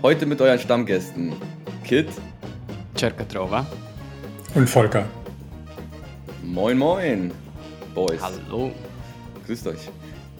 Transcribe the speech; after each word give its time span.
Heute 0.00 0.26
mit 0.26 0.40
euren 0.40 0.60
Stammgästen 0.60 1.32
Kit, 1.82 2.08
Cercatrova. 2.96 3.66
Und 4.54 4.70
Volker. 4.70 5.04
moin 6.44 6.78
moin, 6.78 7.32
Boys. 7.96 8.20
Hallo. 8.22 8.70
Grüßt 9.44 9.66
euch. 9.66 9.90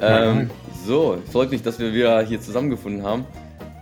Ähm, 0.01 0.49
so, 0.87 1.21
freut 1.33 1.51
mich, 1.51 1.61
dass 1.61 1.77
wir 1.81 1.93
wieder 1.93 2.23
hier 2.23 2.41
zusammengefunden 2.41 3.03
haben. 3.03 3.27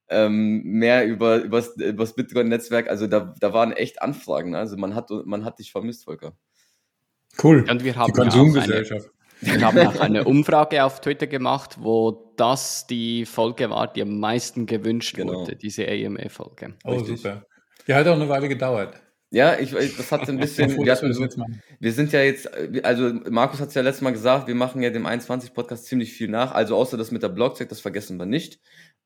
ähm, 0.09 0.61
mehr 0.61 1.07
über 1.07 1.37
übers, 1.37 1.75
übers 1.77 2.13
Bitcoin-Netzwerk. 2.13 2.87
Also 2.87 3.07
da, 3.07 3.33
da 3.39 3.51
waren 3.51 3.71
echt 3.71 4.03
Anfragen. 4.03 4.51
Ne? 4.51 4.59
Also 4.59 4.77
man 4.77 4.93
hat, 4.93 5.09
man 5.25 5.43
hat 5.43 5.57
dich 5.57 5.71
vermisst, 5.71 6.03
Volker. 6.03 6.37
Cool. 7.43 7.65
Und 7.69 7.83
wir 7.83 7.93
Die 7.93 7.97
haben 7.97 8.13
eine, 8.13 8.21
Konsumgesellschaft. 8.29 9.09
wir 9.41 9.61
haben 9.61 9.77
auch 9.79 9.99
eine 9.99 10.23
Umfrage 10.23 10.83
auf 10.83 11.01
Twitter 11.01 11.27
gemacht, 11.27 11.77
wo 11.79 12.33
das 12.37 12.87
die 12.87 13.25
Folge 13.25 13.69
war, 13.69 13.91
die 13.91 14.01
am 14.01 14.19
meisten 14.19 14.65
gewünscht 14.65 15.15
Genau. 15.15 15.33
wurde, 15.33 15.55
diese 15.55 15.87
AMA-Folge. 15.87 16.75
Oh, 16.83 16.91
Richtig. 16.93 17.17
super. 17.17 17.45
Die 17.87 17.93
hat 17.93 18.07
auch 18.07 18.15
eine 18.15 18.29
Weile 18.29 18.47
gedauert. 18.49 18.95
Ja, 19.31 19.59
ich, 19.59 19.71
das 19.71 20.11
hat 20.11 20.29
ein 20.29 20.37
bisschen. 20.39 20.69
Froh, 20.69 20.85
wir, 20.85 20.91
hatten 20.93 21.53
wir 21.79 21.91
sind 21.91 22.13
ja 22.13 22.21
jetzt, 22.21 22.49
also 22.85 23.11
Markus 23.29 23.59
hat 23.59 23.69
es 23.69 23.73
ja 23.73 23.81
letztes 23.81 24.01
Mal 24.01 24.11
gesagt, 24.13 24.47
wir 24.47 24.55
machen 24.55 24.81
ja 24.81 24.89
dem 24.91 25.05
21-Podcast 25.05 25.85
ziemlich 25.85 26.13
viel 26.13 26.29
nach. 26.29 26.53
Also 26.53 26.75
außer 26.77 26.95
das 26.95 27.11
mit 27.11 27.21
der 27.21 27.29
Blockzeit, 27.29 27.69
das 27.71 27.81
vergessen 27.81 28.17
wir 28.17 28.25
nicht. 28.25 28.59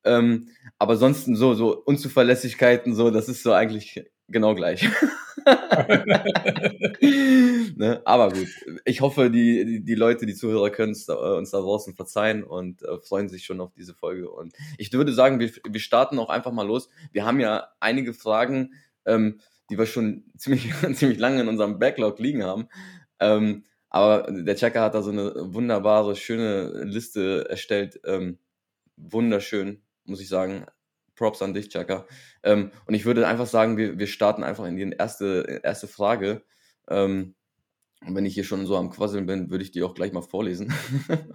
Ähm, 0.04 0.48
aber 0.78 0.96
sonst 0.96 1.24
so, 1.26 1.54
so 1.54 1.76
Unzuverlässigkeiten, 1.84 2.94
so, 2.94 3.10
das 3.10 3.28
ist 3.28 3.42
so 3.42 3.52
eigentlich 3.52 4.04
genau 4.30 4.54
gleich. 4.54 4.88
ne? 7.76 8.02
Aber 8.04 8.30
gut, 8.30 8.48
ich 8.84 9.00
hoffe, 9.00 9.30
die, 9.30 9.64
die, 9.64 9.84
die 9.84 9.94
Leute, 9.94 10.26
die 10.26 10.34
Zuhörer 10.34 10.70
können 10.70 10.92
es, 10.92 11.08
äh, 11.08 11.12
uns 11.12 11.50
da 11.50 11.60
draußen 11.60 11.94
verzeihen 11.94 12.44
und 12.44 12.82
äh, 12.82 12.98
freuen 12.98 13.28
sich 13.28 13.44
schon 13.44 13.60
auf 13.60 13.72
diese 13.72 13.94
Folge. 13.94 14.30
Und 14.30 14.54
ich 14.78 14.92
würde 14.92 15.12
sagen, 15.12 15.40
wir, 15.40 15.50
wir 15.68 15.80
starten 15.80 16.18
auch 16.18 16.28
einfach 16.28 16.52
mal 16.52 16.66
los. 16.66 16.88
Wir 17.12 17.24
haben 17.24 17.40
ja 17.40 17.68
einige 17.80 18.12
Fragen, 18.12 18.74
ähm, 19.04 19.40
die 19.70 19.78
wir 19.78 19.86
schon 19.86 20.24
ziemlich, 20.36 20.72
ziemlich 20.94 21.18
lange 21.18 21.40
in 21.40 21.48
unserem 21.48 21.78
Backlog 21.78 22.18
liegen 22.18 22.44
haben. 22.44 22.68
Ähm, 23.18 23.64
aber 23.88 24.30
der 24.30 24.56
Checker 24.56 24.82
hat 24.82 24.94
da 24.94 25.02
so 25.02 25.10
eine 25.10 25.32
wunderbare, 25.34 26.14
schöne 26.14 26.84
Liste 26.84 27.46
erstellt. 27.48 28.00
Ähm, 28.04 28.38
wunderschön, 28.96 29.82
muss 30.04 30.20
ich 30.20 30.28
sagen. 30.28 30.66
Props 31.20 31.42
an 31.42 31.52
dich, 31.52 31.68
Checker. 31.68 32.06
Ähm, 32.42 32.70
und 32.86 32.94
ich 32.94 33.04
würde 33.04 33.28
einfach 33.28 33.46
sagen, 33.46 33.76
wir, 33.76 33.98
wir 33.98 34.06
starten 34.06 34.42
einfach 34.42 34.64
in 34.64 34.76
die 34.76 34.90
erste, 34.98 35.60
erste 35.62 35.86
Frage. 35.86 36.42
Ähm, 36.88 37.34
und 38.06 38.14
wenn 38.16 38.24
ich 38.24 38.32
hier 38.32 38.44
schon 38.44 38.64
so 38.64 38.78
am 38.78 38.88
Quasseln 38.88 39.26
bin, 39.26 39.50
würde 39.50 39.62
ich 39.62 39.70
die 39.72 39.82
auch 39.82 39.92
gleich 39.94 40.14
mal 40.14 40.22
vorlesen. 40.22 40.72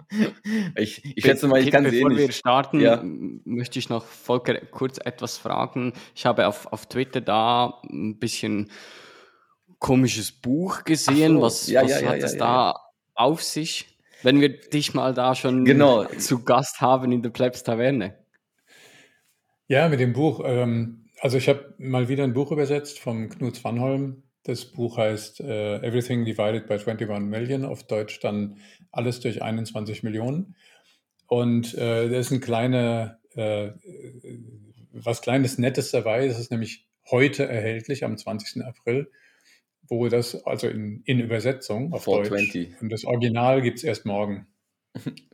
ich, 0.76 1.04
ich 1.16 1.24
schätze 1.24 1.46
mal, 1.46 1.60
ich 1.62 1.70
kann 1.70 1.84
sie 1.88 1.98
eh 1.98 2.02
Bevor 2.02 2.10
wir 2.18 2.26
nicht. 2.26 2.36
starten, 2.36 2.80
Ja. 2.80 3.00
möchte 3.04 3.78
ich 3.78 3.88
noch 3.88 4.04
Volker 4.04 4.56
kurz 4.72 4.98
etwas 4.98 5.38
fragen. 5.38 5.92
Ich 6.16 6.26
habe 6.26 6.48
auf, 6.48 6.66
auf 6.72 6.86
Twitter 6.86 7.20
da 7.20 7.80
ein 7.88 8.18
bisschen 8.18 8.68
komisches 9.78 10.32
Buch 10.32 10.82
gesehen. 10.82 11.34
So. 11.36 11.42
Was, 11.42 11.68
Ja, 11.68 11.84
was 11.84 12.00
ja, 12.00 12.08
hat 12.08 12.18
es 12.18 12.36
da 12.36 12.74
auf 13.14 13.44
sich? 13.44 13.96
Wenn 14.24 14.40
wir 14.40 14.48
dich 14.48 14.92
mal 14.94 15.14
da 15.14 15.36
schon 15.36 15.64
Genau. 15.64 16.04
zu 16.06 16.42
Gast 16.42 16.80
haben 16.80 17.12
in 17.12 17.22
der 17.22 17.30
Plebs 17.30 17.62
Taverne. 17.62 18.18
Ja, 19.68 19.88
mit 19.88 20.00
dem 20.00 20.12
Buch. 20.12 20.42
Ähm, 20.44 21.06
also 21.20 21.38
ich 21.38 21.48
habe 21.48 21.74
mal 21.78 22.08
wieder 22.08 22.24
ein 22.24 22.34
Buch 22.34 22.52
übersetzt 22.52 22.98
vom 22.98 23.28
Knut 23.28 23.56
Svanholm. 23.56 24.22
Das 24.44 24.64
Buch 24.64 24.96
heißt 24.96 25.40
äh, 25.40 25.78
Everything 25.78 26.24
Divided 26.24 26.68
by 26.68 26.74
21 26.74 27.28
Million, 27.28 27.64
auf 27.64 27.82
Deutsch 27.84 28.20
dann 28.20 28.58
Alles 28.92 29.18
durch 29.20 29.42
21 29.42 30.04
Millionen. 30.04 30.54
Und 31.26 31.74
äh, 31.74 32.08
da 32.08 32.16
ist 32.16 32.30
ein 32.30 32.40
kleiner, 32.40 33.18
äh, 33.34 33.70
was 34.92 35.20
kleines 35.20 35.58
Nettes 35.58 35.90
dabei. 35.90 36.26
Es 36.26 36.38
ist 36.38 36.52
nämlich 36.52 36.86
heute 37.10 37.48
erhältlich, 37.48 38.04
am 38.04 38.16
20. 38.16 38.64
April, 38.64 39.10
wo 39.88 40.08
das, 40.08 40.46
also 40.46 40.68
in, 40.68 41.02
in 41.06 41.18
Übersetzung 41.18 41.92
auf 41.92 42.04
420. 42.04 42.68
Deutsch. 42.68 42.82
Und 42.82 42.92
das 42.92 43.04
Original 43.04 43.62
gibt's 43.62 43.82
erst 43.82 44.06
morgen. 44.06 44.46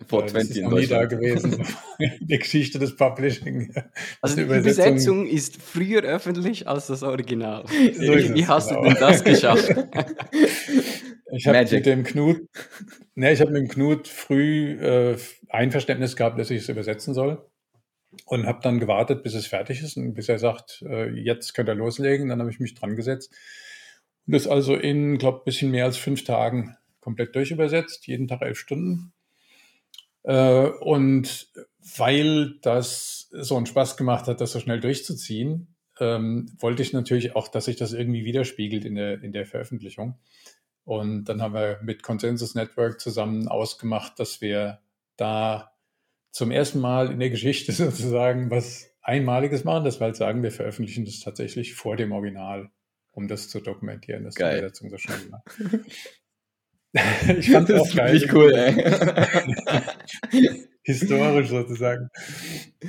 Vor 0.07 0.23
Äh, 0.23 0.25
das 0.25 0.33
20 0.33 0.51
ist 0.51 0.57
in 0.57 0.71
nie 0.71 0.87
da 0.87 1.05
gewesen. 1.05 1.65
Die 2.21 2.39
Geschichte 2.39 2.79
des 2.79 2.97
Publishing. 2.97 3.73
Also 4.21 4.37
die 4.37 4.43
Übersetzung, 4.43 5.27
ist 5.27 5.61
früher 5.61 6.03
öffentlich 6.03 6.67
als 6.69 6.89
das 6.89 7.03
Original. 7.03 7.65
So 7.95 8.15
Wie, 8.15 8.47
hast 8.47 8.69
genau. 8.69 8.83
du 8.83 8.89
denn 8.89 8.99
das 9.01 9.25
geschafft? 9.25 9.75
Ich 11.35 11.47
habe 11.47 11.65
mit 11.65 11.87
dem 11.87 12.05
Knut, 12.05 12.43
ne, 13.15 13.33
ich 13.33 13.41
habe 13.41 13.53
mit 13.53 13.63
dem 13.63 13.69
Knut 13.69 14.07
früh 14.07 14.73
äh, 14.73 15.17
Einverständnis 15.49 16.15
gehabt, 16.15 16.39
dass 16.39 16.51
ich 16.51 16.61
es 16.61 16.69
übersetzen 16.69 17.15
soll 17.15 17.43
und 18.27 18.45
habe 18.45 18.61
dann 18.63 18.79
gewartet, 18.79 19.23
bis 19.23 19.33
es 19.33 19.47
fertig 19.47 19.83
ist 19.83 19.97
und 19.97 20.13
bis 20.13 20.29
er 20.29 20.39
sagt, 20.39 20.85
äh, 20.87 21.09
jetzt 21.09 21.55
könnt 21.55 21.71
ihr 21.71 21.75
loslegen. 21.75 22.29
Dann 22.29 22.39
habe 22.39 22.51
ich 22.51 22.61
mich 22.61 22.75
dran 22.75 22.97
gesetzt 22.97 23.35
und 24.27 24.35
das 24.35 24.47
also 24.47 24.77
in, 24.77 25.19
glaube 25.19 25.43
bisschen 25.45 25.71
mehr 25.71 25.85
als 25.85 25.97
fünf 25.97 26.25
Tagen 26.25 26.77
komplett 27.01 27.35
durchübersetzt, 27.35 28.07
jeden 28.07 28.29
Tag 28.29 28.43
elf 28.43 28.59
Stunden. 28.59 29.13
Äh, 30.25 30.67
und 30.67 31.49
weil 31.97 32.59
das 32.63 33.29
so 33.33 33.57
einen 33.57 33.67
Spaß 33.67 33.97
gemacht 33.97 34.27
hat, 34.27 34.41
das 34.41 34.53
so 34.53 34.61
schnell 34.61 34.81
durchzuziehen, 34.81 35.75
ähm, 36.01 36.47
wollte 36.59 36.83
ich 36.83 36.93
natürlich 36.93 37.37
auch, 37.37 37.49
dass 37.49 37.67
sich 37.67 37.77
das 37.77 37.93
irgendwie 37.93 38.25
widerspiegelt 38.25 38.85
in 38.85 38.95
der, 38.95 39.23
in 39.23 39.33
der 39.33 39.47
Veröffentlichung. 39.47 40.19
Und 40.85 41.25
dann 41.25 41.43
haben 41.43 41.55
wir 41.55 41.81
mit 41.83 42.03
Consensus 42.03 42.55
Network 42.55 43.01
zusammen 43.01 43.49
ausgemacht, 43.49 44.19
dass 44.19 44.41
wir 44.41 44.81
da 45.17 45.73
zum 46.31 46.51
ersten 46.51 46.81
Mal 46.81 47.13
in 47.13 47.21
der 47.21 47.31
Geschichte 47.31 47.73
sozusagen 47.73 48.51
was 48.51 48.91
Einmaliges 49.03 49.65
machen, 49.65 49.85
dass 49.85 50.01
wir 50.01 50.07
halt 50.07 50.17
sagen, 50.17 50.43
wir 50.43 50.53
veröffentlichen 50.53 51.05
das 51.05 51.21
tatsächlich 51.21 51.75
vor 51.75 51.97
dem 51.97 52.13
Original, 52.13 52.71
um 53.11 53.29
das 53.29 53.49
zu 53.49 53.61
dokumentieren, 53.61 54.25
dass 54.25 54.35
Geil. 54.35 54.53
die 54.53 54.59
Übersetzung 54.59 54.91
so 54.91 54.99
schnell 54.99 55.31
war. 55.31 55.45
ich 57.39 57.51
fand 57.51 57.71
es 57.71 57.81
auch 57.81 57.95
geil. 57.95 58.13
Wirklich 58.13 58.33
cool, 58.33 58.53
ey. 58.55 58.75
Historisch 60.85 61.49
sozusagen. 61.49 62.09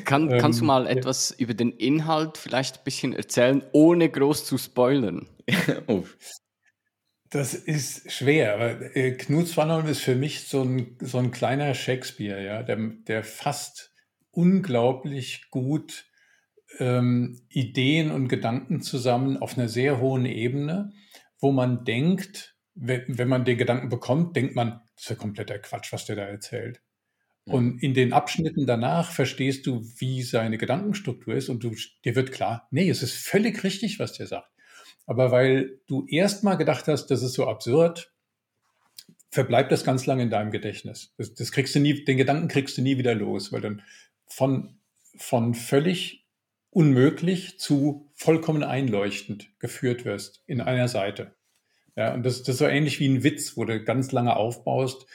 Kann, 0.04 0.30
kannst 0.38 0.60
du 0.60 0.64
Ähm, 0.64 0.68
mal 0.68 0.86
ja. 0.86 0.92
etwas 0.92 1.32
über 1.32 1.54
den 1.54 1.72
Inhalt 1.72 2.38
vielleicht 2.38 2.80
ein 2.80 2.84
bisschen 2.84 3.14
erzählen, 3.14 3.64
ohne 3.72 4.10
groß 4.10 4.46
zu 4.46 4.58
spoilern? 4.58 5.30
oh, 5.88 6.04
Das 7.30 7.54
ist 7.54 8.12
schwer, 8.12 8.56
aber 8.56 8.96
äh, 8.96 9.12
Knut 9.14 9.48
Swanholm 9.48 9.88
ist 9.88 10.02
für 10.02 10.16
mich 10.16 10.48
so 10.48 10.64
ein, 10.64 10.98
so 11.02 11.18
ein 11.20 11.32
kleiner 11.32 11.74
Shakespeare, 11.74 12.44
ja, 12.44 12.64
der, 12.64 12.78
der 13.08 13.24
fasst 13.24 13.92
unglaublich 14.32 15.50
gut 15.50 16.06
ähm, 16.80 17.42
Ideen 17.50 18.12
und 18.12 18.28
Gedanken 18.28 18.82
zusammen 18.82 19.38
auf 19.38 19.58
einer 19.58 19.70
sehr 19.70 20.00
hohen 20.00 20.26
Ebene, 20.26 20.92
wo 21.40 21.52
man 21.52 21.86
denkt, 21.86 22.53
wenn, 22.76 23.04
wenn 23.08 23.28
man 23.28 23.46
den 23.46 23.58
Gedanken 23.58 23.90
bekommt, 23.90 24.36
denkt 24.36 24.56
man, 24.56 24.82
das 24.96 25.06
ist 25.06 25.10
ja 25.10 25.16
kompletter 25.16 25.60
Quatsch, 25.60 25.92
was 25.94 26.06
der 26.06 26.16
da 26.16 26.24
erzählt. 26.24 26.82
Und 27.46 27.84
in 27.84 27.94
den 27.94 28.14
Abschnitten 28.14 28.66
danach 28.66 29.12
verstehst 29.12 29.68
du, 29.68 29.84
wie 29.98 30.24
seine 30.24 30.58
Gedankenstruktur 30.58 31.36
ist 31.36 31.50
und 31.50 31.64
du, 31.64 31.76
dir 32.06 32.16
wird 32.16 32.32
klar, 32.32 32.68
nee, 32.72 32.90
es 32.90 33.04
ist 33.04 33.16
völlig 33.16 33.64
richtig, 33.66 34.00
was 34.00 34.14
der 34.14 34.28
sagt. 34.28 34.50
Aber 35.06 35.32
weil 35.32 35.82
du 35.88 36.06
erst 36.08 36.46
mal 36.46 36.56
gedacht 36.56 36.88
hast, 36.88 37.08
das 37.08 37.22
ist 37.22 37.34
so 37.34 37.48
absurd, 37.48 38.14
verbleibt 39.30 39.74
das 39.74 39.84
ganz 39.84 40.06
lange 40.06 40.24
in 40.24 40.30
deinem 40.30 40.52
Gedächtnis. 40.52 41.14
Das, 41.18 41.34
das 41.34 41.52
kriegst 41.52 41.76
du 41.76 41.80
nie, 41.80 42.06
den 42.06 42.18
Gedanken 42.18 42.48
kriegst 42.48 42.78
du 42.78 42.82
nie 42.82 42.98
wieder 42.98 43.14
los, 43.14 43.52
weil 43.52 43.62
dann 43.62 43.82
von, 44.26 44.80
von 45.18 45.54
völlig 45.54 46.26
unmöglich 46.70 47.60
zu 47.60 48.10
vollkommen 48.14 48.64
einleuchtend 48.64 49.50
geführt 49.60 50.06
wirst 50.06 50.44
in 50.48 50.62
einer 50.62 50.88
Seite. 50.88 51.36
Ja, 51.96 52.14
und 52.14 52.24
das, 52.24 52.42
das 52.44 52.56
ist 52.56 52.60
so 52.60 52.68
ähnlich 52.68 53.00
wie 53.00 53.08
ein 53.08 53.24
Witz, 53.24 53.56
wo 53.56 53.66
du 53.66 53.84
ganz 53.84 54.12
lange 54.12 54.36
aufbaust 54.36 55.06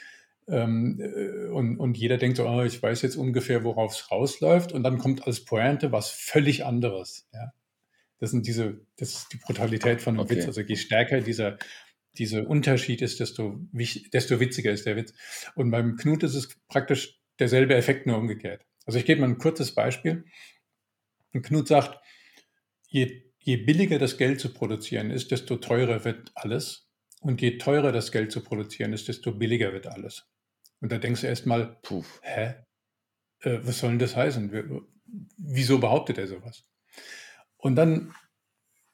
ähm, 0.47 0.99
äh, 1.01 1.49
und, 1.49 1.77
und 1.77 1.97
jeder 1.97 2.17
denkt 2.17 2.37
so, 2.37 2.47
oh, 2.47 2.63
ich 2.63 2.81
weiß 2.81 3.01
jetzt 3.01 3.15
ungefähr, 3.17 3.63
worauf 3.63 3.93
es 3.93 4.09
rausläuft 4.11 4.71
und 4.71 4.83
dann 4.83 4.97
kommt 4.97 5.27
als 5.27 5.43
Pointe 5.43 5.91
was 5.91 6.09
völlig 6.09 6.65
anderes. 6.65 7.27
Ja. 7.33 7.51
Das 8.19 8.31
sind 8.31 8.47
diese, 8.47 8.81
das 8.97 9.09
ist 9.13 9.33
die 9.33 9.37
Brutalität 9.37 10.01
von 10.01 10.15
einem 10.15 10.25
Okay. 10.25 10.37
Witz. 10.37 10.47
Also 10.47 10.61
je 10.61 10.75
stärker 10.75 11.21
dieser, 11.21 11.57
dieser 12.17 12.47
Unterschied 12.47 13.01
ist, 13.01 13.19
desto, 13.19 13.59
wich- 13.71 14.09
desto 14.11 14.39
witziger 14.39 14.71
ist 14.71 14.85
der 14.85 14.95
Witz. 14.95 15.13
Und 15.55 15.71
beim 15.71 15.95
Knut 15.95 16.23
ist 16.23 16.35
es 16.35 16.49
praktisch 16.67 17.19
derselbe 17.39 17.75
Effekt, 17.75 18.07
nur 18.07 18.17
umgekehrt. 18.17 18.65
Also 18.85 18.99
ich 18.99 19.05
gebe 19.05 19.21
mal 19.21 19.27
ein 19.29 19.37
kurzes 19.37 19.73
Beispiel. 19.73 20.25
Und 21.33 21.43
Knut 21.43 21.67
sagt, 21.67 21.99
je, 22.87 23.21
je 23.49 23.57
billiger 23.57 23.97
das 23.97 24.17
Geld 24.17 24.39
zu 24.39 24.53
produzieren 24.53 25.09
ist, 25.09 25.31
desto 25.31 25.55
teurer 25.57 26.05
wird 26.05 26.31
alles. 26.35 26.87
Und 27.21 27.41
je 27.41 27.57
teurer 27.57 27.91
das 27.91 28.11
Geld 28.11 28.31
zu 28.31 28.41
produzieren 28.41 28.93
ist, 28.93 29.07
desto 29.07 29.33
billiger 29.33 29.73
wird 29.73 29.87
alles. 29.87 30.29
Und 30.81 30.91
da 30.91 30.99
denkst 30.99 31.21
du 31.21 31.27
erstmal, 31.27 31.77
puh. 31.81 32.03
hä? 32.21 32.55
Äh, 33.41 33.59
was 33.63 33.79
soll 33.79 33.89
denn 33.89 33.99
das 33.99 34.15
heißen? 34.15 34.51
Wer- 34.51 34.81
Wieso 35.37 35.79
behauptet 35.79 36.19
er 36.19 36.27
sowas? 36.27 36.65
Und 37.57 37.75
dann 37.75 38.13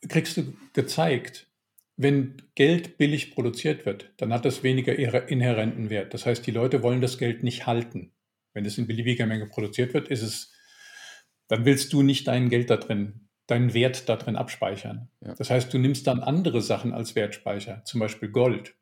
kriegst 0.07 0.37
du 0.37 0.55
gezeigt, 0.73 1.51
wenn 1.97 2.41
Geld 2.55 2.97
billig 2.97 3.31
produziert 3.35 3.85
wird, 3.85 4.13
dann 4.17 4.31
hat 4.33 4.45
das 4.45 4.63
weniger 4.63 4.95
inhärenten 4.95 5.89
Wert. 5.89 6.13
Das 6.13 6.25
heißt, 6.25 6.47
die 6.47 6.51
Leute 6.51 6.81
wollen 6.81 7.01
das 7.01 7.17
Geld 7.17 7.43
nicht 7.43 7.67
halten. 7.67 8.13
Wenn 8.53 8.65
es 8.65 8.77
in 8.77 8.87
beliebiger 8.87 9.25
Menge 9.25 9.47
produziert 9.47 9.93
wird, 9.93 10.07
ist 10.07 10.21
es, 10.21 10.53
dann 11.49 11.65
willst 11.65 11.91
du 11.91 12.01
nicht 12.01 12.27
dein 12.27 12.49
Geld 12.49 12.69
da 12.69 12.77
drin, 12.77 13.24
deinen 13.47 13.73
Wert 13.73 14.09
da 14.09 14.15
drin 14.15 14.35
abspeichern. 14.35 15.09
Ja. 15.21 15.35
Das 15.35 15.49
heißt, 15.49 15.73
du 15.73 15.77
nimmst 15.77 16.07
dann 16.07 16.21
andere 16.21 16.61
Sachen 16.61 16.93
als 16.93 17.15
Wertspeicher, 17.15 17.83
zum 17.85 17.99
Beispiel 17.99 18.29
Gold. 18.29 18.75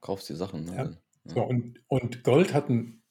Kaufst 0.00 0.28
die 0.28 0.34
Sachen. 0.34 0.64
Ne? 0.64 0.76
Ja. 1.24 1.34
So, 1.34 1.42
und, 1.42 1.80
und 1.88 2.22
Gold 2.22 2.54
hat 2.54 2.68
einen, 2.68 3.02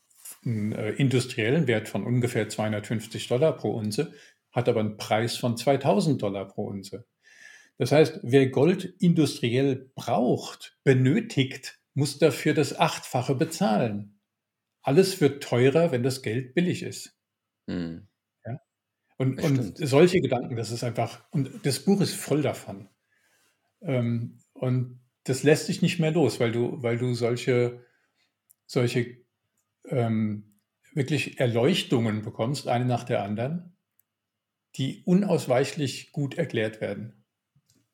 einen 0.45 0.72
äh, 0.72 0.92
industriellen 0.92 1.68
Wert 1.68 1.89
von 1.89 2.06
ungefähr 2.06 2.50
250 2.50 3.28
Dollar 3.28 3.56
pro 3.56 3.72
Unze, 3.72 4.13
hat 4.51 4.69
aber 4.69 4.80
einen 4.80 4.98
Preis 4.98 5.38
von 5.38 5.57
2000 5.57 6.22
Dollar 6.22 6.48
pro 6.48 6.68
Unze. 6.68 7.06
Das 7.78 7.92
heißt, 7.92 8.22
wer 8.24 8.48
Gold 8.50 8.86
industriell 9.00 9.92
braucht, 9.94 10.78
benötigt, 10.83 11.80
muss 11.94 12.18
dafür 12.18 12.54
das 12.54 12.78
Achtfache 12.78 13.36
bezahlen. 13.36 14.19
Alles 14.81 15.22
wird 15.22 15.44
teurer, 15.44 15.92
wenn 15.92 16.01
das 16.01 16.22
Geld 16.22 16.54
billig 16.54 16.81
ist. 16.81 17.16
Hm. 17.69 18.06
Und, 19.18 19.42
und 19.42 19.78
solche 19.78 20.22
Gedanken, 20.22 20.56
das 20.56 20.72
ist 20.72 20.84
einfach, 20.84 21.25
und 21.31 21.66
das 21.66 21.80
Buch 21.80 22.02
ist 22.02 22.14
voll 22.14 22.44
davon. 22.44 22.88
Ähm, 23.81 24.40
und 24.54 25.00
das 25.24 25.44
lässt 25.44 25.66
sich 25.66 25.81
nicht 25.81 26.00
mehr 26.00 26.12
los, 26.12 26.40
weil 26.40 26.52
du, 26.52 26.81
weil 26.84 26.98
du 26.98 27.14
solche, 27.14 27.84
solche 28.66 29.18
ähm, 29.86 30.60
wirklich 30.94 31.40
Erleuchtungen 31.40 32.22
bekommst, 32.22 32.68
eine 32.68 32.86
nach 32.86 33.04
der 33.04 33.24
anderen, 33.24 33.75
die 34.75 35.02
unausweichlich 35.06 36.12
gut 36.12 36.38
erklärt 36.38 36.80
werden. 36.81 37.25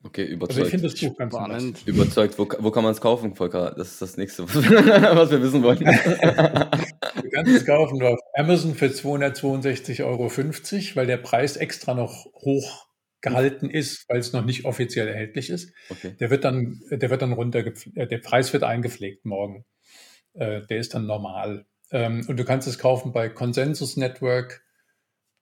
Okay, 0.05 0.21
Also 0.23 0.31
ich 0.31 0.35
überzeugt. 0.35 0.67
finde 0.69 0.89
das 0.89 0.99
Buch 0.99 1.17
ganz 1.17 1.33
Spannend. 1.33 1.87
Überzeugt. 1.87 2.37
Wo, 2.37 2.47
wo 2.59 2.71
kann 2.71 2.83
man 2.83 2.91
es 2.91 2.99
kaufen, 2.99 3.35
Volker? 3.35 3.73
Das 3.77 3.91
ist 3.93 4.01
das 4.01 4.17
nächste, 4.17 4.43
was 4.53 5.31
wir 5.31 5.41
wissen 5.41 5.63
wollen. 5.63 5.79
Du 7.23 7.29
kannst 7.29 7.51
es 7.51 7.65
kaufen 7.65 8.01
auf 8.03 8.19
Amazon 8.35 8.75
für 8.75 8.87
262,50 8.87 10.03
Euro, 10.05 10.29
weil 10.95 11.07
der 11.07 11.17
Preis 11.17 11.57
extra 11.57 11.93
noch 11.93 12.25
hoch 12.35 12.87
gehalten 13.21 13.69
ist, 13.69 14.05
weil 14.09 14.19
es 14.19 14.33
noch 14.33 14.43
nicht 14.45 14.65
offiziell 14.65 15.07
erhältlich 15.07 15.49
ist. 15.49 15.71
okay. 15.89 16.15
Der 16.19 16.29
wird 16.29 16.43
dann, 16.43 16.81
der 16.91 17.09
wird 17.09 17.21
dann 17.21 17.33
runtergepflegt, 17.33 18.11
der 18.11 18.17
Preis 18.17 18.51
wird 18.53 18.63
eingepflegt 18.63 19.25
morgen. 19.25 19.65
Äh, 20.33 20.61
der 20.67 20.77
ist 20.77 20.93
dann 20.93 21.05
normal. 21.07 21.65
Ähm, 21.91 22.25
und 22.27 22.37
du 22.37 22.43
kannst 22.45 22.67
es 22.67 22.77
kaufen 22.77 23.13
bei 23.13 23.29
Consensus 23.29 23.97
Network, 23.97 24.63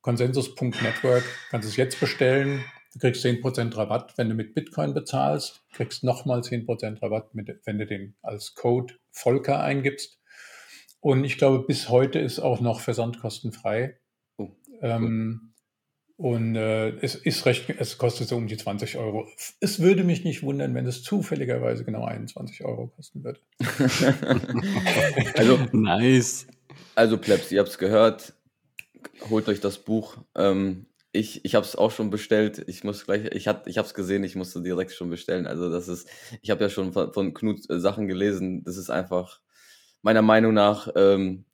consensus.network, 0.02 1.24
kannst 1.50 1.68
es 1.68 1.78
jetzt 1.78 2.00
bestellen. 2.00 2.64
Du 2.94 3.00
kriegst 3.00 3.26
10% 3.26 3.78
Rabatt, 3.78 4.18
wenn 4.18 4.28
du 4.28 4.36
mit 4.36 4.54
Bitcoin 4.54 4.94
bezahlst, 4.94 5.64
kriegst 5.72 6.04
nochmal 6.04 6.42
10% 6.42 7.02
Rabatt, 7.02 7.34
mit, 7.34 7.50
wenn 7.66 7.78
du 7.80 7.86
den 7.86 8.16
als 8.22 8.54
Code 8.54 8.96
Volker 9.12 9.62
eingibst. 9.64 10.20
Und 11.00 11.24
ich 11.24 11.38
glaube, 11.38 11.66
bis 11.66 11.90
heute 11.90 12.20
ist 12.20 12.40
auch 12.40 12.60
noch 12.60 12.82
versandkostenfrei. 12.82 13.98
Oh, 14.38 14.50
ähm, 14.82 15.54
und 16.22 16.56
äh, 16.56 16.90
es 16.98 17.16
ist 17.16 17.48
recht, 17.48 17.68
es 17.80 17.98
kostet 17.98 18.28
so 18.28 18.38
um 18.38 18.46
die 18.46 18.58
20 18.58 18.98
Euro. 18.98 19.28
Es 19.60 19.80
würde 19.80 20.04
mich 20.04 20.24
nicht 20.24 20.44
wundern, 20.44 20.76
wenn 20.76 20.86
es 20.86 21.02
zufälligerweise 21.02 21.84
genau 21.84 22.04
21 22.04 22.64
Euro 22.64 22.88
kosten 22.96 23.24
würde. 23.24 23.40
also, 25.36 25.58
Nice. 25.72 26.46
also 26.94 27.18
Plebs, 27.18 27.52
ihr 27.52 27.60
habt 27.60 27.70
es 27.70 27.80
gehört. 27.80 28.36
Holt 29.32 29.48
euch 29.48 29.62
das 29.62 29.80
Buch. 29.80 30.18
Ähm, 30.36 30.86
ich 31.12 31.44
ich 31.46 31.56
habe 31.56 31.66
es 31.66 31.76
auch 31.76 31.92
schon 31.92 32.10
bestellt. 32.10 32.64
Ich 32.68 32.84
muss 32.84 33.06
gleich, 33.06 33.26
ich 33.34 33.48
hab, 33.48 33.68
ich 33.68 33.78
habe 33.78 33.88
es 33.88 33.94
gesehen. 33.94 34.24
Ich 34.24 34.36
musste 34.36 34.62
direkt 34.62 34.92
schon 34.94 35.10
bestellen. 35.10 35.48
Also 35.48 35.70
das 35.72 35.88
ist, 35.88 36.08
ich 36.42 36.50
habe 36.52 36.64
ja 36.64 36.70
schon 36.70 36.94
von, 36.94 37.14
von 37.14 37.34
Knut 37.34 37.70
äh, 37.70 37.80
Sachen 37.80 38.08
gelesen. 38.08 38.64
Das 38.64 38.78
ist 38.78 38.90
einfach 38.90 39.42
meiner 40.02 40.22
Meinung 40.22 40.54
nach 40.54 40.90
ähm, 40.96 41.46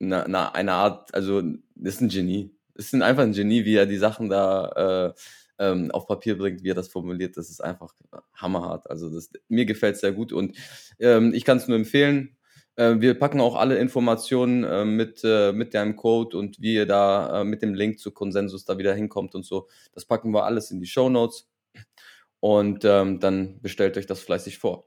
na, 0.00 0.26
na, 0.26 0.50
eine 0.52 0.72
Art, 0.72 1.14
also 1.14 1.42
das 1.76 1.94
ist 1.96 2.00
ein 2.00 2.08
Genie. 2.08 2.50
Das 2.74 2.86
ist 2.86 2.94
ein, 2.94 3.02
einfach 3.02 3.22
ein 3.22 3.32
Genie, 3.32 3.64
wie 3.64 3.76
er 3.76 3.86
die 3.86 3.98
Sachen 3.98 4.28
da 4.30 5.12
äh, 5.58 5.64
ähm, 5.64 5.90
auf 5.90 6.06
Papier 6.06 6.38
bringt, 6.38 6.64
wie 6.64 6.70
er 6.70 6.74
das 6.74 6.88
formuliert. 6.88 7.36
Das 7.36 7.50
ist 7.50 7.62
einfach 7.62 7.94
hammerhart. 8.34 8.90
Also 8.90 9.10
das, 9.10 9.30
mir 9.48 9.66
gefällt 9.66 9.96
es 9.96 10.00
sehr 10.00 10.12
gut 10.12 10.32
und 10.32 10.56
ähm, 10.98 11.32
ich 11.34 11.44
kann 11.44 11.58
es 11.58 11.68
nur 11.68 11.76
empfehlen. 11.76 12.36
Äh, 12.80 13.00
wir 13.00 13.18
packen 13.18 13.40
auch 13.40 13.56
alle 13.56 13.78
Informationen 13.78 14.64
äh, 14.64 14.84
mit, 14.86 15.20
äh, 15.22 15.52
mit 15.52 15.74
deinem 15.74 15.96
Code 15.96 16.36
und 16.38 16.60
wie 16.62 16.74
ihr 16.74 16.86
da 16.86 17.44
mit 17.44 17.60
dem 17.62 17.74
Link 17.74 17.98
zu 17.98 18.10
Konsensus 18.10 18.64
da 18.64 18.78
wieder 18.78 18.94
hinkommt 18.94 19.34
und 19.34 19.44
so. 19.44 19.68
Das 19.92 20.06
packen 20.06 20.32
wir 20.32 20.44
alles 20.44 20.70
in 20.70 20.80
die 20.80 20.86
Show 20.86 21.10
Notes 21.10 21.50
und 22.40 22.84
ähm, 22.86 23.20
dann 23.20 23.60
bestellt 23.60 23.98
euch 23.98 24.06
das 24.06 24.20
fleißig 24.20 24.58
vor. 24.58 24.86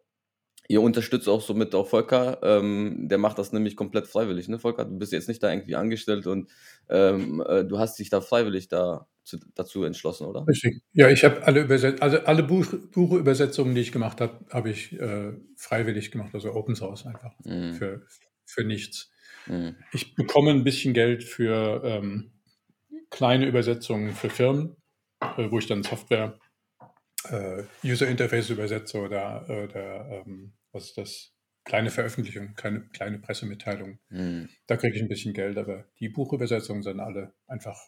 Ihr 0.68 0.82
unterstützt 0.82 1.28
auch 1.30 1.42
somit 1.42 1.76
auch 1.76 1.88
Volker, 1.88 2.40
ähm, 2.42 3.08
der 3.10 3.18
macht 3.20 3.38
das 3.38 3.52
nämlich 3.52 3.76
komplett 3.76 4.08
freiwillig, 4.08 4.48
ne 4.48 4.58
Volker? 4.58 4.86
Du 4.86 4.98
bist 4.98 5.12
jetzt 5.12 5.28
nicht 5.28 5.44
da 5.44 5.52
irgendwie 5.52 5.76
angestellt 5.76 6.26
und 6.26 6.50
ähm, 6.90 7.44
äh, 7.48 7.64
du 7.66 7.78
hast 7.78 8.00
dich 8.00 8.10
da 8.10 8.22
freiwillig 8.22 8.70
da 8.70 9.08
zu, 9.24 9.38
dazu 9.56 9.84
entschlossen, 9.84 10.26
oder? 10.28 10.46
Richtig. 10.48 10.82
Ja, 10.94 11.10
ich 11.10 11.24
habe 11.24 11.44
alle 11.44 11.62
Überset 11.62 12.02
also 12.02 12.20
alle 12.20 12.44
Buch 12.44 12.68
Buchübersetzungen, 12.92 13.76
die 13.76 13.82
ich 13.82 13.92
gemacht 13.92 14.22
habe, 14.22 14.46
habe 14.50 14.70
ich 14.70 14.94
äh, 15.00 15.34
freiwillig 15.58 16.12
gemacht, 16.12 16.32
also 16.34 16.54
Open 16.54 16.76
Source 16.76 17.06
einfach 17.06 17.34
Mhm. 17.46 17.74
für, 17.74 18.06
für 18.46 18.64
nichts. 18.64 19.12
Mhm. 19.48 19.76
Ich 19.94 20.16
bekomme 20.16 20.52
ein 20.52 20.64
bisschen 20.64 20.94
Geld 20.94 21.24
für 21.24 21.82
ähm, 21.86 22.32
kleine 23.10 23.46
Übersetzungen 23.48 24.14
für 24.14 24.30
Firmen, 24.30 24.76
äh, 25.22 25.52
wo 25.52 25.60
ich 25.60 25.68
dann 25.68 25.84
Software, 25.84 26.40
äh, 27.30 27.64
User 27.84 28.08
Interface 28.08 28.50
übersetze 28.50 29.00
oder, 29.00 29.46
oder 29.50 30.24
ähm, 30.26 30.54
was 30.72 30.86
ist 30.88 30.98
das? 30.98 31.30
Kleine 31.66 31.92
Veröffentlichung, 31.92 32.56
kleine, 32.56 32.82
kleine 32.90 33.20
Pressemitteilung. 33.20 34.00
Mhm. 34.10 34.50
Da 34.68 34.76
kriege 34.76 34.96
ich 34.98 35.02
ein 35.02 35.08
bisschen 35.08 35.34
Geld, 35.34 35.58
aber 35.58 35.86
die 36.00 36.10
Buchübersetzungen 36.10 36.84
sind 36.84 37.00
alle 37.00 37.34
einfach. 37.48 37.80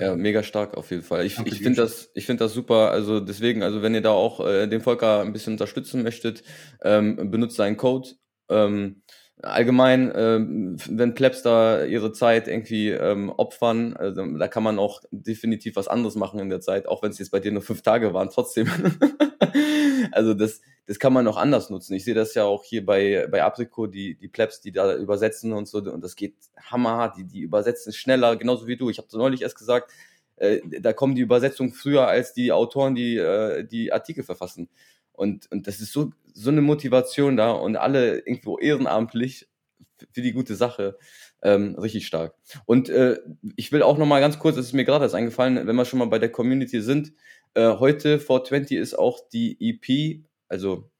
Ja, 0.00 0.14
mega 0.14 0.42
stark 0.42 0.76
auf 0.76 0.90
jeden 0.90 1.02
Fall. 1.02 1.24
Ich, 1.26 1.36
Danke 1.36 1.50
ich 1.50 1.60
finde 1.60 1.82
das, 1.82 2.10
ich 2.14 2.26
finde 2.26 2.44
das 2.44 2.52
super. 2.52 2.90
Also 2.90 3.20
deswegen, 3.20 3.62
also 3.62 3.82
wenn 3.82 3.94
ihr 3.94 4.00
da 4.00 4.10
auch 4.10 4.44
äh, 4.46 4.66
den 4.66 4.80
Volker 4.80 5.20
ein 5.22 5.32
bisschen 5.32 5.54
unterstützen 5.54 6.02
möchtet, 6.02 6.42
ähm, 6.82 7.30
benutzt 7.30 7.56
seinen 7.56 7.76
Code 7.76 8.10
Ähm, 8.48 9.02
allgemein, 9.42 10.12
ähm, 10.14 10.76
wenn 10.88 11.14
Plebs 11.14 11.42
da 11.42 11.84
ihre 11.84 12.12
Zeit 12.12 12.48
irgendwie 12.48 12.90
ähm, 12.90 13.30
opfern, 13.30 13.94
also, 13.96 14.24
da 14.36 14.48
kann 14.48 14.62
man 14.62 14.78
auch 14.78 15.02
definitiv 15.10 15.76
was 15.76 15.88
anderes 15.88 16.16
machen 16.16 16.40
in 16.40 16.48
der 16.50 16.60
Zeit, 16.60 16.88
auch 16.88 17.02
wenn 17.02 17.10
es 17.10 17.18
jetzt 17.18 17.30
bei 17.30 17.40
dir 17.40 17.52
nur 17.52 17.62
fünf 17.62 17.82
Tage 17.82 18.14
waren, 18.14 18.30
trotzdem. 18.30 18.68
also 20.12 20.34
das, 20.34 20.60
das 20.88 20.98
kann 20.98 21.12
man 21.12 21.28
auch 21.28 21.36
anders 21.36 21.68
nutzen. 21.68 21.92
Ich 21.92 22.04
sehe 22.04 22.14
das 22.14 22.32
ja 22.32 22.44
auch 22.44 22.64
hier 22.64 22.84
bei, 22.84 23.28
bei 23.30 23.42
Aprico, 23.42 23.86
die, 23.86 24.14
die 24.14 24.28
Plebs, 24.28 24.62
die 24.62 24.72
da 24.72 24.96
übersetzen 24.96 25.52
und 25.52 25.68
so, 25.68 25.78
und 25.80 26.02
das 26.02 26.16
geht 26.16 26.34
hammerhart, 26.58 27.18
die, 27.18 27.24
die 27.24 27.40
übersetzen 27.40 27.92
schneller, 27.92 28.36
genauso 28.36 28.66
wie 28.66 28.78
du. 28.78 28.88
Ich 28.88 28.96
habe 28.96 29.08
neulich 29.12 29.42
erst 29.42 29.58
gesagt, 29.58 29.92
äh, 30.36 30.60
da 30.80 30.94
kommen 30.94 31.14
die 31.14 31.20
Übersetzungen 31.20 31.74
früher 31.74 32.08
als 32.08 32.32
die 32.32 32.52
Autoren, 32.52 32.94
die 32.94 33.18
äh, 33.18 33.64
die 33.64 33.92
Artikel 33.92 34.24
verfassen. 34.24 34.70
Und, 35.12 35.52
und 35.52 35.66
das 35.66 35.80
ist 35.80 35.92
so, 35.92 36.10
so 36.32 36.48
eine 36.48 36.62
Motivation 36.62 37.36
da 37.36 37.50
und 37.50 37.76
alle 37.76 38.20
irgendwo 38.20 38.58
ehrenamtlich 38.58 39.46
für 40.12 40.22
die 40.22 40.32
gute 40.32 40.54
Sache. 40.54 40.96
Ähm, 41.42 41.76
richtig 41.78 42.06
stark. 42.06 42.34
Und 42.64 42.88
äh, 42.88 43.18
ich 43.56 43.72
will 43.72 43.82
auch 43.82 43.98
noch 43.98 44.06
mal 44.06 44.20
ganz 44.20 44.38
kurz, 44.38 44.56
das 44.56 44.66
ist 44.66 44.72
mir 44.72 44.86
gerade 44.86 45.04
erst 45.04 45.14
eingefallen, 45.14 45.66
wenn 45.66 45.76
wir 45.76 45.84
schon 45.84 45.98
mal 45.98 46.06
bei 46.06 46.18
der 46.18 46.32
Community 46.32 46.80
sind, 46.80 47.12
äh, 47.52 47.76
heute 47.76 48.18
420 48.18 48.78
ist 48.78 48.98
auch 48.98 49.20
die 49.28 49.56
EP, 49.60 50.24
also 50.48 50.90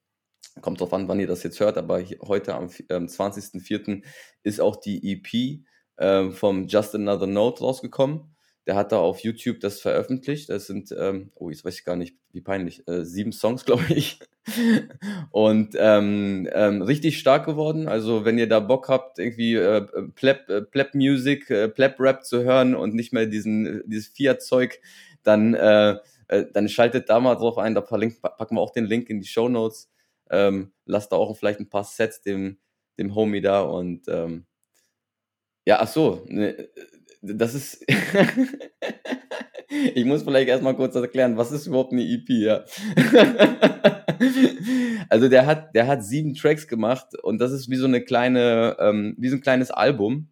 kommt 0.60 0.80
drauf 0.80 0.92
an, 0.92 1.08
wann 1.08 1.20
ihr 1.20 1.26
das 1.26 1.42
jetzt 1.42 1.60
hört, 1.60 1.78
aber 1.78 2.02
heute 2.26 2.54
am 2.54 2.70
ähm, 2.88 3.06
20.04. 3.06 4.02
ist 4.42 4.60
auch 4.60 4.76
die 4.76 5.12
EP 5.12 5.60
äh, 5.96 6.30
vom 6.30 6.66
Just 6.66 6.94
Another 6.94 7.26
Note 7.26 7.60
rausgekommen. 7.60 8.34
Der 8.66 8.76
hat 8.76 8.92
da 8.92 8.98
auf 8.98 9.20
YouTube 9.20 9.60
das 9.60 9.80
veröffentlicht. 9.80 10.50
Das 10.50 10.66
sind, 10.66 10.94
ähm, 10.98 11.30
oh, 11.34 11.48
jetzt 11.48 11.64
weiß 11.64 11.78
ich 11.78 11.84
gar 11.86 11.96
nicht, 11.96 12.16
wie 12.32 12.42
peinlich, 12.42 12.86
äh, 12.86 13.04
sieben 13.04 13.32
Songs, 13.32 13.64
glaube 13.66 13.84
ich. 13.88 14.20
Und 15.30 15.74
ähm, 15.78 16.48
ähm, 16.52 16.82
richtig 16.82 17.18
stark 17.18 17.46
geworden. 17.46 17.88
Also 17.88 18.24
wenn 18.24 18.38
ihr 18.38 18.48
da 18.48 18.60
Bock 18.60 18.88
habt, 18.88 19.18
irgendwie 19.18 19.54
äh, 19.54 19.86
Pleb, 20.14 20.48
äh, 20.48 20.62
Pleb 20.62 20.94
Music, 20.94 21.48
äh, 21.50 21.68
Pleb 21.68 21.98
Rap 21.98 22.24
zu 22.24 22.44
hören 22.44 22.74
und 22.74 22.94
nicht 22.94 23.12
mehr 23.12 23.26
diesen 23.26 23.82
dieses 23.86 24.08
Fiat-Zeug, 24.08 24.80
dann 25.22 25.54
äh, 25.54 25.98
äh, 26.28 26.46
dann 26.52 26.68
schaltet 26.68 27.10
da 27.10 27.20
mal 27.20 27.34
drauf 27.34 27.58
ein. 27.58 27.74
Da 27.74 27.80
packen 27.80 28.56
wir 28.56 28.60
auch 28.60 28.72
den 28.72 28.86
Link 28.86 29.10
in 29.10 29.20
die 29.20 29.26
Show 29.26 29.48
Notes. 29.48 29.90
Ähm, 30.30 30.72
lasst 30.84 31.12
da 31.12 31.16
auch 31.16 31.36
vielleicht 31.36 31.60
ein 31.60 31.68
paar 31.68 31.84
Sets 31.84 32.22
dem 32.22 32.58
dem 32.98 33.14
Homie 33.14 33.40
da 33.40 33.62
und 33.62 34.06
ähm, 34.08 34.44
ja, 35.64 35.80
ach 35.80 35.88
so, 35.88 36.24
ne, 36.28 36.68
das 37.22 37.54
ist. 37.54 37.84
ich 39.94 40.04
muss 40.04 40.22
vielleicht 40.22 40.48
erstmal 40.48 40.76
kurz 40.76 40.94
erklären, 40.94 41.36
was 41.36 41.52
ist 41.52 41.66
überhaupt 41.66 41.92
eine 41.92 42.02
EP, 42.02 42.28
ja. 42.30 42.64
also 45.08 45.28
der 45.28 45.46
hat, 45.46 45.74
der 45.74 45.86
hat 45.86 46.04
sieben 46.04 46.34
Tracks 46.34 46.66
gemacht 46.66 47.14
und 47.22 47.38
das 47.38 47.52
ist 47.52 47.70
wie 47.70 47.76
so 47.76 47.86
eine 47.86 48.02
kleine, 48.02 48.76
ähm, 48.80 49.14
wie 49.18 49.28
so 49.28 49.36
ein 49.36 49.42
kleines 49.42 49.70
Album. 49.70 50.28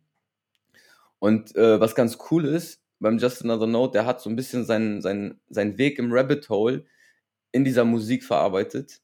Und 1.19 1.57
äh, 1.57 1.81
was 1.81 1.95
ganz 1.95 2.19
cool 2.31 2.45
ist, 2.45 2.83
beim 3.01 3.19
Just 3.19 3.43
Another 3.43 3.67
Note, 3.67 3.93
der 3.93 4.07
hat 4.07 4.21
so 4.21 4.31
ein 4.31 4.37
bisschen 4.37 4.65
seinen, 4.65 5.03
seinen, 5.03 5.41
seinen 5.49 5.79
Weg 5.79 5.99
im 5.99 6.13
Rabbit 6.13 6.49
Hole 6.49 6.85
in 7.53 7.65
dieser 7.65 7.85
Musik 7.85 8.25
verarbeitet. 8.25 9.01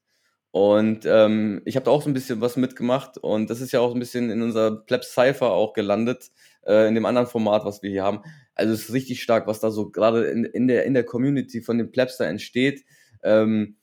Und 0.50 1.06
ähm, 1.06 1.62
ich 1.64 1.76
habe 1.76 1.84
da 1.84 1.90
auch 1.90 2.02
so 2.02 2.10
ein 2.10 2.14
bisschen 2.14 2.42
was 2.42 2.56
mitgemacht 2.56 3.16
und 3.16 3.48
das 3.48 3.62
ist 3.62 3.72
ja 3.72 3.80
auch 3.80 3.94
ein 3.94 3.98
bisschen 3.98 4.28
in 4.30 4.42
unserer 4.42 4.84
Plebs 4.84 5.14
Cypher 5.14 5.50
auch 5.52 5.72
gelandet 5.72 6.30
äh, 6.66 6.86
in 6.88 6.94
dem 6.94 7.06
anderen 7.06 7.26
Format, 7.26 7.64
was 7.64 7.82
wir 7.82 7.90
hier 7.90 8.02
haben. 8.02 8.20
Also 8.54 8.74
es 8.74 8.82
ist 8.82 8.92
richtig 8.92 9.22
stark, 9.22 9.46
was 9.46 9.60
da 9.60 9.70
so 9.70 9.90
gerade 9.90 10.26
in, 10.26 10.44
in, 10.44 10.68
der, 10.68 10.84
in 10.84 10.92
der 10.92 11.04
Community 11.04 11.62
von 11.62 11.78
den 11.78 11.90
Plebs 11.90 12.18
da 12.18 12.26
entsteht. 12.26 12.84
Ähm, 13.22 13.76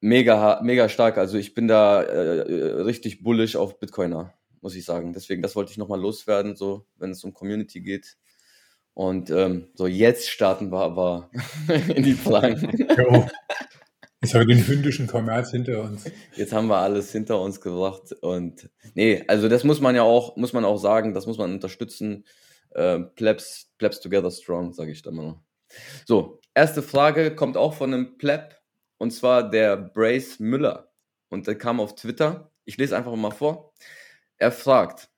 mega, 0.00 0.60
mega 0.62 0.90
stark. 0.90 1.16
Also 1.16 1.38
ich 1.38 1.54
bin 1.54 1.68
da 1.68 2.02
äh, 2.02 2.82
richtig 2.82 3.22
bullish 3.22 3.56
auf 3.56 3.80
Bitcoiner, 3.80 4.34
muss 4.60 4.74
ich 4.74 4.84
sagen. 4.84 5.14
Deswegen, 5.14 5.40
das 5.40 5.56
wollte 5.56 5.72
ich 5.72 5.78
nochmal 5.78 6.00
loswerden, 6.00 6.54
so 6.54 6.84
wenn 6.98 7.12
es 7.12 7.24
um 7.24 7.32
Community 7.32 7.80
geht. 7.80 8.18
Und 8.94 9.30
ähm, 9.30 9.68
so 9.74 9.86
jetzt 9.86 10.28
starten 10.30 10.70
wir 10.70 10.80
aber 10.80 11.30
in 11.94 12.02
die 12.02 12.14
Fragen. 12.14 12.86
Jetzt 14.22 14.34
haben 14.34 14.46
wir 14.46 14.54
den 14.54 14.66
hündischen 14.66 15.08
Kommerz 15.08 15.50
hinter 15.50 15.82
uns. 15.82 16.04
Jetzt 16.36 16.52
haben 16.52 16.68
wir 16.68 16.76
alles 16.76 17.10
hinter 17.10 17.40
uns 17.40 17.60
gebracht 17.60 18.12
und 18.20 18.70
nee, 18.94 19.24
also 19.26 19.48
das 19.48 19.64
muss 19.64 19.80
man 19.80 19.96
ja 19.96 20.02
auch, 20.02 20.36
muss 20.36 20.52
man 20.52 20.64
auch 20.64 20.76
sagen, 20.76 21.12
das 21.12 21.26
muss 21.26 21.38
man 21.38 21.52
unterstützen. 21.52 22.24
Äh, 22.70 23.00
Plebs, 23.00 23.72
Plebs 23.78 23.98
together 23.98 24.30
strong, 24.30 24.72
sage 24.72 24.92
ich 24.92 25.02
da 25.02 25.10
mal 25.10 25.26
noch. 25.26 25.42
So, 26.06 26.40
erste 26.54 26.82
Frage 26.82 27.34
kommt 27.34 27.56
auch 27.56 27.74
von 27.74 27.92
einem 27.92 28.16
Pleb 28.16 28.60
und 28.98 29.10
zwar 29.10 29.50
der 29.50 29.76
Brace 29.76 30.38
Müller 30.38 30.92
und 31.28 31.48
der 31.48 31.58
kam 31.58 31.80
auf 31.80 31.96
Twitter. 31.96 32.52
Ich 32.64 32.76
lese 32.76 32.96
einfach 32.96 33.16
mal 33.16 33.32
vor. 33.32 33.74
Er 34.38 34.52
fragt, 34.52 35.08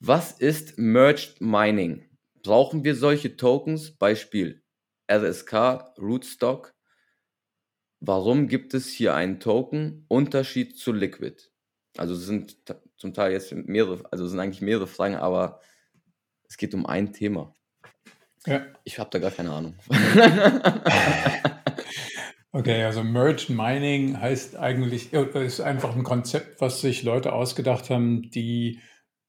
was 0.00 0.32
ist 0.32 0.78
Merged 0.78 1.40
Mining? 1.40 2.09
Brauchen 2.42 2.84
wir 2.84 2.94
solche 2.94 3.36
Tokens? 3.36 3.92
Beispiel 3.92 4.62
RSK, 5.10 5.94
Rootstock, 5.98 6.74
Warum 8.00 8.48
gibt 8.48 8.72
es 8.72 8.88
hier 8.88 9.14
einen 9.14 9.40
Token? 9.40 10.06
Unterschied 10.08 10.78
zu 10.78 10.92
Liquid. 10.92 11.36
Also 11.98 12.14
es 12.14 12.24
sind 12.24 12.56
zum 12.96 13.12
Teil 13.12 13.32
jetzt 13.32 13.52
mehrere, 13.52 14.02
also 14.10 14.24
es 14.24 14.30
sind 14.30 14.40
eigentlich 14.40 14.62
mehrere 14.62 14.86
Fragen, 14.86 15.16
aber 15.16 15.60
es 16.48 16.56
geht 16.56 16.72
um 16.72 16.86
ein 16.86 17.12
Thema. 17.12 17.54
Ja. 18.46 18.64
Ich 18.84 18.98
habe 18.98 19.10
da 19.10 19.18
gar 19.18 19.30
keine 19.30 19.52
Ahnung. 19.52 19.74
okay, 22.52 22.84
also 22.84 23.04
Merge 23.04 23.52
Mining 23.52 24.18
heißt 24.18 24.56
eigentlich, 24.56 25.12
ist 25.12 25.60
einfach 25.60 25.94
ein 25.94 26.02
Konzept, 26.02 26.62
was 26.62 26.80
sich 26.80 27.02
Leute 27.02 27.34
ausgedacht 27.34 27.90
haben, 27.90 28.30
die 28.30 28.80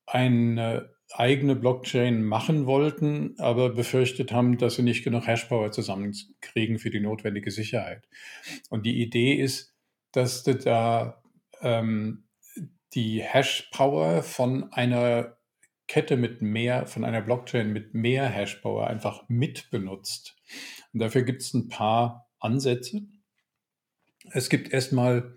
eine 0.06 0.94
eigene 1.13 1.56
Blockchain 1.56 2.24
machen 2.24 2.65
wollten, 2.65 3.36
aber 3.38 3.70
befürchtet 3.70 4.32
haben, 4.32 4.58
dass 4.58 4.75
sie 4.75 4.84
nicht 4.84 5.03
genug 5.03 5.27
Hashpower 5.27 5.72
zusammenkriegen 5.72 6.80
für 6.80 6.89
die 6.89 7.00
notwendige 7.00 7.51
Sicherheit. 7.51 8.08
Und 8.70 8.86
die 8.86 9.01
Idee 9.01 9.34
ist, 9.34 9.74
dass 10.12 10.44
du 10.44 10.56
da 10.56 11.22
ähm, 11.62 12.25
die 12.94 13.22
Hashpower 13.22 14.24
von 14.24 14.72
einer 14.74 15.38
Kette 15.88 16.18
mit 16.18 16.41
mehr, 16.41 16.86
von 16.86 17.03
einer 17.03 17.22
Blockchain 17.22 17.74
mit 17.74 17.94
mehr 17.94 18.25
Hashpower 18.27 18.88
einfach 18.88 19.24
mitbenutzt. 19.27 20.38
Und 20.94 21.01
dafür 21.01 21.24
gibt 21.24 21.41
es 21.41 21.53
ein 21.53 21.68
paar 21.68 22.30
Ansätze. 22.39 23.01
Es 24.32 24.50
gibt 24.50 24.72
erstmal 24.72 25.36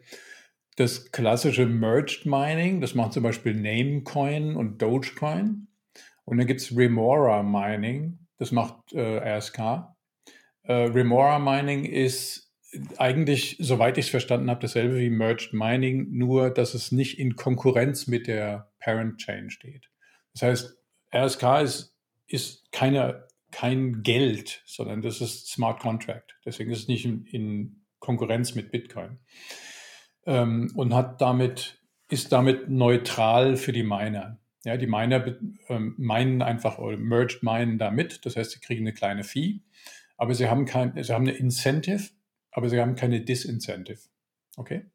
das 0.77 1.13
klassische 1.13 1.67
Merged 1.67 2.27
Mining, 2.27 2.81
das 2.81 2.95
machen 2.95 3.13
zum 3.13 3.23
Beispiel 3.23 3.55
Namecoin 3.55 4.57
und 4.57 4.83
Dogecoin. 4.83 5.69
Und 6.25 6.39
dann 6.39 6.47
gibt 6.47 6.61
es 6.61 6.77
Remora 6.77 7.43
Mining, 7.43 8.19
das 8.39 8.51
macht 8.51 8.93
äh, 8.93 9.19
RSK. 9.19 9.95
Äh, 10.63 10.73
Remora 10.73 11.39
Mining 11.39 11.85
ist 11.85 12.53
eigentlich, 12.97 13.57
soweit 13.61 13.99
ich 13.99 14.07
es 14.07 14.11
verstanden 14.11 14.51
habe, 14.51 14.61
dasselbe 14.61 14.99
wie 14.99 15.11
Merged 15.11 15.53
Mining, 15.53 16.09
nur 16.11 16.51
dass 16.51 16.75
es 16.75 16.91
nicht 16.91 17.19
in 17.21 17.37
Konkurrenz 17.37 18.09
mit 18.09 18.27
der 18.27 18.73
Parent 18.81 19.19
Chain 19.19 19.51
steht. 19.51 19.91
Das 20.33 20.43
heißt, 20.43 20.79
RSK 21.15 21.63
ist, 21.63 21.97
ist 22.27 22.73
keine, 22.73 23.29
kein 23.53 24.03
Geld, 24.03 24.63
sondern 24.67 25.03
das 25.03 25.21
ist 25.21 25.47
Smart 25.49 25.79
Contract. 25.79 26.37
Deswegen 26.45 26.73
ist 26.73 26.81
es 26.81 26.89
nicht 26.89 27.05
in, 27.05 27.27
in 27.27 27.85
Konkurrenz 28.01 28.57
mit 28.57 28.73
Bitcoin 28.73 29.21
ähm, 30.27 30.73
und 30.75 30.95
hat 30.95 31.21
damit, 31.21 31.81
ist 32.09 32.33
damit 32.33 32.69
neutral 32.69 33.57
für 33.57 33.73
die 33.73 33.83
Miner. 33.83 34.39
Ja, 34.65 34.77
die 34.77 34.87
Miner 34.87 35.37
ähm, 35.69 35.95
meinen 35.99 36.41
einfach 36.41 36.79
oder 36.79 36.97
merged 36.97 37.43
meinen 37.43 37.79
damit. 37.79 38.25
Das 38.25 38.37
heißt, 38.37 38.53
sie 38.53 38.61
kriegen 38.61 38.83
eine 38.83 38.95
kleine 38.95 39.25
Fee, 39.25 39.61
aber 40.17 40.35
sie 40.35 40.49
haben 40.49 40.65
kein, 40.65 41.03
sie 41.03 41.13
haben 41.13 41.29
eine 41.29 41.37
Incentive, 41.37 42.11
aber 42.51 42.69
sie 42.69 42.81
haben 42.81 42.95
keine 42.95 43.21
Disincentive. 43.21 44.01
Okay? 44.57 44.87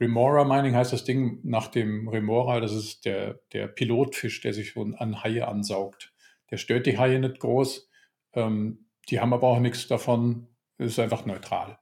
Remora 0.00 0.44
Mining 0.44 0.74
heißt 0.74 0.92
das 0.92 1.04
Ding 1.04 1.40
nach 1.42 1.68
dem 1.68 2.08
Remora, 2.08 2.60
das 2.60 2.72
ist 2.72 3.04
der, 3.04 3.40
der 3.52 3.66
Pilotfisch, 3.66 4.40
der 4.40 4.54
sich 4.54 4.76
an 4.76 5.22
Haie 5.22 5.46
ansaugt. 5.46 6.14
Der 6.50 6.56
stört 6.56 6.86
die 6.86 6.98
Haie 6.98 7.18
nicht 7.18 7.40
groß, 7.40 7.90
ähm, 8.34 8.86
die 9.08 9.20
haben 9.20 9.32
aber 9.32 9.48
auch 9.48 9.60
nichts 9.60 9.88
davon, 9.88 10.46
ist 10.78 10.98
einfach 10.98 11.26
neutral. 11.26 11.78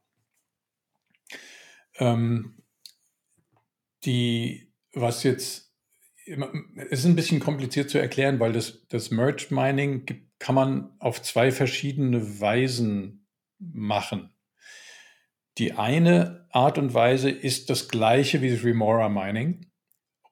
Ähm, 1.99 2.63
die, 4.07 4.73
was 4.93 5.23
jetzt, 5.25 5.75
ist 6.25 7.05
ein 7.05 7.17
bisschen 7.17 7.41
kompliziert 7.41 7.91
zu 7.91 7.99
erklären, 7.99 8.41
weil 8.41 8.53
das, 8.53 8.87
das 8.89 9.11
Merge 9.11 9.47
Mining 9.51 10.07
kann 10.39 10.55
man 10.55 10.97
auf 10.99 11.23
zwei 11.23 11.53
verschiedene 11.53 12.41
Weisen 12.41 13.27
machen. 13.59 14.33
Die 15.59 15.73
eine 15.73 16.47
Art 16.51 16.79
und 16.79 16.95
Weise 16.95 17.31
ist 17.31 17.71
das 17.71 17.89
gleiche 17.89 18.43
wie 18.43 18.51
das 18.51 18.65
Remora 18.65 19.09
Mining. 19.09 19.71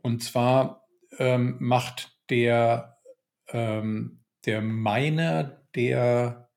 Und 0.02 0.23
zwar 0.23 0.87
ähm, 1.19 1.57
macht 1.61 2.19
der, 2.28 2.99
ähm, 3.49 4.25
der 4.45 4.61
Miner 4.61 5.66
der 5.75 6.50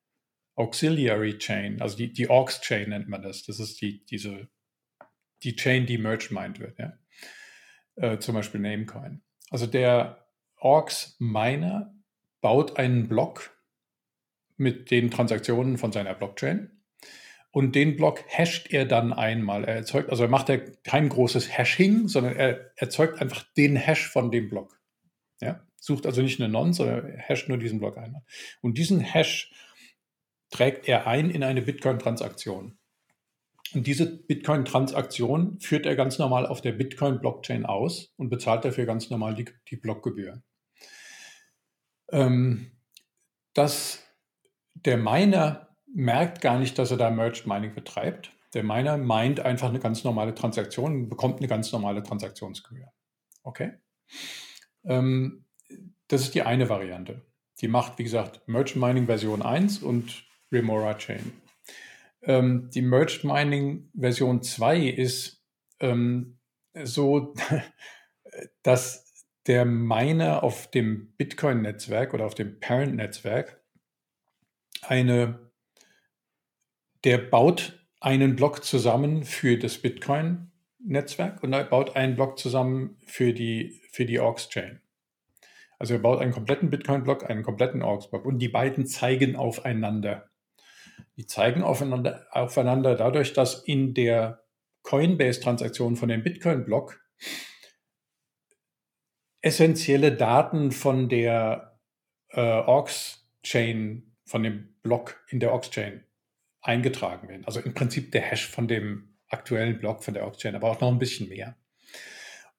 Auxiliary 0.54 1.38
Chain, 1.38 1.80
also 1.80 1.96
die, 1.96 2.12
die 2.12 2.28
Aux 2.28 2.60
Chain 2.60 2.90
nennt 2.90 3.08
man 3.08 3.22
das. 3.22 3.44
Das 3.44 3.60
ist 3.60 3.80
die, 3.80 4.04
diese, 4.04 4.48
die 5.44 5.54
Chain, 5.54 5.86
die 5.86 5.98
Merge 5.98 6.28
mined 6.34 6.58
wird. 6.58 6.78
Ja 6.78 6.98
äh, 8.00 8.18
zum 8.18 8.34
Beispiel 8.34 8.60
Namecoin. 8.60 9.22
Also 9.50 9.66
der 9.66 10.26
Orcs 10.56 11.16
Miner 11.18 11.94
baut 12.40 12.78
einen 12.78 13.08
Block 13.08 13.56
mit 14.56 14.90
den 14.90 15.10
Transaktionen 15.10 15.78
von 15.78 15.92
seiner 15.92 16.14
Blockchain 16.14 16.78
und 17.50 17.74
den 17.74 17.96
Block 17.96 18.24
hasht 18.28 18.72
er 18.72 18.84
dann 18.84 19.12
einmal. 19.12 19.64
Er 19.64 19.76
erzeugt, 19.76 20.10
also 20.10 20.24
er 20.24 20.28
macht 20.28 20.48
er 20.48 20.58
kein 20.58 21.08
großes 21.08 21.56
Hashing, 21.56 22.08
sondern 22.08 22.36
er 22.36 22.72
erzeugt 22.76 23.20
einfach 23.20 23.44
den 23.56 23.76
Hash 23.76 24.08
von 24.08 24.30
dem 24.30 24.48
Block. 24.48 24.80
Ja? 25.40 25.66
Sucht 25.76 26.06
also 26.06 26.22
nicht 26.22 26.40
eine 26.40 26.48
Non, 26.48 26.72
sondern 26.72 27.06
er 27.06 27.28
hasht 27.28 27.48
nur 27.48 27.58
diesen 27.58 27.78
Block 27.78 27.96
einmal. 27.96 28.22
Und 28.60 28.78
diesen 28.78 29.00
Hash 29.00 29.52
trägt 30.50 30.88
er 30.88 31.06
ein 31.06 31.30
in 31.30 31.42
eine 31.42 31.62
Bitcoin-Transaktion. 31.62 32.77
Und 33.74 33.86
diese 33.86 34.06
Bitcoin-Transaktion 34.06 35.60
führt 35.60 35.86
er 35.86 35.96
ganz 35.96 36.18
normal 36.18 36.46
auf 36.46 36.60
der 36.60 36.72
Bitcoin-Blockchain 36.72 37.66
aus 37.66 38.12
und 38.16 38.30
bezahlt 38.30 38.64
dafür 38.64 38.86
ganz 38.86 39.10
normal 39.10 39.34
die, 39.34 39.46
die 39.68 39.76
Blockgebühr. 39.76 40.42
Ähm, 42.10 42.72
dass 43.54 44.02
der 44.74 44.96
Miner 44.96 45.68
merkt 45.92 46.40
gar 46.40 46.58
nicht, 46.58 46.78
dass 46.78 46.90
er 46.90 46.96
da 46.96 47.10
Merged 47.10 47.46
Mining 47.46 47.74
betreibt. 47.74 48.32
Der 48.54 48.62
Miner 48.62 48.96
meint 48.96 49.40
einfach 49.40 49.68
eine 49.68 49.80
ganz 49.80 50.04
normale 50.04 50.34
Transaktion 50.34 50.94
und 50.94 51.08
bekommt 51.08 51.38
eine 51.38 51.48
ganz 51.48 51.72
normale 51.72 52.02
Transaktionsgebühr. 52.02 52.90
Okay? 53.42 53.72
Ähm, 54.84 55.44
das 56.08 56.22
ist 56.22 56.34
die 56.34 56.42
eine 56.42 56.68
Variante. 56.68 57.26
Die 57.60 57.68
macht, 57.68 57.98
wie 57.98 58.04
gesagt, 58.04 58.46
Merged 58.46 58.76
Mining 58.76 59.06
Version 59.06 59.42
1 59.42 59.82
und 59.82 60.24
Remora 60.50 60.94
Chain. 60.94 61.32
Ähm, 62.22 62.70
die 62.74 62.82
Merged 62.82 63.24
Mining 63.24 63.90
Version 63.94 64.42
2 64.42 64.88
ist 64.88 65.44
ähm, 65.80 66.38
so, 66.74 67.34
dass 68.62 69.26
der 69.46 69.64
Miner 69.64 70.42
auf 70.42 70.70
dem 70.70 71.12
Bitcoin-Netzwerk 71.16 72.12
oder 72.12 72.26
auf 72.26 72.34
dem 72.34 72.60
Parent-Netzwerk 72.60 73.62
eine, 74.82 75.50
der 77.04 77.18
baut 77.18 77.86
einen 78.00 78.36
Block 78.36 78.64
zusammen 78.64 79.24
für 79.24 79.56
das 79.58 79.78
Bitcoin-Netzwerk 79.78 81.42
und 81.42 81.52
er 81.52 81.64
baut 81.64 81.96
einen 81.96 82.14
Block 82.14 82.38
zusammen 82.38 82.96
für 83.06 83.32
die, 83.32 83.80
für 83.90 84.04
die 84.04 84.20
Orgs-Chain. 84.20 84.80
Also 85.78 85.94
er 85.94 86.00
baut 86.00 86.20
einen 86.20 86.32
kompletten 86.32 86.70
Bitcoin-Block, 86.70 87.28
einen 87.28 87.42
kompletten 87.42 87.82
Orgs-Block 87.82 88.24
und 88.24 88.40
die 88.40 88.48
beiden 88.48 88.86
zeigen 88.86 89.36
aufeinander. 89.36 90.27
Die 91.18 91.26
zeigen 91.26 91.64
aufeinander, 91.64 92.26
aufeinander 92.30 92.94
dadurch, 92.94 93.32
dass 93.32 93.64
in 93.64 93.92
der 93.92 94.44
Coinbase-Transaktion 94.82 95.96
von 95.96 96.08
dem 96.08 96.22
Bitcoin-Block 96.22 97.00
essentielle 99.40 100.12
Daten 100.12 100.70
von 100.70 101.08
der 101.08 101.80
äh, 102.28 102.40
Orgs-Chain, 102.40 104.14
von 104.26 104.44
dem 104.44 104.76
Block 104.82 105.20
in 105.28 105.40
der 105.40 105.52
Orgs-Chain 105.52 106.04
eingetragen 106.60 107.28
werden. 107.28 107.44
Also 107.46 107.60
im 107.60 107.74
Prinzip 107.74 108.12
der 108.12 108.22
Hash 108.22 108.46
von 108.48 108.68
dem 108.68 109.16
aktuellen 109.28 109.80
Block 109.80 110.04
von 110.04 110.14
der 110.14 110.24
Orgs-Chain, 110.24 110.54
aber 110.54 110.70
auch 110.70 110.80
noch 110.80 110.88
ein 110.88 111.00
bisschen 111.00 111.28
mehr. 111.28 111.56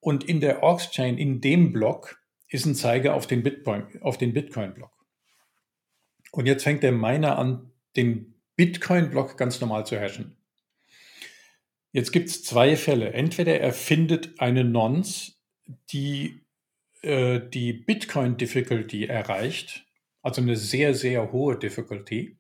Und 0.01 0.25
in 0.25 0.41
der 0.41 0.63
Orgs-Chain, 0.63 1.17
in 1.17 1.39
dem 1.39 1.71
Block, 1.71 2.21
ist 2.49 2.65
ein 2.65 2.75
Zeiger 2.75 3.13
auf 3.13 3.25
den 3.25 3.41
Bitcoin, 3.41 3.87
Bitcoin-Block. 4.33 4.91
Und 6.31 6.45
jetzt 6.45 6.63
fängt 6.63 6.83
der 6.83 6.91
Miner 6.91 7.37
an, 7.37 7.71
den 7.95 8.38
Bitcoin-Block 8.59 9.37
ganz 9.37 9.61
normal 9.61 9.85
zu 9.85 9.97
hashen. 9.97 10.35
Jetzt 11.93 12.11
gibt 12.11 12.27
es 12.27 12.43
zwei 12.43 12.75
Fälle. 12.75 13.13
Entweder 13.13 13.57
er 13.57 13.71
findet 13.71 14.37
eine 14.41 14.65
Nonce, 14.65 15.39
die 15.93 16.41
äh, 17.01 17.39
die 17.39 17.71
Bitcoin-Difficulty 17.71 19.05
erreicht, 19.05 19.87
also 20.21 20.41
eine 20.41 20.57
sehr, 20.57 20.93
sehr 20.93 21.31
hohe 21.31 21.57
Difficulty, 21.57 22.37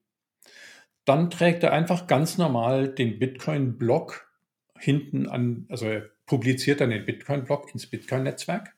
dann 1.05 1.29
trägt 1.29 1.63
er 1.63 1.71
einfach 1.71 2.05
ganz 2.05 2.37
normal 2.37 2.93
den 2.93 3.17
Bitcoin-Block 3.17 4.29
hinten 4.77 5.25
an, 5.25 5.67
also 5.69 5.85
er 5.85 6.09
publiziert 6.25 6.81
dann 6.81 6.89
den 6.89 7.05
Bitcoin-Block 7.05 7.73
ins 7.73 7.89
Bitcoin-Netzwerk. 7.89 8.75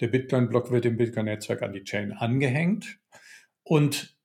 Der 0.00 0.08
Bitcoin-Block 0.08 0.70
wird 0.70 0.86
im 0.86 0.96
Bitcoin-Netzwerk 0.96 1.60
an 1.60 1.74
die 1.74 1.84
Chain 1.84 2.12
angehängt 2.12 2.98
und 3.64 4.16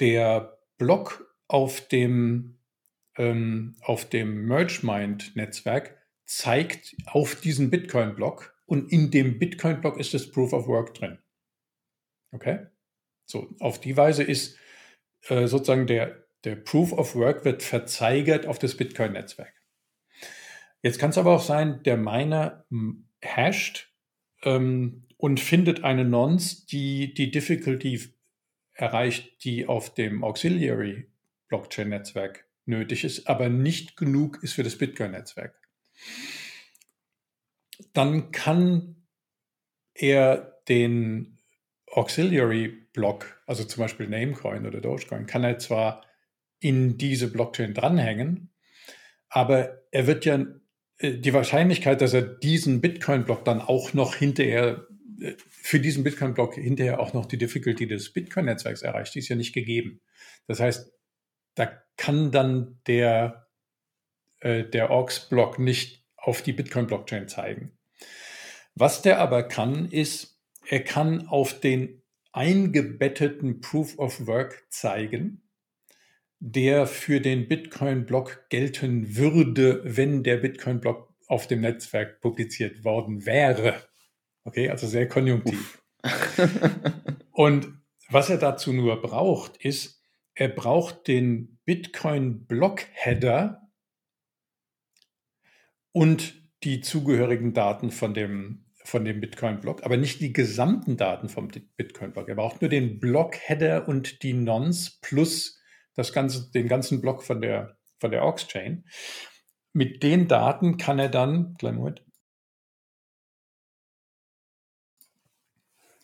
der 0.00 0.58
Block 0.76 1.33
auf 1.48 1.86
dem, 1.88 2.58
ähm, 3.16 3.76
auf 3.82 4.08
dem 4.08 4.46
MergeMind-Netzwerk 4.46 5.98
zeigt 6.24 6.96
auf 7.06 7.36
diesen 7.36 7.70
Bitcoin-Block 7.70 8.54
und 8.66 8.90
in 8.90 9.10
dem 9.10 9.38
Bitcoin-Block 9.38 9.98
ist 9.98 10.14
das 10.14 10.30
Proof 10.30 10.52
of 10.52 10.66
Work 10.66 10.94
drin. 10.94 11.18
Okay? 12.32 12.66
So, 13.26 13.54
auf 13.60 13.80
die 13.80 13.96
Weise 13.96 14.22
ist 14.22 14.58
äh, 15.28 15.46
sozusagen 15.46 15.86
der, 15.86 16.26
der 16.44 16.56
Proof 16.56 16.92
of 16.92 17.14
Work 17.14 17.44
wird 17.44 17.62
verzeigert 17.62 18.46
auf 18.46 18.58
das 18.58 18.76
Bitcoin-Netzwerk. 18.76 19.52
Jetzt 20.82 20.98
kann 20.98 21.10
es 21.10 21.18
aber 21.18 21.34
auch 21.34 21.42
sein, 21.42 21.82
der 21.84 21.96
Miner 21.96 22.66
hasht 23.24 23.90
ähm, 24.42 25.06
und 25.16 25.40
findet 25.40 25.84
eine 25.84 26.04
Nonce, 26.04 26.66
die 26.66 27.14
die 27.14 27.30
Difficulty 27.30 28.12
erreicht, 28.74 29.44
die 29.44 29.66
auf 29.66 29.94
dem 29.94 30.22
Auxiliary 30.22 31.10
Blockchain-Netzwerk 31.48 32.46
nötig 32.66 33.04
ist, 33.04 33.26
aber 33.26 33.48
nicht 33.48 33.96
genug 33.96 34.42
ist 34.42 34.54
für 34.54 34.62
das 34.62 34.76
Bitcoin-Netzwerk. 34.76 35.54
Dann 37.92 38.30
kann 38.30 38.96
er 39.94 40.60
den 40.68 41.38
Auxiliary-Block, 41.86 43.42
also 43.46 43.64
zum 43.64 43.82
Beispiel 43.82 44.08
Namecoin 44.08 44.66
oder 44.66 44.80
Dogecoin, 44.80 45.26
kann 45.26 45.44
er 45.44 45.58
zwar 45.58 46.04
in 46.58 46.98
diese 46.98 47.30
Blockchain 47.30 47.74
dranhängen, 47.74 48.50
aber 49.28 49.82
er 49.90 50.06
wird 50.06 50.24
ja 50.24 50.44
äh, 50.98 51.18
die 51.18 51.34
Wahrscheinlichkeit, 51.34 52.00
dass 52.00 52.14
er 52.14 52.22
diesen 52.22 52.80
Bitcoin-Block 52.80 53.44
dann 53.44 53.60
auch 53.60 53.92
noch 53.92 54.14
hinterher, 54.14 54.86
äh, 55.20 55.34
für 55.48 55.80
diesen 55.80 56.04
Bitcoin-Block 56.04 56.54
hinterher 56.54 57.00
auch 57.00 57.12
noch 57.12 57.26
die 57.26 57.38
Difficulty 57.38 57.86
des 57.86 58.12
Bitcoin-Netzwerks 58.12 58.82
erreicht, 58.82 59.14
die 59.14 59.18
ist 59.20 59.28
ja 59.28 59.36
nicht 59.36 59.52
gegeben. 59.52 60.00
Das 60.46 60.60
heißt, 60.60 60.93
da 61.54 61.70
kann 61.96 62.30
dann 62.30 62.80
der, 62.86 63.48
äh, 64.40 64.64
der 64.64 64.90
Orgs-Block 64.90 65.58
nicht 65.58 66.04
auf 66.16 66.42
die 66.42 66.52
Bitcoin-Blockchain 66.52 67.28
zeigen. 67.28 67.78
Was 68.74 69.02
der 69.02 69.20
aber 69.20 69.44
kann, 69.44 69.86
ist, 69.86 70.40
er 70.66 70.82
kann 70.82 71.28
auf 71.28 71.60
den 71.60 72.02
eingebetteten 72.32 73.60
Proof 73.60 73.98
of 73.98 74.26
Work 74.26 74.64
zeigen, 74.68 75.42
der 76.40 76.86
für 76.86 77.20
den 77.20 77.48
Bitcoin-Block 77.48 78.48
gelten 78.48 79.16
würde, 79.16 79.80
wenn 79.84 80.22
der 80.22 80.38
Bitcoin-Block 80.38 81.14
auf 81.28 81.46
dem 81.46 81.60
Netzwerk 81.60 82.20
publiziert 82.20 82.84
worden 82.84 83.24
wäre. 83.24 83.82
Okay, 84.44 84.68
also 84.68 84.86
sehr 84.86 85.08
konjunktiv. 85.08 85.82
Und 87.32 87.80
was 88.10 88.28
er 88.28 88.38
dazu 88.38 88.72
nur 88.72 89.00
braucht, 89.00 89.56
ist, 89.56 90.03
er 90.34 90.48
braucht 90.48 91.06
den 91.06 91.58
Bitcoin-Block-Header 91.64 93.70
und 95.92 96.42
die 96.64 96.80
zugehörigen 96.80 97.54
Daten 97.54 97.90
von 97.90 98.14
dem, 98.14 98.64
von 98.84 99.04
dem 99.04 99.20
Bitcoin-Block, 99.20 99.84
aber 99.84 99.96
nicht 99.96 100.20
die 100.20 100.32
gesamten 100.32 100.96
Daten 100.96 101.28
vom 101.28 101.48
Bitcoin-Block. 101.48 102.28
Er 102.28 102.34
braucht 102.34 102.60
nur 102.60 102.68
den 102.68 102.98
Block-Header 102.98 103.86
und 103.86 104.22
die 104.22 104.32
Nonce 104.32 104.98
plus 105.00 105.60
das 105.94 106.12
ganze, 106.12 106.50
den 106.50 106.66
ganzen 106.66 107.00
Block 107.00 107.22
von 107.22 107.40
der, 107.40 107.78
von 108.00 108.10
der 108.10 108.24
Aux-Chain. 108.24 108.84
Mit 109.72 110.02
den 110.02 110.26
Daten 110.26 110.76
kann 110.76 110.98
er 110.98 111.08
dann, 111.08 111.56
kleinen 111.58 111.78
Moment, 111.78 112.04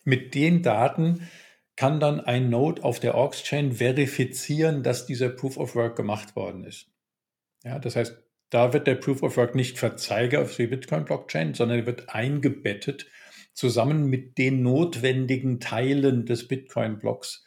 mit 0.04 0.34
den 0.34 0.62
Daten 0.62 1.28
kann 1.80 1.98
dann 1.98 2.20
ein 2.20 2.50
Node 2.50 2.84
auf 2.84 3.00
der 3.00 3.14
Orgs-Chain 3.14 3.72
verifizieren, 3.72 4.82
dass 4.82 5.06
dieser 5.06 5.30
Proof 5.30 5.56
of 5.56 5.74
Work 5.74 5.96
gemacht 5.96 6.36
worden 6.36 6.64
ist. 6.64 6.90
Ja, 7.64 7.78
das 7.78 7.96
heißt, 7.96 8.22
da 8.50 8.74
wird 8.74 8.86
der 8.86 8.96
Proof 8.96 9.22
of 9.22 9.38
Work 9.38 9.54
nicht 9.54 9.78
verzeigert 9.78 10.42
auf 10.42 10.54
die 10.54 10.66
Bitcoin-Blockchain, 10.66 11.54
sondern 11.54 11.86
wird 11.86 12.10
eingebettet 12.10 13.06
zusammen 13.54 14.10
mit 14.10 14.36
den 14.36 14.60
notwendigen 14.60 15.58
Teilen 15.58 16.26
des 16.26 16.48
Bitcoin-Blocks, 16.48 17.46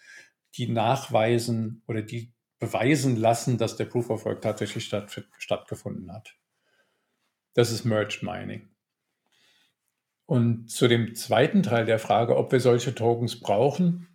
die 0.56 0.68
nachweisen 0.68 1.84
oder 1.88 2.02
die 2.02 2.34
beweisen 2.58 3.18
lassen, 3.18 3.60
dass 3.60 3.76
der 3.76 3.86
Proof 3.86 4.10
of 4.10 4.26
Work 4.26 4.42
tatsächlich 4.42 4.86
statt, 4.86 5.16
stattgefunden 5.38 6.12
hat. 6.12 6.34
Das 7.54 7.70
ist 7.70 7.86
Merged 7.86 8.24
Mining. 8.24 8.68
Und 10.26 10.72
zu 10.72 10.88
dem 10.88 11.14
zweiten 11.14 11.62
Teil 11.62 11.86
der 11.86 12.00
Frage, 12.00 12.36
ob 12.36 12.52
wir 12.52 12.62
solche 12.62 12.96
Tokens 12.96 13.40
brauchen, 13.40 14.08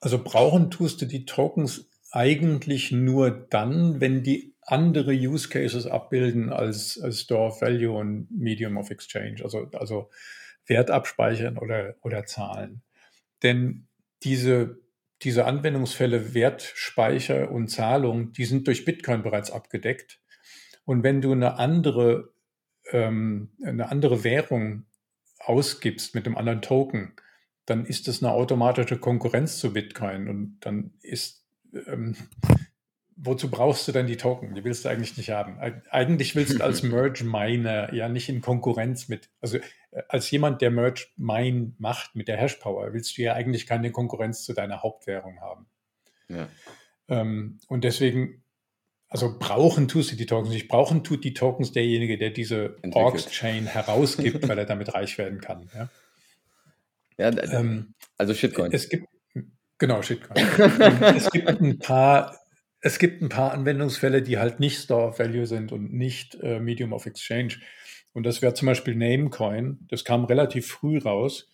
also 0.00 0.22
brauchen 0.22 0.70
tust 0.70 1.02
du 1.02 1.06
die 1.06 1.24
Tokens 1.24 1.90
eigentlich 2.10 2.92
nur 2.92 3.30
dann, 3.30 4.00
wenn 4.00 4.22
die 4.22 4.54
andere 4.62 5.12
Use 5.12 5.48
Cases 5.48 5.86
abbilden 5.86 6.52
als, 6.52 7.00
als 7.00 7.22
Store 7.22 7.48
of 7.48 7.62
Value 7.62 7.96
und 7.96 8.30
Medium 8.30 8.76
of 8.76 8.90
Exchange, 8.90 9.42
also, 9.42 9.68
also 9.72 10.10
Wert 10.66 10.90
abspeichern 10.90 11.58
oder, 11.58 11.96
oder 12.02 12.26
Zahlen. 12.26 12.82
Denn 13.42 13.86
diese, 14.22 14.78
diese 15.22 15.46
Anwendungsfälle 15.46 16.34
Wertspeicher 16.34 17.50
und 17.50 17.68
Zahlung, 17.68 18.32
die 18.32 18.44
sind 18.44 18.66
durch 18.66 18.84
Bitcoin 18.84 19.22
bereits 19.22 19.50
abgedeckt. 19.50 20.20
Und 20.84 21.02
wenn 21.02 21.20
du 21.20 21.32
eine 21.32 21.54
andere, 21.58 22.32
ähm, 22.90 23.50
eine 23.62 23.90
andere 23.90 24.24
Währung 24.24 24.84
ausgibst 25.38 26.14
mit 26.14 26.26
einem 26.26 26.36
anderen 26.36 26.62
Token, 26.62 27.14
dann 27.68 27.84
ist 27.84 28.08
das 28.08 28.22
eine 28.22 28.32
automatische 28.32 28.98
Konkurrenz 28.98 29.58
zu 29.58 29.72
Bitcoin 29.72 30.28
und 30.28 30.58
dann 30.60 30.92
ist 31.02 31.44
ähm, 31.86 32.16
wozu 33.18 33.50
brauchst 33.50 33.86
du 33.88 33.92
denn 33.92 34.06
die 34.06 34.16
Token? 34.16 34.54
Die 34.54 34.64
willst 34.64 34.84
du 34.84 34.88
eigentlich 34.88 35.16
nicht 35.16 35.30
haben. 35.30 35.58
Eigentlich 35.90 36.36
willst 36.36 36.58
du 36.58 36.64
als 36.64 36.82
Merge 36.84 37.24
Miner 37.24 37.92
ja 37.92 38.08
nicht 38.08 38.28
in 38.28 38.40
Konkurrenz 38.40 39.08
mit, 39.08 39.28
also 39.40 39.58
äh, 39.58 40.02
als 40.08 40.30
jemand, 40.30 40.62
der 40.62 40.70
Merge 40.70 41.06
Mine 41.16 41.72
macht 41.78 42.14
mit 42.14 42.28
der 42.28 42.36
Hashpower, 42.36 42.92
willst 42.92 43.18
du 43.18 43.22
ja 43.22 43.34
eigentlich 43.34 43.66
keine 43.66 43.90
Konkurrenz 43.90 44.44
zu 44.44 44.54
deiner 44.54 44.82
Hauptwährung 44.82 45.40
haben. 45.40 45.66
Ja. 46.28 46.48
Ähm, 47.08 47.58
und 47.66 47.84
deswegen, 47.84 48.44
also 49.08 49.36
brauchen 49.38 49.88
tust 49.88 50.12
du 50.12 50.16
die 50.16 50.26
Tokens 50.26 50.50
nicht. 50.50 50.68
Brauchen 50.68 51.02
tut 51.02 51.24
die 51.24 51.34
Tokens 51.34 51.72
derjenige, 51.72 52.18
der 52.18 52.30
diese 52.30 52.76
Orgs-Chain 52.92 53.66
herausgibt, 53.66 54.46
weil 54.48 54.58
er 54.58 54.66
damit 54.66 54.94
reich 54.94 55.18
werden 55.18 55.40
kann. 55.40 55.68
Ja, 55.74 55.88
ja 57.18 57.30
ähm, 57.52 57.94
also 58.16 58.34
Shitcoin. 58.34 58.72
Es 58.72 58.88
gibt, 58.88 59.06
genau, 59.78 60.02
Shitcoin. 60.02 60.36
es 61.16 61.30
gibt 61.30 61.48
ein 61.48 61.78
paar 61.80 62.38
es 62.80 62.98
gibt 62.98 63.22
ein 63.22 63.28
paar 63.28 63.52
Anwendungsfälle, 63.52 64.22
die 64.22 64.38
halt 64.38 64.60
nicht 64.60 64.78
Store 64.78 65.08
of 65.08 65.18
Value 65.18 65.46
sind 65.46 65.72
und 65.72 65.92
nicht 65.92 66.36
äh, 66.36 66.60
Medium 66.60 66.92
of 66.92 67.06
Exchange. 67.06 67.56
Und 68.12 68.24
das 68.24 68.40
wäre 68.40 68.54
zum 68.54 68.66
Beispiel 68.66 68.94
Namecoin. 68.94 69.78
Das 69.88 70.04
kam 70.04 70.24
relativ 70.24 70.68
früh 70.68 70.98
raus. 70.98 71.50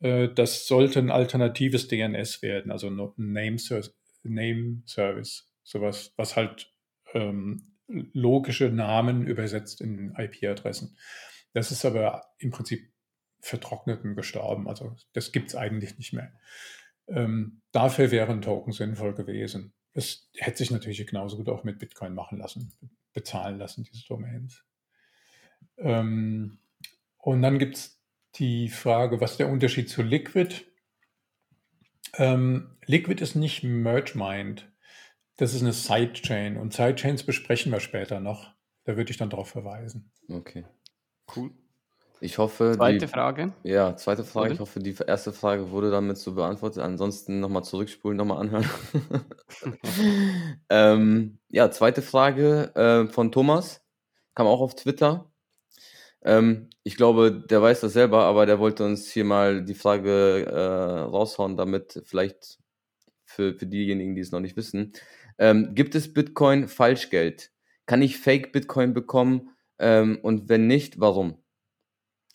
Äh, 0.00 0.28
das 0.34 0.66
sollte 0.66 0.98
ein 0.98 1.10
alternatives 1.10 1.88
DNS 1.88 2.42
werden, 2.42 2.72
also 2.72 2.88
ein 2.88 3.12
Name, 3.16 3.56
Name 4.24 4.82
Service. 4.86 5.48
Sowas, 5.62 6.12
was 6.16 6.36
halt 6.36 6.72
ähm, 7.14 7.62
logische 7.88 8.68
Namen 8.68 9.26
übersetzt 9.26 9.80
in 9.80 10.14
IP-Adressen. 10.16 10.96
Das 11.52 11.70
ist 11.70 11.84
aber 11.84 12.24
im 12.38 12.50
Prinzip 12.50 12.88
vertrocknet 13.46 14.04
und 14.04 14.16
gestorben. 14.16 14.68
Also 14.68 14.96
das 15.12 15.32
gibt 15.32 15.48
es 15.48 15.54
eigentlich 15.54 15.96
nicht 15.98 16.12
mehr. 16.12 16.32
Ähm, 17.08 17.62
dafür 17.72 18.10
wären 18.10 18.42
Token 18.42 18.72
sinnvoll 18.72 19.14
gewesen. 19.14 19.72
Es 19.92 20.28
hätte 20.34 20.58
sich 20.58 20.70
natürlich 20.70 21.06
genauso 21.06 21.36
gut 21.36 21.48
auch 21.48 21.64
mit 21.64 21.78
Bitcoin 21.78 22.14
machen 22.14 22.38
lassen, 22.38 22.72
bezahlen 23.12 23.58
lassen, 23.58 23.84
diese 23.84 24.06
Domains. 24.06 24.64
Ähm, 25.78 26.58
und 27.18 27.42
dann 27.42 27.58
gibt 27.58 27.76
es 27.76 28.02
die 28.34 28.68
Frage, 28.68 29.20
was 29.20 29.32
ist 29.32 29.40
der 29.40 29.48
Unterschied 29.48 29.88
zu 29.88 30.02
Liquid? 30.02 30.64
Ähm, 32.14 32.76
Liquid 32.86 33.22
ist 33.22 33.36
nicht 33.36 33.62
Merge 33.62 34.12
Mind. 34.16 34.70
Das 35.36 35.54
ist 35.54 35.62
eine 35.62 35.72
Sidechain. 35.72 36.56
Und 36.56 36.72
Sidechains 36.72 37.24
besprechen 37.24 37.72
wir 37.72 37.80
später 37.80 38.20
noch. 38.20 38.54
Da 38.84 38.96
würde 38.96 39.10
ich 39.10 39.16
dann 39.16 39.30
darauf 39.30 39.48
verweisen. 39.48 40.10
Okay. 40.28 40.64
Cool. 41.34 41.52
Ich 42.20 42.38
hoffe. 42.38 42.72
Zweite 42.76 43.06
die, 43.06 43.06
Frage. 43.06 43.52
Ja, 43.62 43.96
zweite 43.96 44.24
Frage. 44.24 44.46
Oder? 44.46 44.54
Ich 44.54 44.60
hoffe, 44.60 44.80
die 44.80 44.94
erste 45.06 45.32
Frage 45.32 45.70
wurde 45.70 45.90
damit 45.90 46.16
so 46.16 46.34
beantwortet. 46.34 46.82
Ansonsten 46.82 47.40
nochmal 47.40 47.64
zurückspulen, 47.64 48.16
nochmal 48.16 48.38
anhören. 48.38 48.68
ähm, 50.70 51.38
ja, 51.48 51.70
zweite 51.70 52.02
Frage 52.02 52.74
äh, 52.74 53.12
von 53.12 53.32
Thomas. 53.32 53.82
Kam 54.34 54.46
auch 54.46 54.60
auf 54.60 54.74
Twitter. 54.74 55.30
Ähm, 56.22 56.70
ich 56.82 56.96
glaube, 56.96 57.44
der 57.48 57.62
weiß 57.62 57.80
das 57.80 57.92
selber, 57.92 58.24
aber 58.24 58.46
der 58.46 58.58
wollte 58.58 58.84
uns 58.84 59.10
hier 59.10 59.24
mal 59.24 59.64
die 59.64 59.74
Frage 59.74 60.46
äh, 60.46 61.00
raushauen, 61.02 61.56
damit 61.56 62.02
vielleicht 62.04 62.58
für, 63.24 63.54
für 63.54 63.66
diejenigen, 63.66 64.14
die 64.14 64.22
es 64.22 64.32
noch 64.32 64.40
nicht 64.40 64.56
wissen. 64.56 64.92
Ähm, 65.38 65.74
gibt 65.74 65.94
es 65.94 66.12
Bitcoin 66.12 66.68
Falschgeld? 66.68 67.50
Kann 67.84 68.02
ich 68.02 68.18
Fake 68.18 68.52
Bitcoin 68.52 68.94
bekommen? 68.94 69.50
Ähm, 69.78 70.18
und 70.22 70.48
wenn 70.48 70.66
nicht, 70.66 70.98
warum? 70.98 71.42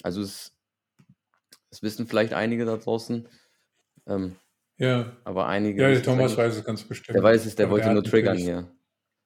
Also 0.04 0.22
es, 0.22 0.54
es 1.70 1.82
wissen 1.82 2.08
vielleicht 2.08 2.34
einige 2.34 2.66
da 2.66 2.78
draußen. 2.78 3.28
Ähm, 4.08 4.36
ja. 4.78 5.16
Aber 5.24 5.48
einige. 5.48 5.82
Ja, 5.82 5.90
der 5.90 6.04
Thomas 6.04 6.38
weiß 6.38 6.58
es 6.58 6.66
ganz 6.66 6.84
bestimmt. 6.84 7.16
Der 7.16 7.24
weiß 7.24 7.46
es, 7.46 7.56
der 7.56 7.66
aber 7.66 7.74
wollte 7.74 7.86
der 7.86 7.94
nur 7.94 8.04
triggern 8.04 8.38
hier. 8.38 8.72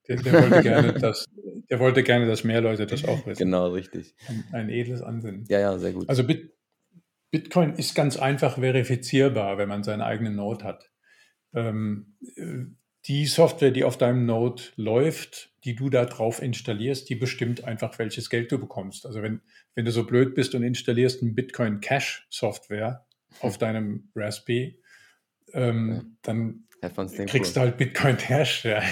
Der, 0.08 0.18
der, 0.18 0.34
wollte 0.34 0.62
gerne, 0.62 0.94
dass, 0.94 1.26
der 1.70 1.80
wollte 1.80 2.04
gerne, 2.04 2.28
dass 2.28 2.44
mehr 2.44 2.62
Leute 2.62 2.86
das 2.86 3.06
auch 3.06 3.26
wissen. 3.26 3.46
Genau, 3.46 3.70
richtig. 3.70 4.16
Ein, 4.28 4.44
ein 4.52 4.70
edles 4.70 5.02
Ansinnen. 5.02 5.46
Ja, 5.50 5.60
ja, 5.60 5.78
sehr 5.78 5.94
gut. 5.94 6.08
Also 6.10 6.24
Bit, 6.24 6.54
Bitcoin 7.32 7.74
ist 7.74 7.96
ganz 7.96 8.18
einfach 8.18 8.56
verifizierbar, 8.60 9.58
wenn 9.58 9.68
man 9.68 9.84
seinen 9.84 10.02
eigenen 10.02 10.36
Node 10.36 10.64
hat. 10.64 10.92
Ähm, 11.54 12.18
die 13.08 13.26
Software, 13.26 13.72
die 13.72 13.84
auf 13.84 13.98
deinem 13.98 14.26
Node 14.26 14.64
läuft, 14.76 15.52
die 15.64 15.76
du 15.76 15.90
da 15.90 16.06
drauf 16.06 16.42
installierst, 16.42 17.08
die 17.10 17.16
bestimmt 17.16 17.64
einfach, 17.64 18.00
welches 18.00 18.30
Geld 18.30 18.52
du 18.52 18.58
bekommst. 18.58 19.06
Also 19.06 19.22
wenn, 19.22 19.42
wenn 19.76 19.86
du 19.86 19.92
so 19.92 20.06
blöd 20.06 20.34
bist 20.36 20.56
und 20.56 20.64
installierst 20.64 21.22
ein 21.22 21.36
Bitcoin 21.36 21.82
Cash 21.82 22.26
Software 22.30 23.06
auf 23.42 23.58
deinem 23.60 24.10
Raspberry, 24.16 24.80
ähm, 25.54 26.18
dann 26.24 26.62
kriegst 27.28 27.56
du 27.56 27.62
halt 27.62 27.78
Bitcoin 27.78 28.18
Cash, 28.18 28.66
ja. 28.66 28.82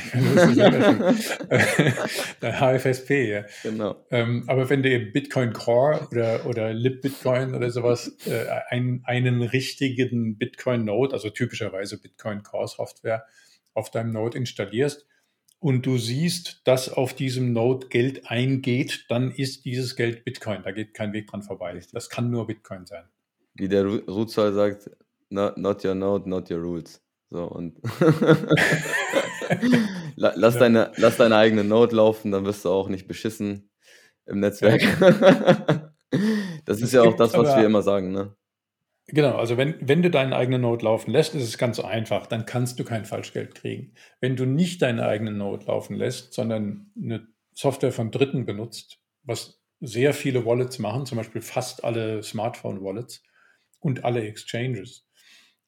HFSP, 2.42 3.10
ja. 3.32 3.44
Genau. 3.62 4.04
Ähm, 4.10 4.46
aber 4.48 4.70
wenn 4.70 4.82
du 4.82 4.90
eben 4.90 5.12
Bitcoin 5.12 5.54
Core 5.54 6.08
oder, 6.12 6.46
oder 6.48 6.74
LibBitcoin 6.74 7.54
oder 7.54 7.70
sowas, 7.70 8.18
äh, 8.26 8.46
ein, 8.70 9.02
einen 9.06 9.44
richtigen 9.44 10.38
Bitcoin 10.38 10.86
Node, 10.86 11.14
also 11.14 11.30
typischerweise 11.30 12.02
Bitcoin 12.02 12.42
Core 12.42 12.68
Software, 12.68 13.26
auf 13.74 13.92
deinem 13.92 14.12
Node 14.12 14.38
installierst 14.38 15.08
und 15.60 15.86
du 15.86 15.98
siehst, 15.98 16.62
dass 16.66 16.90
auf 16.90 17.14
diesem 17.14 17.54
Node 17.54 17.88
Geld 17.88 18.30
eingeht, 18.30 19.06
dann 19.08 19.32
ist 19.32 19.66
dieses 19.66 19.96
Geld 19.96 20.26
Bitcoin. 20.26 20.62
Da 20.64 20.72
geht 20.72 20.94
kein 20.94 21.14
Weg 21.14 21.28
dran 21.28 21.42
vorbei. 21.42 21.80
Das 21.94 22.10
kann 22.10 22.30
nur 22.30 22.48
Bitcoin 22.48 22.86
sein. 22.86 23.06
Wie 23.54 23.70
der 23.70 23.86
Rutsal 23.86 24.52
sagt, 24.52 24.90
not, 25.30 25.58
not 25.58 25.86
your 25.86 25.96
node, 25.96 26.30
not 26.30 26.52
your 26.52 26.60
rules. 26.60 27.02
So 27.30 27.46
und 27.46 27.80
lass, 30.16 30.58
deine, 30.58 30.92
lass 30.98 31.18
deine 31.18 31.38
eigene 31.38 31.64
Node 31.64 31.96
laufen, 31.96 32.32
dann 32.32 32.46
wirst 32.46 32.66
du 32.66 32.70
auch 32.70 32.90
nicht 32.90 33.08
beschissen 33.08 33.70
im 34.26 34.40
Netzwerk. 34.40 34.82
das 36.66 36.82
ist 36.82 36.94
ja 36.94 37.02
auch 37.02 37.16
das, 37.16 37.34
was 37.34 37.56
wir 37.56 37.66
immer 37.66 37.82
sagen, 37.82 38.12
ne? 38.12 38.36
Genau, 39.08 39.36
also 39.36 39.58
wenn, 39.58 39.76
wenn 39.82 40.02
du 40.02 40.10
deinen 40.10 40.34
eigenen 40.34 40.62
Node 40.62 40.86
laufen 40.86 41.12
lässt, 41.12 41.36
ist 41.36 41.44
es 41.44 41.58
ganz 41.58 41.80
einfach, 41.80 42.26
dann 42.26 42.46
kannst 42.46 42.80
du 42.80 42.86
kein 42.86 43.06
Falschgeld 43.06 43.54
kriegen. 43.54 43.94
Wenn 44.22 44.36
du 44.36 44.46
nicht 44.46 44.82
deinen 44.82 45.02
eigenen 45.02 45.38
Node 45.38 45.66
laufen 45.66 45.96
lässt, 45.96 46.34
sondern 46.34 46.92
eine 46.96 47.28
Software 47.54 47.92
von 47.92 48.12
Dritten 48.12 48.46
benutzt, 48.46 49.00
was 49.24 49.62
sehr 49.82 50.14
viele 50.14 50.46
Wallets 50.46 50.80
machen, 50.80 51.06
zum 51.06 51.18
Beispiel 51.18 51.42
fast 51.42 51.84
alle 51.84 52.24
Smartphone-Wallets 52.24 53.24
und 53.80 54.06
alle 54.06 54.26
Exchanges, 54.26 55.06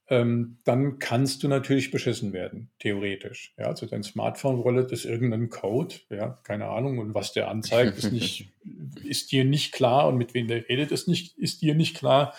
ähm, 0.08 0.60
dann 0.64 1.00
kannst 1.00 1.44
du 1.44 1.48
natürlich 1.48 1.92
beschissen 1.92 2.32
werden, 2.32 2.70
theoretisch. 2.80 3.54
Ja, 3.58 3.66
also 3.66 3.86
dein 3.86 4.04
Smartphone-Wallet 4.04 4.92
ist 4.92 5.04
irgendein 5.04 5.50
Code, 5.50 5.96
ja, 6.10 6.40
keine 6.44 6.68
Ahnung, 6.68 7.00
und 7.00 7.14
was 7.16 7.34
der 7.34 7.50
anzeigt, 7.50 7.98
ist, 7.98 8.12
nicht, 8.12 8.54
ist 9.04 9.32
dir 9.32 9.44
nicht 9.44 9.74
klar 9.74 10.08
und 10.08 10.18
mit 10.18 10.34
wem 10.34 10.48
der 10.48 10.70
redet, 10.70 10.92
ist, 10.92 11.08
nicht, 11.08 11.38
ist 11.38 11.62
dir 11.62 11.76
nicht 11.76 11.98
klar 11.98 12.34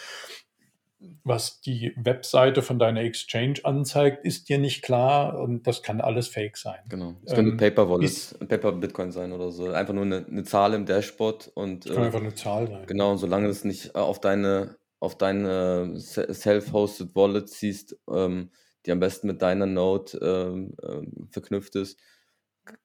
was 1.24 1.61
die 1.61 1.92
Webseite 1.96 2.62
von 2.62 2.78
deiner 2.78 3.02
Exchange 3.02 3.61
anzeigt, 3.64 4.24
ist 4.24 4.48
dir 4.48 4.59
nicht 4.59 4.82
klar 4.82 5.38
und 5.38 5.66
das 5.66 5.82
kann 5.82 6.00
alles 6.00 6.28
Fake 6.28 6.56
sein. 6.56 6.78
Genau. 6.88 7.16
Es 7.24 7.32
ähm, 7.32 7.37
könnte 7.37 7.56
Paper 7.56 7.90
Wallet, 7.90 8.48
Paper 8.48 8.72
Bitcoin 8.72 9.12
sein 9.12 9.32
oder 9.32 9.50
so. 9.50 9.70
Einfach 9.70 9.92
nur 9.92 10.04
eine, 10.04 10.24
eine 10.26 10.44
Zahl 10.44 10.74
im 10.74 10.87
Dashboard 10.87 11.50
und. 11.54 11.85
Kann 11.85 11.96
äh, 11.96 12.06
einfach 12.06 12.20
eine 12.20 12.35
Zahl 12.35 12.68
sein. 12.68 12.87
Genau, 12.87 13.12
und 13.12 13.18
solange 13.18 13.48
es 13.48 13.64
nicht 13.64 13.94
auf 13.94 14.20
deine, 14.20 14.76
auf 14.98 15.18
deine 15.18 15.98
self-hosted 15.98 17.14
Wallet 17.14 17.48
siehst, 17.48 17.98
ähm, 18.11 18.50
die 18.87 18.92
am 18.92 19.00
besten 19.00 19.26
mit 19.26 19.42
deiner 19.42 19.66
Node 19.66 20.18
ähm, 20.22 20.76
ähm, 20.82 21.28
verknüpft 21.30 21.76
ist, 21.76 21.98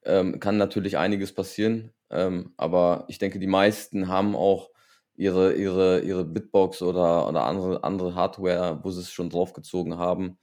ähm, 0.04 0.40
kann 0.40 0.58
natürlich 0.58 0.98
einiges 0.98 1.34
passieren. 1.34 1.94
Ähm, 2.10 2.54
aber 2.58 3.06
ich 3.08 3.20
denke, 3.20 3.40
die 3.40 3.48
meisten 3.48 4.10
haben 4.10 4.36
auch 4.36 4.70
ihre, 5.16 5.54
ihre, 5.54 6.02
ihre 6.02 6.26
Bitbox 6.26 6.82
oder, 6.82 7.28
oder 7.28 7.44
andere, 7.44 7.84
andere 7.84 8.16
Hardware, 8.16 8.80
wo 8.84 8.92
sie 8.92 9.02
es 9.02 9.12
schon 9.12 9.30
draufgezogen 9.30 9.98
haben. 9.98 10.38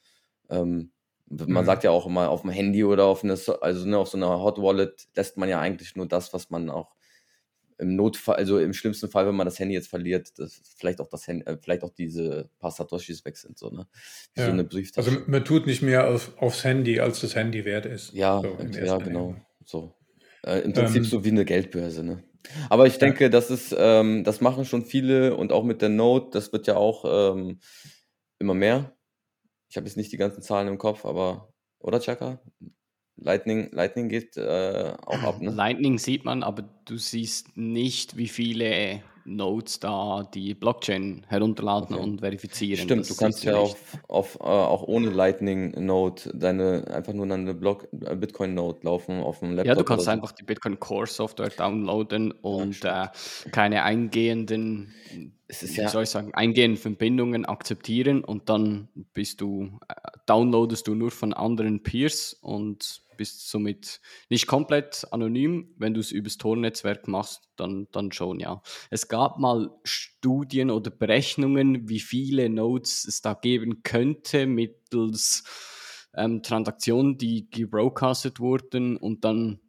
Ähm, 0.50 0.92
man 1.26 1.62
mhm. 1.62 1.66
sagt 1.66 1.84
ja 1.84 1.90
auch 1.90 2.06
immer 2.06 2.30
auf 2.30 2.42
dem 2.42 2.50
Handy 2.50 2.84
oder 2.84 3.04
auf, 3.04 3.22
eine, 3.22 3.36
also, 3.60 3.86
ne, 3.86 3.98
auf 3.98 4.08
so 4.08 4.16
einer 4.16 4.40
Hot 4.40 4.58
Wallet 4.58 5.08
lässt 5.14 5.36
man 5.36 5.48
ja 5.48 5.60
eigentlich 5.60 5.94
nur 5.94 6.06
das, 6.06 6.32
was 6.32 6.50
man 6.50 6.70
auch 6.70 6.94
im 7.78 7.94
Notfall, 7.94 8.36
also 8.36 8.58
im 8.58 8.72
schlimmsten 8.72 9.08
Fall, 9.08 9.26
wenn 9.26 9.36
man 9.36 9.46
das 9.46 9.58
Handy 9.58 9.74
jetzt 9.74 9.88
verliert, 9.88 10.32
vielleicht 10.76 11.00
auch 11.00 11.08
das 11.08 11.26
Handy, 11.28 11.46
äh, 11.46 11.56
vielleicht 11.60 11.84
auch 11.84 11.90
diese 11.90 12.50
paar 12.58 12.72
Satoshis 12.72 13.24
weg 13.24 13.36
sind, 13.36 13.56
so, 13.56 13.70
ne? 13.70 13.86
Ja. 14.36 14.46
so 14.46 14.52
eine 14.52 14.64
Brieftasche. 14.64 15.10
Also 15.10 15.22
man 15.26 15.44
tut 15.44 15.66
nicht 15.66 15.82
mehr 15.82 16.08
auf, 16.08 16.36
aufs 16.38 16.64
Handy, 16.64 16.98
als 16.98 17.20
das 17.20 17.36
Handy 17.36 17.64
wert 17.64 17.86
ist. 17.86 18.12
Ja, 18.14 18.40
so 18.40 18.56
ja, 18.78 18.98
genau. 18.98 19.36
So. 19.64 19.94
Äh, 20.44 20.60
Im 20.60 20.72
Prinzip 20.72 21.02
Ähm, 21.02 21.04
so 21.04 21.24
wie 21.24 21.30
eine 21.30 21.44
Geldbörse, 21.44 22.02
ne? 22.02 22.24
Aber 22.70 22.86
ich 22.86 22.98
denke, 22.98 23.30
das 23.30 23.50
ist, 23.50 23.74
ähm, 23.76 24.24
das 24.24 24.40
machen 24.40 24.64
schon 24.64 24.84
viele 24.84 25.36
und 25.36 25.52
auch 25.52 25.64
mit 25.64 25.82
der 25.82 25.88
Note, 25.88 26.30
das 26.32 26.52
wird 26.52 26.66
ja 26.66 26.76
auch 26.76 27.04
ähm, 27.34 27.60
immer 28.38 28.54
mehr. 28.54 28.96
Ich 29.68 29.76
habe 29.76 29.86
jetzt 29.86 29.96
nicht 29.96 30.12
die 30.12 30.16
ganzen 30.16 30.42
Zahlen 30.42 30.68
im 30.68 30.78
Kopf, 30.78 31.04
aber, 31.04 31.52
oder 31.78 32.00
Chaka? 32.00 32.40
Lightning, 33.16 33.70
Lightning 33.72 34.08
geht 34.08 34.36
äh, 34.36 34.94
auch 35.04 35.22
ab, 35.22 35.40
ne? 35.40 35.50
Lightning 35.50 35.98
sieht 35.98 36.24
man, 36.24 36.42
aber 36.42 36.62
du 36.84 36.96
siehst 36.96 37.56
nicht, 37.56 38.16
wie 38.16 38.28
viele 38.28 39.02
Nodes 39.36 39.80
da 39.80 40.28
die 40.34 40.54
Blockchain 40.54 41.24
herunterladen 41.28 41.96
Okay. 41.96 42.02
und 42.04 42.20
verifizieren. 42.20 42.84
Stimmt, 42.84 43.00
Das 43.02 43.08
du 43.08 43.16
kannst 43.16 43.44
ja 43.44 43.56
auf, 43.56 43.76
auf, 44.08 44.36
äh, 44.40 44.44
auch 44.44 44.82
ohne 44.84 45.10
Lightning 45.10 45.70
Node 45.84 46.22
deine, 46.34 46.84
einfach 46.88 47.12
nur 47.12 47.24
eine 47.30 47.54
Block, 47.54 47.88
äh, 47.92 48.16
Bitcoin 48.16 48.54
Node 48.54 48.80
laufen 48.82 49.20
auf 49.20 49.40
dem 49.40 49.50
Laptop. 49.52 49.66
Ja, 49.66 49.74
du 49.74 49.84
kannst 49.84 50.06
so. 50.06 50.10
einfach 50.10 50.32
die 50.32 50.44
Bitcoin 50.44 50.80
Core 50.80 51.06
Software 51.06 51.50
downloaden 51.50 52.32
und 52.32 52.84
äh, 52.84 53.06
keine 53.52 53.82
eingehenden, 53.82 54.94
Es 55.46 55.62
ist 55.62 55.76
wie 55.76 55.82
ja, 55.82 55.88
soll 55.88 56.02
ich 56.02 56.10
sagen, 56.10 56.34
eingehenden 56.34 56.76
Verbindungen 56.80 57.44
akzeptieren 57.46 58.22
und 58.24 58.48
dann 58.48 58.88
bist 59.14 59.40
du, 59.40 59.78
äh, 59.88 59.94
downloadest 60.26 60.86
du 60.86 60.94
nur 60.94 61.10
von 61.10 61.32
anderen 61.32 61.82
Peers 61.82 62.34
und 62.34 63.02
bist 63.18 63.50
somit 63.50 64.00
nicht 64.30 64.46
komplett 64.46 65.06
anonym. 65.10 65.74
Wenn 65.76 65.92
du 65.92 66.00
es 66.00 66.10
übers 66.10 66.38
Tor-Netzwerk 66.38 67.06
machst, 67.06 67.50
dann, 67.56 67.88
dann 67.92 68.12
schon, 68.12 68.40
ja. 68.40 68.62
Es 68.88 69.08
gab 69.08 69.38
mal 69.38 69.70
Studien 69.84 70.70
oder 70.70 70.90
Berechnungen, 70.90 71.90
wie 71.90 72.00
viele 72.00 72.48
Nodes 72.48 73.04
es 73.04 73.20
da 73.20 73.34
geben 73.34 73.82
könnte 73.82 74.46
mittels 74.46 75.44
ähm, 76.14 76.42
Transaktionen, 76.42 77.18
die 77.18 77.50
gebroadcastet 77.50 78.40
wurden 78.40 78.96
und 78.96 79.24
dann 79.26 79.60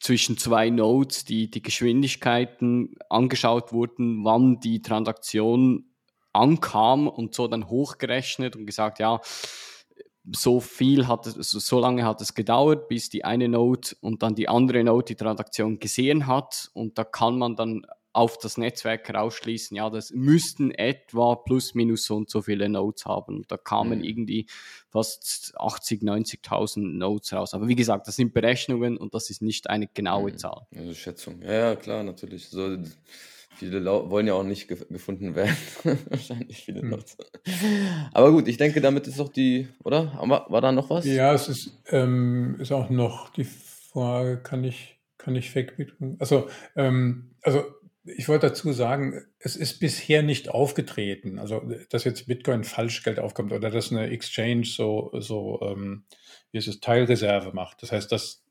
zwischen 0.00 0.36
zwei 0.36 0.68
Nodes 0.68 1.24
die, 1.24 1.50
die 1.50 1.62
Geschwindigkeiten 1.62 2.96
angeschaut 3.08 3.72
wurden, 3.72 4.24
wann 4.24 4.60
die 4.60 4.82
Transaktion 4.82 5.86
ankam 6.32 7.08
und 7.08 7.34
so 7.34 7.48
dann 7.48 7.68
hochgerechnet 7.68 8.54
und 8.54 8.66
gesagt, 8.66 8.98
ja, 8.98 9.20
so 10.34 10.60
viel 10.60 11.06
hat 11.08 11.26
es, 11.26 11.50
so 11.50 11.80
lange 11.80 12.04
hat 12.04 12.20
es 12.20 12.34
gedauert, 12.34 12.88
bis 12.88 13.08
die 13.08 13.24
eine 13.24 13.48
Node 13.48 13.90
und 14.00 14.22
dann 14.22 14.34
die 14.34 14.48
andere 14.48 14.82
Node 14.84 15.06
die 15.06 15.14
Transaktion 15.16 15.78
gesehen 15.78 16.26
hat 16.26 16.70
und 16.74 16.98
da 16.98 17.04
kann 17.04 17.38
man 17.38 17.56
dann 17.56 17.86
auf 18.14 18.36
das 18.38 18.56
Netzwerk 18.58 19.06
herausschließen, 19.08 19.76
ja, 19.76 19.90
das 19.90 20.10
müssten 20.10 20.72
etwa 20.72 21.36
plus 21.36 21.74
minus 21.74 22.04
so 22.04 22.16
und 22.16 22.28
so 22.30 22.42
viele 22.42 22.68
Nodes 22.68 23.04
haben. 23.04 23.44
Da 23.48 23.56
kamen 23.56 23.98
Mhm. 23.98 24.04
irgendwie 24.04 24.46
fast 24.88 25.52
80, 25.56 26.02
90.000 26.02 26.80
Nodes 26.98 27.32
raus. 27.32 27.54
Aber 27.54 27.68
wie 27.68 27.76
gesagt, 27.76 28.08
das 28.08 28.16
sind 28.16 28.32
Berechnungen 28.34 28.96
und 28.96 29.14
das 29.14 29.30
ist 29.30 29.40
nicht 29.42 29.70
eine 29.70 29.86
genaue 29.86 30.32
Mhm. 30.32 30.38
Zahl. 30.38 30.66
also 30.74 30.94
Schätzung. 30.94 31.42
Ja, 31.42 31.52
ja, 31.52 31.76
klar, 31.76 32.02
natürlich. 32.02 32.48
So, 32.48 32.78
viele 33.58 33.84
wollen 33.84 34.26
ja 34.26 34.34
auch 34.34 34.42
nicht 34.44 34.68
gef 34.68 34.86
gefunden 34.88 35.34
werden. 35.34 35.56
Wahrscheinlich 36.10 36.64
viele 36.64 36.80
Hm. 36.82 36.90
Leute. 36.90 37.12
Aber 38.12 38.32
gut, 38.32 38.48
ich 38.48 38.56
denke, 38.56 38.80
damit 38.80 39.06
ist 39.06 39.18
doch 39.18 39.28
die, 39.28 39.68
oder? 39.84 40.12
Wir- 40.24 40.46
War 40.48 40.60
da 40.60 40.72
noch 40.72 40.90
was? 40.90 41.04
Ja, 41.04 41.32
es 41.34 41.48
ist, 41.48 41.72
ähm, 41.90 42.56
ist 42.60 42.72
auch 42.72 42.90
noch 42.90 43.30
die 43.30 43.44
Frage, 43.44 44.38
kann 44.42 44.64
ich, 44.64 44.98
kann 45.18 45.34
ich 45.36 45.50
Fake 45.50 45.76
Bitcoin? 45.76 46.16
Also, 46.18 46.48
ähm, 46.76 47.34
also 47.42 47.64
ich 48.04 48.28
wollte 48.28 48.48
dazu 48.48 48.72
sagen, 48.72 49.22
es 49.38 49.54
ist 49.54 49.80
bisher 49.80 50.22
nicht 50.22 50.48
aufgetreten, 50.48 51.38
also 51.38 51.60
dass 51.90 52.04
jetzt 52.04 52.26
Bitcoin 52.26 52.64
Falschgeld 52.64 53.18
aufkommt 53.18 53.52
oder 53.52 53.68
dass 53.70 53.90
eine 53.92 54.08
Exchange 54.08 54.64
so, 54.64 55.10
so 55.18 55.60
ähm, 55.62 56.04
wie 56.50 56.58
ist 56.58 56.68
es, 56.68 56.80
Teilreserve 56.80 57.52
macht. 57.52 57.82
Das 57.82 57.92
heißt, 57.92 58.10
dass 58.10 58.42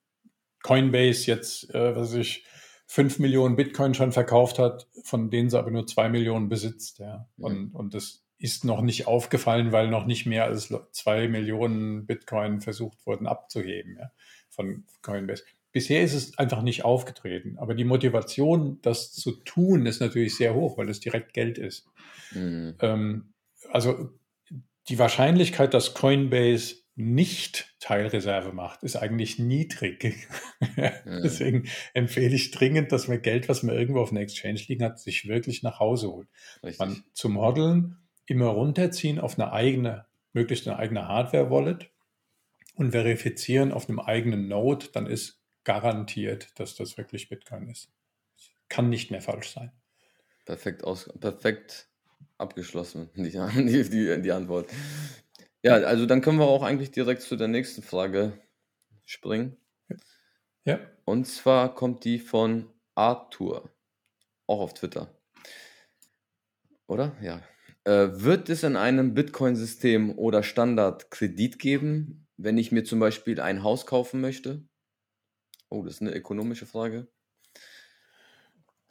Coinbase 0.61 1.25
jetzt, 1.27 1.73
äh, 1.73 1.95
was 1.95 2.09
weiß 2.09 2.15
ich, 2.19 2.45
5 2.88 3.19
Millionen 3.19 3.56
Bitcoin 3.56 3.93
schon 3.93 4.12
verkauft 4.12 4.60
hat, 4.60 4.88
von 5.04 5.30
denen 5.30 5.50
sie 5.50 5.60
aber 5.60 5.71
nur 5.71 5.86
2 5.86 6.10
Millionen 6.10 6.50
besitzt. 6.50 7.00
Ja. 7.00 7.28
Und, 7.38 7.76
und 7.76 7.93
das 7.93 8.23
ist 8.39 8.65
noch 8.65 8.82
nicht 8.82 9.08
aufgefallen, 9.08 9.71
weil 9.71 9.89
noch 9.89 10.06
nicht 10.06 10.26
mehr 10.26 10.45
als 10.45 10.73
2 10.91 11.28
Millionen 11.28 12.06
Bitcoin 12.06 12.62
versucht 12.62 13.06
wurden 13.06 13.28
abzuheben 13.28 13.97
ja, 14.00 14.12
von 14.50 14.86
Coinbase. 15.02 15.43
Bisher 15.71 16.02
ist 16.02 16.13
es 16.13 16.38
einfach 16.38 16.62
nicht 16.62 16.86
aufgetreten. 16.86 17.58
Aber 17.58 17.76
die 17.76 17.84
Motivation, 17.84 18.80
das 18.82 19.12
zu 19.13 19.32
tun, 19.43 19.86
ist 19.86 20.00
natürlich 20.00 20.36
sehr 20.36 20.56
hoch, 20.56 20.78
weil 20.78 20.89
es 20.89 21.00
direkt 21.00 21.34
Geld 21.34 21.58
ist. 21.58 21.88
Mhm. 22.32 22.76
Ähm, 22.80 23.34
also 23.69 24.10
die 24.88 24.97
Wahrscheinlichkeit, 24.97 25.73
dass 25.73 25.93
Coinbase 25.93 26.78
nicht 26.99 27.75
Teilreserve 27.79 28.53
macht, 28.53 28.81
ist 28.81 28.95
eigentlich 28.95 29.38
niedrig. 29.38 30.27
Deswegen 31.05 31.69
empfehle 31.93 32.36
ich 32.36 32.49
dringend, 32.49 32.91
dass 32.91 33.07
man 33.07 33.21
Geld, 33.21 33.47
was 33.49 33.62
man 33.62 33.75
irgendwo 33.75 34.01
auf 34.01 34.10
einer 34.10 34.21
Exchange 34.21 34.60
liegen 34.67 34.83
hat, 34.83 34.99
sich 34.99 35.27
wirklich 35.27 35.62
nach 35.62 35.79
Hause 35.79 36.12
holt. 36.12 36.27
Richtig. 36.63 36.79
Man 36.79 37.03
zum 37.13 37.39
Hodeln 37.39 37.97
immer 38.25 38.47
runterziehen 38.47 39.19
auf 39.19 39.38
eine 39.38 39.53
eigene, 39.53 40.07
möglichst 40.33 40.67
eine 40.67 40.79
eigene 40.79 41.07
Hardware-Wallet 41.07 41.91
und 42.73 42.91
verifizieren 42.91 43.71
auf 43.71 43.88
einem 43.88 43.99
eigenen 43.99 44.47
Node, 44.47 44.88
dann 44.91 45.05
ist 45.05 45.39
garantiert, 45.63 46.60
dass 46.60 46.73
das 46.73 46.97
wirklich 46.97 47.29
Bitcoin 47.29 47.69
ist. 47.69 47.91
Kann 48.69 48.89
nicht 48.89 49.12
mehr 49.12 49.21
falsch 49.21 49.51
sein. 49.51 49.71
Perfekt 50.45 50.83
aus, 50.83 51.13
perfekt 51.19 51.89
abgeschlossen, 52.39 53.12
die, 53.15 53.29
die, 53.55 53.89
die, 53.89 54.21
die 54.21 54.31
Antwort. 54.31 54.67
Ja, 55.67 55.73
also 55.86 56.06
dann 56.06 56.21
können 56.21 56.39
wir 56.39 56.47
auch 56.47 56.63
eigentlich 56.63 56.91
direkt 56.91 57.21
zu 57.23 57.36
der 57.36 57.49
nächsten 57.49 57.82
Frage 57.82 58.39
springen. 59.06 59.58
Ja. 60.63 60.80
Und 61.03 61.27
zwar 61.27 61.75
kommt 61.75 62.06
die 62.06 62.19
von 62.19 62.69
Arthur, 62.95 63.69
auch 64.47 64.62
auf 64.62 64.73
Twitter. 64.73 65.13
Oder? 66.88 67.17
Ja. 67.21 67.41
Äh, 67.84 68.21
wird 68.21 68.47
es 68.47 68.63
in 68.63 68.77
einem 68.77 69.13
Bitcoin-System 69.13 70.17
oder 70.17 70.41
Standard 70.41 71.12
Kredit 71.12 71.60
geben, 71.60 72.30
wenn 72.38 72.58
ich 72.58 72.71
mir 72.71 72.86
zum 72.86 73.01
Beispiel 73.01 73.41
ein 73.41 73.62
Haus 73.62 73.86
kaufen 73.86 74.21
möchte? 74.21 74.65
Oh, 75.67 75.84
das 75.84 75.95
ist 75.95 76.01
eine 76.01 76.15
ökonomische 76.15 76.65
Frage. 76.65 77.10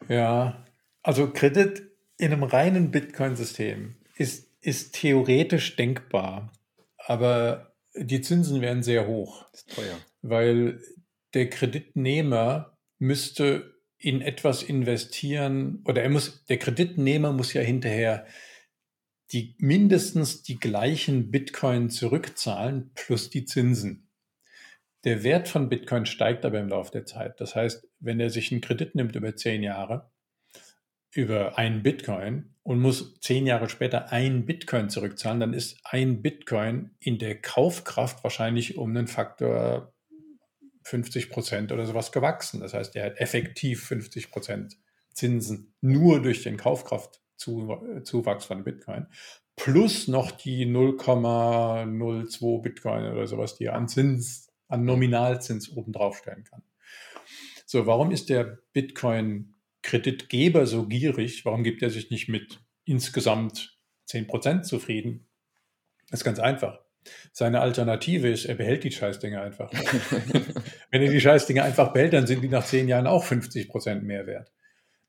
Ja, 0.09 0.63
also 1.03 1.31
Kredit 1.31 1.91
in 2.19 2.35
einem 2.35 2.43
reinen 2.43 2.91
Bitcoin-System 2.91 3.97
ist, 4.17 4.51
ist 4.61 4.95
theoretisch 4.95 5.77
denkbar, 5.77 6.53
aber 7.07 7.73
die 7.95 8.21
Zinsen 8.21 8.61
wären 8.61 8.83
sehr 8.83 9.07
hoch, 9.07 9.47
ist 9.53 9.75
teuer. 9.75 9.99
weil 10.23 10.81
der 11.35 11.49
Kreditnehmer 11.49 12.77
müsste 12.99 13.75
in 13.99 14.21
etwas 14.21 14.63
investieren 14.63 15.83
oder 15.87 16.03
er 16.03 16.11
muss, 16.11 16.45
der 16.47 16.59
Kreditnehmer 16.59 17.33
muss 17.33 17.53
ja 17.53 17.63
hinterher 17.63 18.27
die 19.33 19.57
mindestens 19.59 20.43
die 20.43 20.59
gleichen 20.59 21.31
Bitcoin 21.31 21.91
zurückzahlen 21.91 22.93
plus 22.95 23.31
die 23.31 23.45
Zinsen. 23.45 24.09
Der 25.05 25.23
Wert 25.23 25.49
von 25.49 25.69
Bitcoin 25.69 26.07
steigt 26.07 26.45
aber 26.45 26.61
im 26.61 26.69
Laufe 26.69 26.93
der 26.93 27.07
Zeit. 27.07 27.41
Das 27.41 27.55
heißt, 27.55 27.89
wenn 27.99 28.21
er 28.21 28.31
sich 28.31 28.53
einen 28.53 28.61
Kredit 28.61 28.95
nimmt 28.95 29.17
über 29.17 29.35
zehn 29.37 29.63
Jahre, 29.63 30.11
über 31.13 31.59
einen 31.59 31.83
Bitcoin 31.83 32.56
und 32.67 32.81
muss 32.81 33.15
zehn 33.21 33.47
Jahre 33.47 33.69
später 33.69 34.11
ein 34.11 34.45
Bitcoin 34.45 34.91
zurückzahlen, 34.91 35.39
dann 35.39 35.53
ist 35.53 35.79
ein 35.85 36.21
Bitcoin 36.21 36.91
in 36.99 37.17
der 37.17 37.41
Kaufkraft 37.41 38.25
wahrscheinlich 38.25 38.77
um 38.77 38.91
einen 38.91 39.07
Faktor 39.07 39.95
50 40.83 41.31
Prozent 41.31 41.71
oder 41.71 41.87
sowas 41.87 42.11
gewachsen. 42.11 42.59
Das 42.59 42.75
heißt, 42.75 42.97
er 42.97 43.05
hat 43.07 43.21
effektiv 43.21 43.85
50 43.85 44.33
Prozent 44.33 44.79
Zinsen 45.15 45.75
nur 45.81 46.21
durch 46.21 46.43
den 46.43 46.57
Kaufkraftzuwachs 46.57 48.45
von 48.45 48.65
Bitcoin. 48.65 49.07
Plus 49.55 50.09
noch 50.09 50.33
die 50.33 50.67
0,02 50.67 52.63
Bitcoin 52.63 53.05
oder 53.05 53.29
sowas, 53.29 53.55
die 53.57 53.67
er 53.67 53.77
an 53.77 53.87
Zins, 53.87 54.49
an 54.67 54.85
Nominalzins 54.85 55.71
obendrauf 55.71 56.19
stellen 56.19 56.43
kann. 56.43 56.65
So, 57.65 57.87
warum 57.87 58.11
ist 58.11 58.29
der 58.29 58.59
Bitcoin-Kreditgeber 59.91 60.67
so 60.67 60.87
gierig? 60.87 61.45
Warum 61.45 61.63
gibt 61.65 61.83
er 61.83 61.91
sich 61.91 62.11
nicht 62.11 62.29
mit 62.29 62.61
insgesamt 62.85 63.79
10% 64.09 64.63
zufrieden? 64.63 65.27
Das 66.11 66.21
ist 66.21 66.25
ganz 66.25 66.39
einfach. 66.39 66.81
Seine 67.33 67.61
Alternative 67.61 68.29
ist, 68.29 68.47
er 68.47 68.57
behält 68.57 68.83
die 68.85 68.91
Scheißdinge 68.91 69.41
einfach. 69.41 69.71
Wenn 70.91 71.03
er 71.03 71.11
die 71.13 71.21
Scheißdinge 71.21 71.63
einfach 71.63 71.93
behält, 71.93 72.13
dann 72.13 72.27
sind 72.27 72.43
die 72.43 72.49
nach 72.49 72.65
zehn 72.65 72.89
Jahren 72.89 73.07
auch 73.07 73.25
50% 73.25 74.01
mehr 74.03 74.27
wert. 74.27 74.53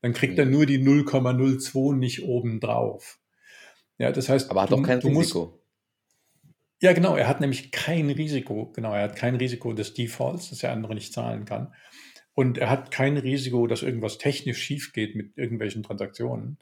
Dann 0.00 0.12
kriegt 0.12 0.38
er 0.38 0.46
nur 0.46 0.64
die 0.64 0.78
0,02 0.78 1.96
nicht 1.96 2.22
obendrauf. 2.22 3.18
Ja, 3.98 4.12
das 4.12 4.28
heißt, 4.28 4.48
Aber 4.50 4.62
hat 4.62 4.70
du- 4.70 4.76
auch 4.76 4.82
kein 4.82 4.98
musst- 4.98 5.34
Risiko. 5.34 5.60
ja, 6.80 6.92
genau. 6.92 7.16
Er 7.16 7.26
hat 7.26 7.40
nämlich 7.40 7.72
kein 7.72 8.08
Risiko. 8.10 8.70
Genau, 8.76 8.94
er 8.94 9.02
hat 9.02 9.16
kein 9.16 9.34
Risiko 9.34 9.72
des 9.72 9.94
Defaults, 9.94 10.50
dass 10.50 10.58
der 10.60 10.70
andere 10.70 10.94
nicht 10.94 11.12
zahlen 11.12 11.44
kann. 11.46 11.74
Und 12.38 12.56
er 12.56 12.70
hat 12.70 12.92
kein 12.92 13.16
Risiko, 13.16 13.66
dass 13.66 13.82
irgendwas 13.82 14.16
technisch 14.16 14.62
schief 14.62 14.92
geht 14.92 15.16
mit 15.16 15.36
irgendwelchen 15.36 15.82
Transaktionen 15.82 16.58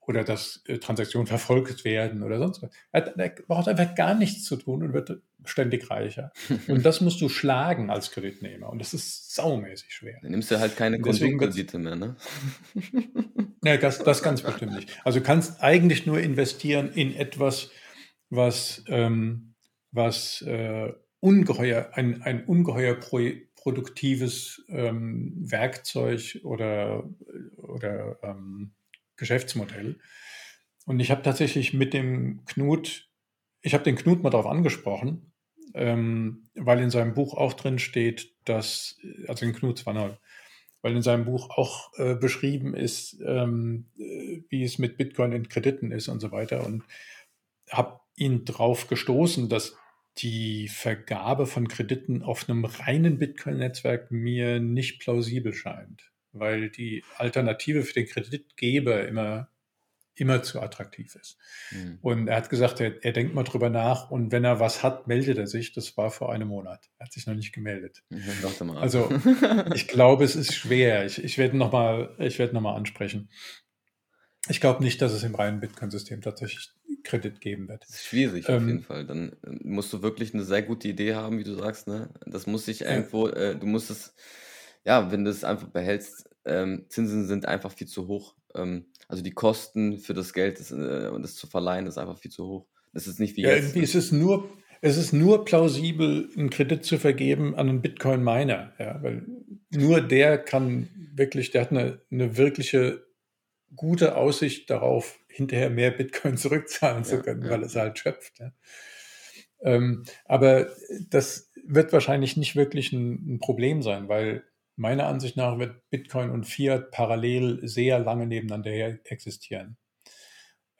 oder 0.00 0.24
dass 0.24 0.64
äh, 0.66 0.78
Transaktionen 0.78 1.28
verfolgt 1.28 1.84
werden 1.84 2.24
oder 2.24 2.38
sonst 2.40 2.60
was. 2.60 2.70
Er, 2.90 3.02
hat, 3.02 3.16
er 3.16 3.28
braucht 3.46 3.68
einfach 3.68 3.94
gar 3.94 4.14
nichts 4.14 4.42
zu 4.42 4.56
tun 4.56 4.82
und 4.82 4.94
wird 4.94 5.22
ständig 5.44 5.88
reicher. 5.88 6.32
Und 6.66 6.84
das 6.84 7.00
musst 7.00 7.20
du 7.20 7.28
schlagen 7.28 7.88
als 7.88 8.10
Kreditnehmer. 8.10 8.68
Und 8.68 8.80
das 8.80 8.94
ist 8.94 9.32
saumäßig 9.32 9.94
schwer. 9.94 10.18
Dann 10.22 10.32
nimmst 10.32 10.50
du 10.50 10.58
halt 10.58 10.76
keine 10.76 10.98
Konsumkredite 10.98 11.78
mehr, 11.78 11.94
ne? 11.94 12.16
Ja, 13.64 13.76
das, 13.76 14.00
das 14.00 14.24
ganz 14.24 14.42
bestimmt 14.42 14.74
nicht. 14.74 14.90
Also 15.04 15.20
du 15.20 15.24
kannst 15.24 15.62
eigentlich 15.62 16.04
nur 16.04 16.18
investieren 16.18 16.90
in 16.94 17.14
etwas, 17.14 17.70
was, 18.28 18.82
ähm, 18.88 19.54
was 19.92 20.42
äh, 20.42 20.92
ungeheuer, 21.20 21.90
ein, 21.92 22.22
ein 22.22 22.44
ungeheuer 22.44 22.96
pro, 22.96 23.20
produktives 23.62 24.64
ähm, 24.68 25.34
Werkzeug 25.36 26.40
oder, 26.42 27.08
oder 27.58 28.18
ähm, 28.22 28.72
Geschäftsmodell. 29.16 30.00
Und 30.84 30.98
ich 30.98 31.12
habe 31.12 31.22
tatsächlich 31.22 31.72
mit 31.72 31.94
dem 31.94 32.44
Knut, 32.44 33.08
ich 33.60 33.72
habe 33.72 33.84
den 33.84 33.94
Knut 33.94 34.20
mal 34.20 34.30
darauf 34.30 34.46
angesprochen, 34.46 35.32
ähm, 35.74 36.48
weil 36.54 36.80
in 36.80 36.90
seinem 36.90 37.14
Buch 37.14 37.34
auch 37.34 37.52
drin 37.52 37.78
steht, 37.78 38.34
dass, 38.44 38.98
also 39.28 39.46
den 39.46 39.54
Knut 39.54 39.78
Zwanner, 39.78 40.18
weil 40.82 40.96
in 40.96 41.02
seinem 41.02 41.24
Buch 41.24 41.50
auch 41.50 41.92
äh, 41.98 42.16
beschrieben 42.16 42.74
ist, 42.74 43.16
ähm, 43.24 43.86
äh, 43.96 44.42
wie 44.48 44.64
es 44.64 44.80
mit 44.80 44.96
Bitcoin 44.96 45.30
in 45.30 45.48
Krediten 45.48 45.92
ist 45.92 46.08
und 46.08 46.18
so 46.18 46.32
weiter. 46.32 46.66
Und 46.66 46.82
habe 47.70 48.00
ihn 48.16 48.44
drauf 48.44 48.88
gestoßen, 48.88 49.48
dass 49.48 49.76
die 50.18 50.68
Vergabe 50.68 51.46
von 51.46 51.68
Krediten 51.68 52.22
auf 52.22 52.48
einem 52.48 52.64
reinen 52.64 53.18
Bitcoin-Netzwerk 53.18 54.10
mir 54.10 54.60
nicht 54.60 55.00
plausibel 55.00 55.54
scheint, 55.54 56.12
weil 56.32 56.70
die 56.70 57.04
Alternative 57.16 57.82
für 57.82 57.94
den 57.94 58.06
Kreditgeber 58.06 59.06
immer, 59.08 59.48
immer 60.14 60.42
zu 60.42 60.60
attraktiv 60.60 61.14
ist. 61.14 61.38
Hm. 61.70 61.98
Und 62.02 62.28
er 62.28 62.36
hat 62.36 62.50
gesagt, 62.50 62.80
er, 62.80 63.02
er 63.02 63.12
denkt 63.12 63.34
mal 63.34 63.44
drüber 63.44 63.70
nach 63.70 64.10
und 64.10 64.32
wenn 64.32 64.44
er 64.44 64.60
was 64.60 64.82
hat, 64.82 65.06
meldet 65.06 65.38
er 65.38 65.46
sich. 65.46 65.72
Das 65.72 65.96
war 65.96 66.10
vor 66.10 66.30
einem 66.30 66.48
Monat. 66.48 66.90
Er 66.98 67.06
hat 67.06 67.12
sich 67.12 67.26
noch 67.26 67.34
nicht 67.34 67.54
gemeldet. 67.54 68.02
Also 68.82 69.10
ich 69.74 69.88
glaube, 69.88 70.24
es 70.24 70.36
ist 70.36 70.54
schwer. 70.54 71.06
Ich, 71.06 71.24
ich 71.24 71.38
werde 71.38 71.56
nochmal 71.56 72.14
werd 72.18 72.52
noch 72.52 72.60
mal 72.60 72.74
ansprechen. 72.74 73.30
Ich 74.48 74.60
glaube 74.60 74.82
nicht, 74.82 75.00
dass 75.00 75.12
es 75.12 75.22
im 75.22 75.34
reinen 75.34 75.60
Bitcoin-System 75.60 76.20
tatsächlich 76.20 76.70
Kredit 77.04 77.40
geben 77.40 77.68
wird. 77.68 77.84
Das 77.84 77.90
ist 77.90 78.04
schwierig 78.04 78.48
auf 78.48 78.60
Ähm, 78.60 78.68
jeden 78.68 78.82
Fall. 78.82 79.06
Dann 79.06 79.32
äh, 79.44 79.50
musst 79.62 79.92
du 79.92 80.02
wirklich 80.02 80.34
eine 80.34 80.44
sehr 80.44 80.62
gute 80.62 80.88
Idee 80.88 81.14
haben, 81.14 81.38
wie 81.38 81.44
du 81.44 81.54
sagst, 81.54 81.86
ne? 81.86 82.10
Das 82.26 82.46
muss 82.46 82.64
sich 82.64 82.80
irgendwo, 82.80 83.28
äh, 83.28 83.56
du 83.56 83.66
musst 83.66 83.90
es, 83.90 84.14
ja, 84.84 85.10
wenn 85.12 85.24
du 85.24 85.30
es 85.30 85.44
einfach 85.44 85.68
behältst, 85.68 86.28
ähm, 86.44 86.86
Zinsen 86.88 87.26
sind 87.26 87.46
einfach 87.46 87.72
viel 87.72 87.86
zu 87.86 88.08
hoch. 88.08 88.34
Ähm, 88.54 88.86
also 89.08 89.22
die 89.22 89.30
Kosten 89.30 89.98
für 89.98 90.14
das 90.14 90.32
Geld 90.32 90.58
das, 90.58 90.72
äh, 90.72 91.08
und 91.12 91.22
das 91.22 91.36
zu 91.36 91.46
verleihen 91.46 91.86
ist 91.86 91.98
einfach 91.98 92.18
viel 92.18 92.30
zu 92.30 92.46
hoch. 92.46 92.66
Das 92.92 93.06
ist 93.06 93.20
nicht 93.20 93.36
wie 93.36 93.42
Ja, 93.42 93.50
jetzt. 93.54 93.76
ist 93.76 93.94
es 93.94 94.10
nur, 94.12 94.48
es 94.80 94.96
ist 94.96 95.12
nur 95.12 95.44
plausibel, 95.44 96.28
einen 96.36 96.50
Kredit 96.50 96.84
zu 96.84 96.98
vergeben 96.98 97.54
an 97.54 97.68
einen 97.68 97.82
Bitcoin-Miner. 97.82 98.72
Ja, 98.78 99.02
weil 99.02 99.24
nur 99.70 100.00
der 100.00 100.36
kann 100.38 100.88
wirklich, 101.14 101.52
der 101.52 101.62
hat 101.62 101.70
eine, 101.70 102.00
eine 102.10 102.36
wirkliche 102.36 103.04
gute 103.76 104.16
Aussicht 104.16 104.70
darauf, 104.70 105.18
hinterher 105.28 105.70
mehr 105.70 105.90
Bitcoin 105.90 106.36
zurückzahlen 106.36 107.04
zu 107.04 107.20
können, 107.20 107.42
ja, 107.44 107.50
weil 107.50 107.62
es 107.62 107.76
halt 107.76 107.98
schöpft. 107.98 108.38
Ja. 108.40 108.52
Ähm, 109.62 110.04
aber 110.24 110.68
das 111.08 111.50
wird 111.64 111.92
wahrscheinlich 111.92 112.36
nicht 112.36 112.56
wirklich 112.56 112.92
ein, 112.92 113.34
ein 113.34 113.38
Problem 113.38 113.82
sein, 113.82 114.08
weil 114.08 114.44
meiner 114.76 115.06
Ansicht 115.06 115.36
nach 115.36 115.58
wird 115.58 115.88
Bitcoin 115.90 116.30
und 116.30 116.44
Fiat 116.44 116.90
parallel 116.90 117.60
sehr 117.66 117.98
lange 117.98 118.26
nebeneinander 118.26 118.72
existieren. 119.04 119.76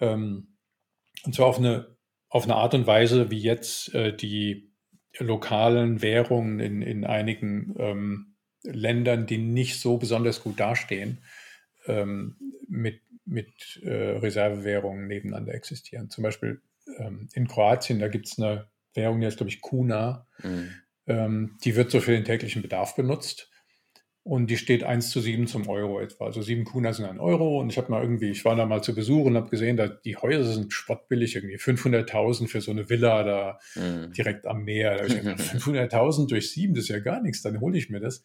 Ähm, 0.00 0.56
und 1.24 1.34
zwar 1.34 1.46
auf 1.46 1.58
eine, 1.58 1.96
auf 2.28 2.44
eine 2.44 2.56
Art 2.56 2.74
und 2.74 2.86
Weise, 2.86 3.30
wie 3.30 3.38
jetzt 3.38 3.94
äh, 3.94 4.16
die 4.16 4.72
lokalen 5.18 6.02
Währungen 6.02 6.58
in, 6.58 6.82
in 6.82 7.04
einigen 7.04 7.74
ähm, 7.78 8.36
Ländern, 8.64 9.26
die 9.26 9.38
nicht 9.38 9.80
so 9.80 9.98
besonders 9.98 10.42
gut 10.42 10.58
dastehen, 10.58 11.18
ähm, 11.86 12.36
mit, 12.68 13.00
mit 13.24 13.80
äh, 13.82 14.18
Reservewährungen 14.18 15.06
nebeneinander 15.06 15.54
existieren. 15.54 16.10
Zum 16.10 16.22
Beispiel 16.22 16.60
ähm, 16.98 17.28
in 17.34 17.46
Kroatien, 17.48 17.98
da 17.98 18.08
gibt 18.08 18.26
es 18.26 18.38
eine 18.38 18.68
Währung, 18.94 19.20
die 19.20 19.26
heißt, 19.26 19.36
glaube 19.38 19.50
ich, 19.50 19.60
Kuna. 19.60 20.26
Mhm. 20.42 20.70
Ähm, 21.06 21.58
die 21.64 21.76
wird 21.76 21.90
so 21.90 22.00
für 22.00 22.12
den 22.12 22.24
täglichen 22.24 22.62
Bedarf 22.62 22.94
benutzt. 22.94 23.48
Und 24.24 24.50
die 24.50 24.56
steht 24.56 24.84
1 24.84 25.10
zu 25.10 25.20
7 25.20 25.48
zum 25.48 25.68
Euro 25.68 25.98
etwa. 26.00 26.26
Also 26.26 26.42
7 26.42 26.64
Kuna 26.64 26.92
sind 26.92 27.06
ein 27.06 27.18
Euro. 27.18 27.60
Und 27.60 27.70
ich 27.70 27.76
habe 27.76 27.90
mal 27.90 28.02
irgendwie, 28.02 28.30
ich 28.30 28.44
war 28.44 28.54
da 28.54 28.66
mal 28.66 28.80
zu 28.80 28.94
Besuch 28.94 29.24
und 29.24 29.36
habe 29.36 29.50
gesehen, 29.50 29.76
da 29.76 29.88
die 29.88 30.16
Häuser 30.16 30.52
sind 30.52 30.72
spottbillig, 30.72 31.34
irgendwie 31.34 31.56
500.000 31.56 32.46
für 32.46 32.60
so 32.60 32.70
eine 32.70 32.88
Villa 32.88 33.24
da 33.24 33.58
Mhm. 33.74 34.12
direkt 34.12 34.46
am 34.46 34.62
Meer. 34.62 34.94
Da 34.94 35.02
hab 35.02 35.08
ich 35.08 35.18
gedacht, 35.18 35.40
500.000 35.40 36.28
durch 36.30 36.52
7, 36.52 36.72
das 36.74 36.84
ist 36.84 36.90
ja 36.90 37.00
gar 37.00 37.20
nichts, 37.20 37.42
dann 37.42 37.60
hole 37.60 37.76
ich 37.76 37.90
mir 37.90 37.98
das. 37.98 38.22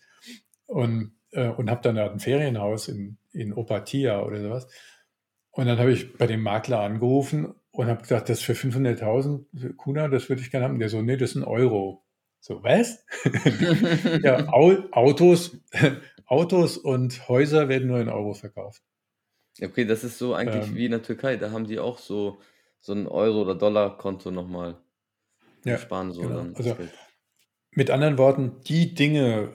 Und, 0.67 1.16
äh, 1.31 1.49
und 1.49 1.69
habe 1.69 1.81
dann 1.81 1.95
da 1.95 2.09
ein 2.09 2.19
Ferienhaus 2.19 2.87
in, 2.87 3.17
in 3.31 3.53
Opatia 3.53 4.21
oder 4.21 4.41
sowas. 4.41 4.67
Und 5.51 5.65
dann 5.65 5.79
habe 5.79 5.91
ich 5.91 6.17
bei 6.17 6.27
dem 6.27 6.41
Makler 6.41 6.81
angerufen 6.81 7.55
und 7.71 7.87
habe 7.87 8.01
gesagt, 8.01 8.29
das 8.29 8.41
für 8.41 8.53
500.000 8.53 9.75
Kuna, 9.75 10.07
das 10.07 10.29
würde 10.29 10.41
ich 10.41 10.51
gerne 10.51 10.65
haben. 10.65 10.79
Der 10.79 10.89
so, 10.89 11.01
nee, 11.01 11.17
das 11.17 11.31
ist 11.31 11.35
ein 11.35 11.43
Euro. 11.43 12.03
So, 12.39 12.63
was? 12.63 13.03
ja, 14.23 14.47
Au 14.53 14.77
Autos, 14.91 15.57
Autos 16.25 16.77
und 16.77 17.27
Häuser 17.27 17.69
werden 17.69 17.87
nur 17.87 17.99
in 17.99 18.09
Euro 18.09 18.33
verkauft. 18.33 18.83
Okay, 19.61 19.85
das 19.85 20.03
ist 20.03 20.17
so 20.17 20.35
eigentlich 20.35 20.69
Ähm, 20.69 20.75
wie 20.75 20.85
in 20.85 20.91
der 20.91 21.01
Türkei. 21.01 21.35
Da 21.37 21.51
haben 21.51 21.65
die 21.65 21.79
auch 21.79 21.97
so, 21.97 22.39
so 22.79 22.93
ein 22.93 23.07
Euro- 23.07 23.41
oder 23.41 23.55
Dollar-Konto 23.55 24.29
nochmal. 24.29 24.77
Ja, 25.63 25.77
sparen 25.77 26.11
so 26.11 26.21
genau. 26.21 26.35
dann 26.35 26.55
Also-. 26.55 26.77
Mit 27.71 27.89
anderen 27.89 28.17
Worten, 28.17 28.61
die 28.67 28.93
Dinge, 28.93 29.53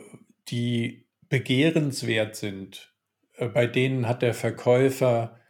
die 0.49 1.02
begehrenswert 1.33 2.37
sind, 2.37 2.95
äh, 3.37 3.49
bei 3.49 3.67
denen 3.67 4.07
hat 4.07 4.21
der 4.21 4.35
Verkäufer 4.35 5.41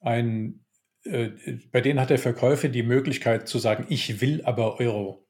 ein, 0.00 0.64
äh, 1.04 1.28
bei 1.70 1.80
denen 1.80 2.00
hat 2.00 2.10
der 2.10 2.18
Verkäufer 2.18 2.68
die 2.68 2.82
Möglichkeit 2.82 3.46
zu 3.46 3.60
sagen, 3.60 3.86
ich 3.88 4.20
will 4.20 4.42
aber 4.44 4.80
Euro. 4.80 5.24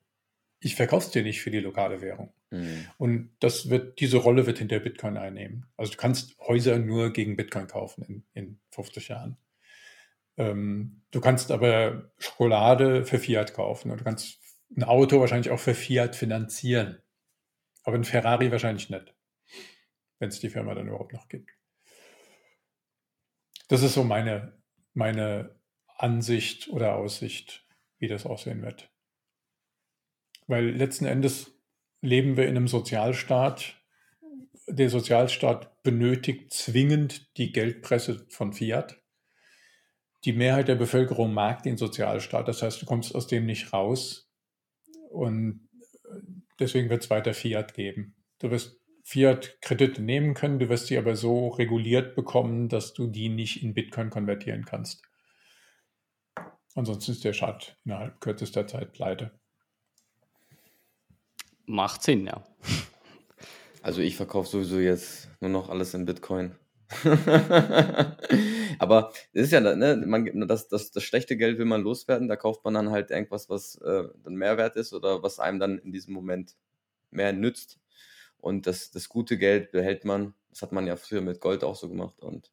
Ich 0.61 0.77
verkaufe 0.77 1.05
es 1.05 1.13
dir 1.13 1.23
nicht 1.23 1.43
für 1.43 1.51
die 1.51 1.61
lokale 1.61 2.01
Währung. 2.01 2.33
Mhm. 2.49 2.87
Und 2.97 3.37
das 3.41 3.69
wird, 3.69 4.01
diese 4.01 4.17
Rolle 4.17 4.47
wird 4.47 4.61
hinter 4.61 4.79
Bitcoin 4.79 5.19
einnehmen. 5.19 5.67
Also 5.77 5.93
du 5.93 5.99
kannst 5.99 6.39
Häuser 6.39 6.79
nur 6.79 7.13
gegen 7.13 7.37
Bitcoin 7.37 7.67
kaufen 7.67 8.03
in, 8.05 8.25
in 8.33 8.61
50 8.71 9.09
Jahren. 9.09 9.37
Ähm, 10.39 11.03
du 11.11 11.21
kannst 11.21 11.51
aber 11.51 12.11
Schokolade 12.17 13.05
für 13.05 13.19
Fiat 13.19 13.53
kaufen 13.53 13.91
und 13.91 14.01
du 14.01 14.05
kannst 14.05 14.39
ein 14.75 14.85
Auto 14.85 15.21
wahrscheinlich 15.21 15.51
auch 15.51 15.61
für 15.61 15.75
Fiat 15.75 16.17
finanzieren. 16.17 16.97
Aber 17.83 17.97
ein 17.97 18.05
Ferrari 18.05 18.51
wahrscheinlich 18.51 18.89
nicht. 18.89 19.13
Wenn 20.23 20.29
es 20.29 20.39
die 20.39 20.51
Firma 20.51 20.73
dann 20.73 20.87
überhaupt 20.87 21.13
noch 21.13 21.27
gibt. 21.27 21.51
Das 23.67 23.83
ist 23.83 23.95
so 23.95 24.05
meine, 24.05 24.57
meine 24.95 25.59
Ansicht 25.97 26.69
oder 26.69 26.95
Aussicht, 26.95 27.67
wie 27.99 28.07
das 28.07 28.25
aussehen 28.25 28.63
wird. 28.63 28.89
Weil 30.47 30.71
letzten 30.71 31.07
Endes 31.07 31.61
leben 32.03 32.37
wir 32.37 32.45
in 32.45 32.57
einem 32.57 32.69
Sozialstaat. 32.69 33.83
Der 34.69 34.91
Sozialstaat 34.91 35.83
benötigt 35.83 36.53
zwingend 36.53 37.37
die 37.37 37.51
Geldpresse 37.51 38.25
von 38.29 38.53
Fiat. 38.53 39.03
Die 40.25 40.35
Mehrheit 40.35 40.69
der 40.69 40.77
Bevölkerung 40.77 41.35
mag 41.35 41.65
den 41.65 41.77
Sozialstaat. 41.77 42.47
Das 42.47 42.63
heißt, 42.63 42.81
du 42.81 42.87
kommst 42.87 43.13
aus 43.17 43.27
dem 43.27 43.45
nicht 43.45 43.73
raus. 43.73 44.31
Und 45.11 45.69
deswegen 46.61 46.91
wird 46.91 47.03
es 47.03 47.11
weiter 47.11 47.35
Fiat 47.35 47.75
geben. 47.75 48.15
Du 48.39 48.53
wirst 48.53 48.82
Fiat-Kredite 49.03 50.01
nehmen 50.01 50.35
können, 50.35 50.59
du 50.59 50.69
wirst 50.69 50.87
sie 50.87 50.97
aber 50.97 51.17
so 51.17 51.49
reguliert 51.49 52.15
bekommen, 52.15 52.69
dass 52.69 52.95
du 52.95 53.07
die 53.09 53.29
nicht 53.29 53.63
in 53.63 53.75
Bitcoin 53.75 54.11
konvertieren 54.11 54.65
kannst. 54.65 55.03
Ansonsten 56.75 57.13
ist 57.13 57.25
der 57.25 57.33
Staat 57.33 57.77
innerhalb 57.85 58.21
kürzester 58.21 58.67
Zeit 58.67 58.93
pleite. 58.93 59.33
Macht 61.67 62.03
Sinn, 62.03 62.27
ja. 62.27 62.45
Also 63.83 64.01
ich 64.01 64.17
verkaufe 64.17 64.49
sowieso 64.49 64.79
jetzt 64.79 65.29
nur 65.41 65.51
noch 65.51 65.69
alles 65.69 65.95
in 65.95 66.05
Bitcoin. 66.05 66.55
Aber 68.79 69.13
es 69.33 69.45
ist 69.45 69.53
ja, 69.53 69.61
ne, 69.61 70.03
man, 70.07 70.47
das, 70.47 70.69
das, 70.69 70.91
das 70.91 71.03
schlechte 71.03 71.37
Geld 71.37 71.59
will 71.59 71.65
man 71.65 71.83
loswerden, 71.83 72.29
da 72.29 72.37
kauft 72.37 72.65
man 72.65 72.75
dann 72.75 72.91
halt 72.91 73.11
irgendwas, 73.11 73.49
was 73.49 73.77
äh, 73.77 74.05
dann 74.23 74.35
mehr 74.35 74.57
wert 74.57 74.77
ist 74.77 74.93
oder 74.93 75.23
was 75.23 75.41
einem 75.41 75.59
dann 75.59 75.79
in 75.79 75.93
diesem 75.93 76.15
Moment 76.15 76.55
mehr 77.11 77.33
nützt. 77.33 77.79
Und 78.43 78.67
das, 78.67 78.91
das 78.91 79.09
gute 79.09 79.39
Geld 79.39 79.71
behält 79.71 80.05
man. 80.05 80.35
Das 80.51 80.63
hat 80.63 80.73
man 80.73 80.87
ja 80.87 80.97
früher 80.97 81.21
mit 81.21 81.41
Gold 81.41 81.63
auch 81.63 81.77
so 81.77 81.89
gemacht. 81.89 82.19
Und 82.21 82.51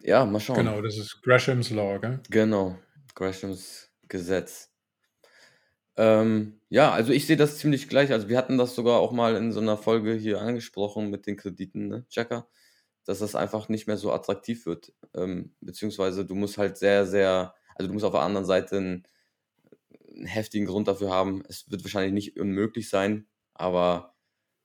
ja, 0.00 0.26
mal 0.26 0.40
schauen. 0.40 0.56
Genau, 0.56 0.82
das 0.82 0.98
ist 0.98 1.22
Gresham's 1.22 1.70
Law, 1.70 1.98
gell? 1.98 2.20
Genau, 2.28 2.76
Greshams 3.14 3.88
Gesetz. 4.08 4.72
Ähm, 5.96 6.60
ja, 6.68 6.90
also 6.92 7.12
ich 7.12 7.26
sehe 7.26 7.36
das 7.36 7.58
ziemlich 7.58 7.88
gleich. 7.88 8.10
Also 8.12 8.28
wir 8.28 8.36
hatten 8.36 8.58
das 8.58 8.74
sogar 8.74 8.98
auch 8.98 9.12
mal 9.12 9.36
in 9.36 9.52
so 9.52 9.60
einer 9.60 9.78
Folge 9.78 10.12
hier 10.14 10.40
angesprochen 10.40 11.08
mit 11.08 11.26
den 11.26 11.36
Krediten, 11.36 11.86
ne, 11.86 12.04
Checker, 12.08 12.48
dass 13.04 13.20
das 13.20 13.36
einfach 13.36 13.68
nicht 13.68 13.86
mehr 13.86 13.96
so 13.96 14.12
attraktiv 14.12 14.66
wird. 14.66 14.92
Ähm, 15.14 15.54
beziehungsweise 15.60 16.26
du 16.26 16.34
musst 16.34 16.58
halt 16.58 16.78
sehr, 16.78 17.06
sehr, 17.06 17.54
also 17.76 17.86
du 17.86 17.92
musst 17.94 18.04
auf 18.04 18.12
der 18.12 18.22
anderen 18.22 18.44
Seite 18.44 18.76
ein, 18.76 19.06
einen 20.16 20.26
heftigen 20.26 20.66
Grund 20.66 20.88
dafür 20.88 21.10
haben. 21.10 21.44
Es 21.48 21.70
wird 21.70 21.84
wahrscheinlich 21.84 22.12
nicht 22.12 22.40
unmöglich 22.40 22.88
sein, 22.90 23.28
aber 23.54 24.15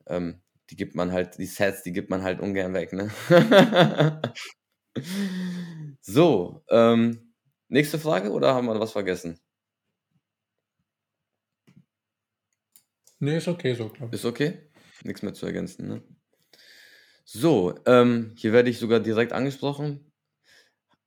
ähm, 0.07 0.41
die 0.69 0.75
gibt 0.75 0.95
man 0.95 1.11
halt, 1.11 1.37
die 1.37 1.45
Sets, 1.45 1.83
die 1.83 1.91
gibt 1.91 2.09
man 2.09 2.23
halt 2.23 2.39
ungern 2.39 2.73
weg, 2.73 2.93
ne? 2.93 3.11
so, 6.01 6.63
ähm, 6.69 7.33
nächste 7.67 7.99
Frage 7.99 8.31
oder 8.31 8.53
haben 8.55 8.67
wir 8.67 8.79
was 8.79 8.93
vergessen? 8.93 9.39
Nee, 13.19 13.37
ist 13.37 13.47
okay 13.47 13.75
so, 13.75 13.89
glaube 13.89 14.15
Ist 14.15 14.25
okay? 14.25 14.69
Nichts 15.03 15.21
mehr 15.21 15.33
zu 15.33 15.45
ergänzen, 15.45 15.87
ne? 15.87 16.03
So, 17.23 17.75
ähm, 17.85 18.33
hier 18.35 18.51
werde 18.51 18.69
ich 18.69 18.79
sogar 18.79 18.99
direkt 18.99 19.31
angesprochen. 19.31 20.11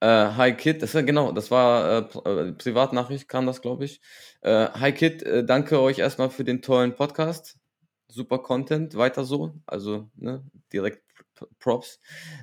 Äh, 0.00 0.06
hi 0.06 0.54
Kid, 0.54 0.82
das 0.82 0.94
war 0.94 1.02
genau, 1.02 1.32
das 1.32 1.50
war 1.50 2.08
äh, 2.14 2.48
äh, 2.48 2.52
Privatnachricht, 2.52 3.28
kam 3.28 3.46
das, 3.46 3.62
glaube 3.62 3.84
ich. 3.86 4.00
Äh, 4.42 4.68
hi 4.74 4.92
Kid, 4.92 5.22
äh, 5.22 5.44
danke 5.44 5.80
euch 5.80 5.98
erstmal 5.98 6.30
für 6.30 6.44
den 6.44 6.62
tollen 6.62 6.94
Podcast. 6.94 7.58
Super 8.08 8.38
Content, 8.38 8.96
weiter 8.96 9.24
so. 9.24 9.54
Also, 9.66 10.10
ne, 10.16 10.44
direkt 10.72 11.02
Props. 11.58 12.00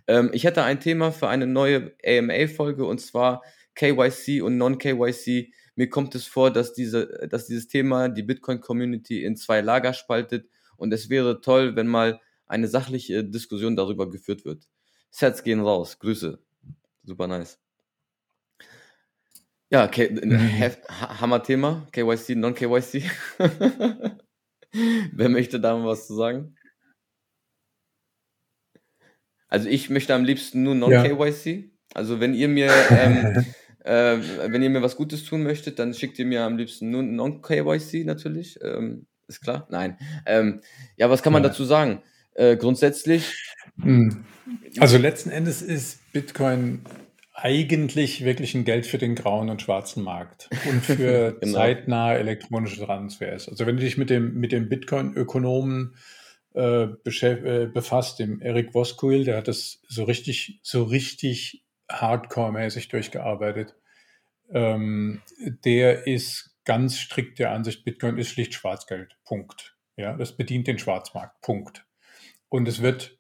Ähm, 0.08 0.32
ich 0.34 0.44
hätte 0.44 0.64
ein 0.64 0.80
Thema 0.80 1.12
für 1.12 1.28
eine 1.28 1.48
neue 1.48 1.96
AMA-Folge 2.06 2.86
und 2.86 3.00
zwar 3.00 3.42
KYC 3.76 4.42
und 4.42 4.58
Non-KYC. 4.58 5.54
Mir 5.76 5.90
kommt 5.90 6.14
es 6.16 6.26
vor, 6.26 6.52
dass, 6.52 6.74
diese, 6.74 7.28
dass 7.30 7.48
dieses 7.48 7.68
Thema 7.68 8.10
die 8.10 8.24
Bitcoin-Community 8.24 9.24
in 9.24 9.38
zwei 9.38 9.62
Lager 9.62 9.94
spaltet 9.94 10.50
und 10.78 10.94
es 10.94 11.10
wäre 11.10 11.42
toll, 11.42 11.76
wenn 11.76 11.88
mal 11.88 12.20
eine 12.48 12.68
sachliche 12.68 13.24
Diskussion 13.24 13.76
darüber 13.76 14.10
geführt 14.10 14.44
wird. 14.44 14.68
Sets 15.10 15.44
gehen 15.44 15.62
raus. 15.62 16.00
Grüße. 16.00 16.40
Super 17.04 17.28
nice. 17.28 17.60
Ja, 19.70 19.88
K. 19.88 20.10
Hammer-Thema. 20.90 21.88
KYC, 21.94 22.36
Non-KYC. 22.36 23.10
Wer 25.12 25.30
möchte 25.30 25.60
da 25.60 25.78
mal 25.78 25.88
was 25.88 26.08
zu 26.08 26.16
sagen? 26.16 26.56
Also 29.48 29.68
ich 29.68 29.90
möchte 29.90 30.14
am 30.14 30.24
liebsten 30.24 30.64
nur 30.64 30.76
Non-KYC. 30.76 31.46
Ja. 31.46 31.64
Also 31.94 32.20
wenn 32.20 32.34
ihr 32.34 32.48
mir 32.48 32.72
ähm, 32.90 33.46
äh, 33.84 34.18
wenn 34.48 34.62
ihr 34.62 34.70
mir 34.70 34.82
was 34.82 34.96
Gutes 34.96 35.26
tun 35.26 35.44
möchtet, 35.44 35.80
dann 35.80 35.94
schickt 35.94 36.18
ihr 36.20 36.26
mir 36.26 36.44
am 36.44 36.58
liebsten 36.58 36.90
nur 36.90 37.04
Non-KYC 37.04 38.06
natürlich. 38.06 38.60
Ähm, 38.62 39.08
ist 39.28 39.42
klar? 39.42 39.68
Nein. 39.70 39.98
Ähm, 40.26 40.62
ja, 40.98 41.10
was 41.10 41.24
kann 41.24 41.34
man 41.34 41.44
ja. 41.44 41.50
dazu 41.50 41.66
sagen? 41.66 42.02
Äh, 42.34 42.58
grundsätzlich. 42.58 43.34
Hm. 43.82 44.26
Also 44.80 44.98
letzten 44.98 45.30
Endes 45.30 45.62
ist 45.62 46.12
Bitcoin 46.14 46.82
eigentlich 47.34 48.26
wirklich 48.26 48.56
ein 48.56 48.66
Geld 48.66 48.86
für 48.86 48.98
den 48.98 49.16
grauen 49.16 49.50
und 49.50 49.62
schwarzen 49.62 50.04
Markt 50.04 50.50
und 50.68 50.84
für 50.84 51.38
genau. 51.42 51.54
zeitnahe 51.54 52.18
elektronische 52.18 52.84
Transfers. 52.84 53.48
Also 53.48 53.66
wenn 53.66 53.78
du 53.78 53.84
dich 53.84 53.98
mit 53.98 54.10
dem, 54.10 54.36
mit 54.36 54.52
dem 54.52 54.68
Bitcoin-Ökonomen 54.68 55.96
äh, 56.54 56.84
äh, 56.84 57.66
befasst, 57.68 58.20
dem 58.20 58.42
Eric 58.42 58.74
Voskuil, 58.74 59.24
der 59.24 59.38
hat 59.38 59.48
das 59.48 59.82
so 59.88 60.04
richtig, 60.04 60.60
so 60.62 60.84
richtig 60.84 61.64
hardcore-mäßig 61.90 62.90
durchgearbeitet. 62.90 63.76
Ähm, 64.54 65.22
der 65.64 66.08
ist 66.08 66.58
ganz 66.66 66.98
strikt 66.98 67.40
der 67.40 67.52
Ansicht, 67.52 67.86
Bitcoin 67.86 68.18
ist 68.18 68.30
schlicht 68.30 68.54
Schwarzgeld. 68.54 69.18
Punkt. 69.24 69.78
Ja, 69.96 70.14
das 70.14 70.36
bedient 70.36 70.68
den 70.68 70.80
Schwarzmarkt. 70.80 71.42
Punkt. 71.42 71.86
Und 72.50 72.68
es 72.68 72.82
wird 72.82 73.18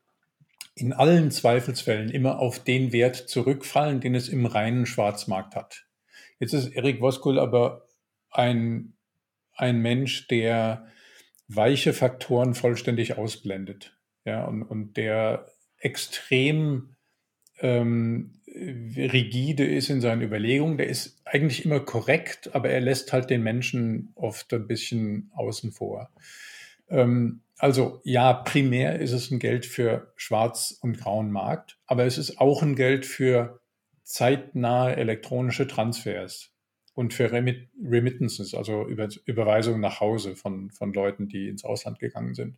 in 0.76 0.94
allen 0.94 1.32
Zweifelsfällen 1.32 2.10
immer 2.10 2.40
auf 2.40 2.64
den 2.64 2.94
Wert 2.94 3.16
zurückfallen, 3.16 4.00
den 4.00 4.16
es 4.16 4.30
im 4.30 4.46
reinen 4.46 4.86
Schwarzmarkt 4.86 5.56
hat. 5.56 5.86
Jetzt 6.40 6.54
ist 6.54 6.70
Erik 6.70 7.02
Woskul 7.02 7.40
aber 7.40 7.88
ein, 8.30 8.94
ein 9.56 9.80
Mensch, 9.80 10.28
der 10.28 10.88
weiche 11.48 11.94
Faktoren 11.94 12.54
vollständig 12.54 13.18
ausblendet. 13.18 13.98
Ja, 14.24 14.46
und, 14.46 14.64
und 14.64 14.98
der 14.98 15.48
extrem 15.78 16.96
ähm, 17.60 18.34
rigide 18.48 19.66
ist 19.66 19.90
in 19.90 20.02
seinen 20.02 20.22
Überlegungen. 20.22 20.78
Der 20.78 20.88
ist 20.88 21.22
eigentlich 21.26 21.66
immer 21.66 21.80
korrekt, 21.80 22.54
aber 22.56 22.70
er 22.70 22.82
lässt 22.82 23.14
halt 23.14 23.30
den 23.30 23.44
Menschen 23.44 24.12
oft 24.16 24.54
ein 24.54 24.68
bisschen 24.68 25.32
außen 25.34 25.72
vor. 25.72 26.12
Ähm, 26.92 27.42
also 27.58 28.02
ja, 28.04 28.34
primär 28.34 29.00
ist 29.00 29.12
es 29.12 29.32
ein 29.32 29.40
Geld 29.40 29.66
für 29.66 30.14
schwarz- 30.16 30.78
und 30.82 30.98
grauen 31.00 31.32
Markt, 31.32 31.80
aber 31.86 32.06
es 32.06 32.18
ist 32.18 32.40
auch 32.40 32.62
ein 32.62 32.76
Geld 32.76 33.06
für 33.06 33.62
zeitnahe 34.04 34.96
elektronische 34.96 35.68
Transfers 35.68 36.52
und 36.94 37.14
für 37.14 37.32
Remit 37.32 37.70
Remittances, 37.82 38.54
also 38.54 38.86
Über 38.86 39.08
Überweisungen 39.26 39.80
nach 39.80 40.02
Hause 40.02 40.36
von, 40.36 40.72
von 40.72 40.92
Leuten, 40.92 41.28
die 41.28 41.48
ins 41.48 41.64
Ausland 41.64 42.00
gegangen 42.00 42.34
sind. 42.34 42.58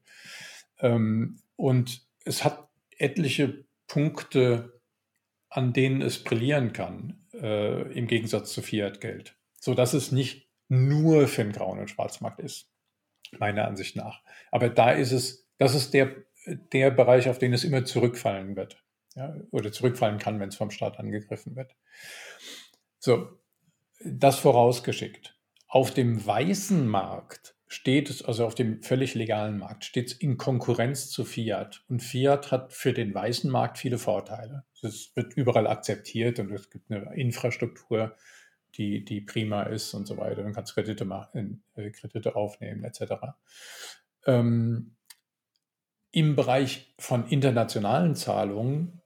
Ähm, 0.80 1.40
und 1.56 2.08
es 2.26 2.44
hat 2.44 2.70
etliche 2.98 3.66
Punkte, 3.88 4.82
an 5.50 5.74
denen 5.74 6.02
es 6.02 6.24
brillieren 6.24 6.74
kann, 6.74 7.26
äh, 7.34 7.92
im 7.94 8.08
Gegensatz 8.08 8.54
zu 8.54 8.62
Fiat-Geld, 8.62 9.36
sodass 9.60 9.94
es 9.94 10.12
nicht 10.12 10.50
nur 10.70 11.28
für 11.28 11.44
den 11.44 11.52
grauen 11.52 11.80
und 11.80 11.90
Schwarzmarkt 11.90 12.40
ist 12.40 12.73
meiner 13.40 13.68
Ansicht 13.68 13.96
nach. 13.96 14.22
Aber 14.52 14.70
da 14.70 14.92
ist 14.92 15.12
es, 15.12 15.48
das 15.58 15.76
ist 15.76 15.94
der, 15.94 16.16
der 16.46 16.92
Bereich, 16.92 17.30
auf 17.30 17.40
den 17.40 17.54
es 17.54 17.64
immer 17.64 17.86
zurückfallen 17.86 18.56
wird. 18.56 18.84
Ja, 19.16 19.36
oder 19.52 19.72
zurückfallen 19.72 20.18
kann, 20.18 20.40
wenn 20.40 20.50
es 20.50 20.56
vom 20.56 20.72
Staat 20.72 20.98
angegriffen 21.00 21.56
wird. 21.56 21.76
So, 22.98 23.40
das 24.04 24.40
vorausgeschickt. 24.40 25.38
Auf 25.68 25.92
dem 25.92 26.26
weißen 26.26 26.88
Markt 26.88 27.56
steht 27.68 28.10
es, 28.10 28.24
also 28.24 28.46
auf 28.46 28.56
dem 28.56 28.82
völlig 28.82 29.16
legalen 29.16 29.58
Markt, 29.58 29.86
steht 29.86 30.08
es 30.08 30.14
in 30.14 30.38
Konkurrenz 30.38 31.10
zu 31.10 31.26
Fiat. 31.26 31.84
Und 31.90 32.02
Fiat 32.02 32.52
hat 32.52 32.74
für 32.74 32.94
den 32.94 33.14
weißen 33.14 33.50
Markt 33.50 33.78
viele 33.78 33.98
Vorteile. 33.98 34.64
Es 34.82 35.12
wird 35.16 35.34
überall 35.34 35.68
akzeptiert 35.68 36.40
und 36.40 36.52
es 36.52 36.70
gibt 36.70 36.92
eine 36.92 37.16
Infrastruktur, 37.16 38.16
die, 38.78 39.06
die 39.06 39.22
prima 39.22 39.64
ist 39.64 39.94
und 39.94 40.08
so 40.08 40.18
weiter. 40.18 40.44
Dann 40.44 40.54
kannst 40.54 40.72
du 40.72 40.76
Kredite, 40.76 41.06
machen, 41.06 41.64
äh, 41.76 41.92
Kredite 41.92 42.36
aufnehmen 42.36 42.84
etc. 42.84 43.14
Ähm, 44.26 44.96
Im 46.12 46.36
Bereich 46.36 46.94
von 47.00 47.28
internationalen 47.28 48.16
Zahlungen 48.16 49.02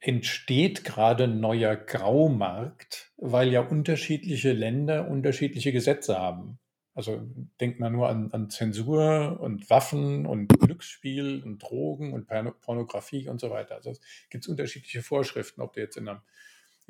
entsteht 0.00 0.84
gerade 0.84 1.24
ein 1.24 1.40
neuer 1.40 1.76
Graumarkt, 1.76 3.12
weil 3.16 3.52
ja 3.52 3.60
unterschiedliche 3.60 4.52
Länder 4.52 5.08
unterschiedliche 5.08 5.72
Gesetze 5.72 6.18
haben. 6.18 6.58
Also 6.94 7.22
denkt 7.60 7.80
man 7.80 7.92
nur 7.92 8.08
an, 8.08 8.32
an 8.32 8.50
Zensur 8.50 9.38
und 9.40 9.70
Waffen 9.70 10.26
und 10.26 10.48
Glücksspiel 10.48 11.42
und 11.42 11.58
Drogen 11.62 12.12
und 12.12 12.26
Pornografie 12.60 13.28
und 13.28 13.40
so 13.40 13.50
weiter. 13.50 13.76
Also 13.76 13.90
es 13.90 14.00
gibt 14.28 14.46
unterschiedliche 14.46 15.02
Vorschriften, 15.02 15.62
ob 15.62 15.72
du 15.72 15.80
jetzt 15.80 15.96
in 15.96 16.08
einem 16.08 16.20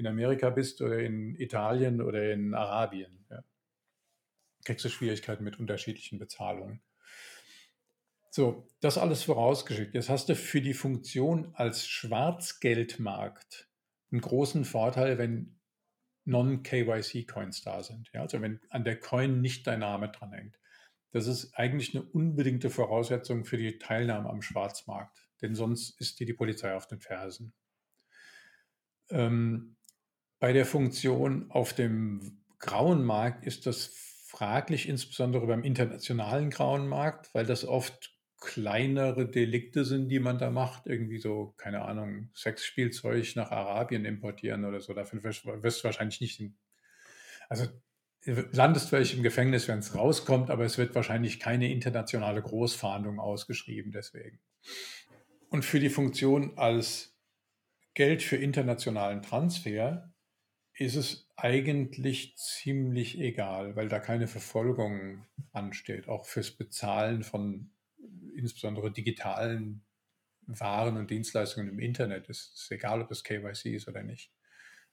in 0.03 0.09
Amerika 0.09 0.51
bist 0.51 0.83
oder 0.83 0.99
in 0.99 1.37
Italien 1.37 2.03
oder 2.03 2.33
in 2.33 2.55
Arabien. 2.55 3.25
Ja. 3.31 3.45
Kriegst 4.65 4.85
du 4.85 4.89
Schwierigkeiten 4.89 5.45
mit 5.45 5.61
unterschiedlichen 5.61 6.19
Bezahlungen. 6.19 6.83
So, 8.31 8.67
das 8.81 8.99
alles 8.99 9.23
vorausgeschickt. 9.23 9.95
Jetzt 9.95 10.09
hast 10.09 10.29
du 10.29 10.35
für 10.35 10.61
die 10.61 10.75
Funktion 10.75 11.53
als 11.55 11.87
Schwarzgeldmarkt 11.87 13.69
einen 14.11 14.21
großen 14.21 14.65
Vorteil, 14.65 15.19
wenn 15.19 15.61
Non-KYC-Coins 16.25 17.63
da 17.63 17.83
sind. 17.83 18.11
Ja, 18.13 18.23
also 18.23 18.41
wenn 18.41 18.61
an 18.71 18.85
der 18.85 18.99
Coin 18.99 19.41
nicht 19.41 19.67
dein 19.67 19.81
Name 19.81 20.09
dran 20.11 20.33
hängt. 20.33 20.59
Das 21.13 21.27
ist 21.27 21.55
eigentlich 21.55 21.95
eine 21.95 22.05
unbedingte 22.05 22.71
Voraussetzung 22.71 23.45
für 23.45 23.59
die 23.59 23.79
Teilnahme 23.79 24.31
am 24.31 24.41
Schwarzmarkt, 24.41 25.29
denn 25.43 25.55
sonst 25.55 26.01
ist 26.01 26.19
dir 26.19 26.27
die 26.27 26.33
Polizei 26.33 26.75
auf 26.75 26.87
den 26.87 27.01
Fersen. 27.01 27.53
Ähm, 29.11 29.77
bei 30.43 30.53
der 30.53 30.66
Funktion 30.66 31.53
auf 31.53 31.72
dem 31.72 32.43
grauen 32.59 33.05
Markt 33.05 33.47
ist 33.47 33.64
das 33.64 33.93
fraglich, 34.26 34.88
insbesondere 34.88 35.47
beim 35.47 35.62
internationalen 35.62 36.51
grauen 36.51 36.88
Markt, 36.88 37.32
weil 37.32 37.47
das 37.47 37.64
oft 37.64 38.12
kleinere 38.40 39.30
Delikte 39.30 39.84
sind, 39.84 40.09
die 40.09 40.18
man 40.18 40.38
da 40.38 40.51
macht. 40.51 40.88
Irgendwie 40.88 41.20
so, 41.20 41.55
keine 41.59 41.82
Ahnung, 41.82 42.30
Sexspielzeug 42.34 43.36
nach 43.36 43.53
Arabien 43.53 44.05
importieren 44.05 44.64
oder 44.64 44.80
so. 44.80 44.95
Dafür 44.95 45.22
wirst 45.22 45.45
du 45.45 45.84
wahrscheinlich 45.84 46.20
nicht, 46.20 46.40
in, 46.40 46.59
also 47.49 47.68
landest 48.24 48.88
vielleicht 48.88 49.14
im 49.14 49.22
Gefängnis, 49.22 49.68
wenn 49.68 49.78
es 49.78 49.95
rauskommt, 49.95 50.51
aber 50.51 50.64
es 50.64 50.76
wird 50.76 50.97
wahrscheinlich 50.97 51.38
keine 51.38 51.70
internationale 51.70 52.43
Großfahndung 52.43 53.20
ausgeschrieben 53.20 53.93
deswegen. 53.93 54.40
Und 55.51 55.64
für 55.64 55.78
die 55.78 55.88
Funktion 55.88 56.59
als 56.59 57.16
Geld 57.95 58.24
für 58.24 58.38
internationalen 58.38 59.22
Transfer 59.22 60.12
ist 60.83 60.97
es 60.97 61.28
eigentlich 61.37 62.37
ziemlich 62.37 63.18
egal, 63.18 63.76
weil 63.76 63.89
da 63.89 63.99
keine 63.99 64.28
Verfolgung 64.28 65.26
ansteht, 65.53 66.09
auch 66.09 66.26
fürs 66.26 66.51
Bezahlen 66.51 67.22
von 67.22 67.70
insbesondere 68.37 68.91
digitalen 68.91 69.83
Waren 70.47 70.97
und 70.97 71.11
Dienstleistungen 71.11 71.68
im 71.68 71.78
Internet. 71.78 72.28
Es 72.28 72.53
ist 72.55 72.70
egal, 72.70 73.03
ob 73.03 73.09
das 73.09 73.24
KYC 73.24 73.74
ist 73.74 73.89
oder 73.89 74.03
nicht. 74.03 74.33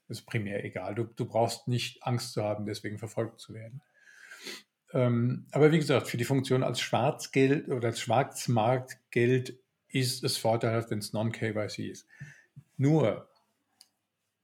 Das 0.07 0.19
ist 0.19 0.25
primär 0.25 0.63
egal. 0.63 0.95
Du, 0.95 1.03
du 1.03 1.25
brauchst 1.25 1.67
nicht 1.67 2.03
Angst 2.03 2.33
zu 2.33 2.43
haben, 2.43 2.65
deswegen 2.65 2.97
verfolgt 2.97 3.39
zu 3.39 3.53
werden. 3.53 3.81
Ähm, 4.91 5.45
aber 5.51 5.71
wie 5.71 5.77
gesagt, 5.77 6.07
für 6.07 6.17
die 6.17 6.25
Funktion 6.25 6.63
als 6.63 6.79
Schwarzgeld 6.79 7.69
oder 7.69 7.89
als 7.89 7.99
Schwarzmarktgeld 7.99 9.59
ist 9.87 10.23
es 10.23 10.37
vorteilhaft, 10.37 10.89
wenn 10.89 10.99
es 10.99 11.13
Non-KYC 11.13 11.89
ist. 11.89 12.07
Nur, 12.77 13.29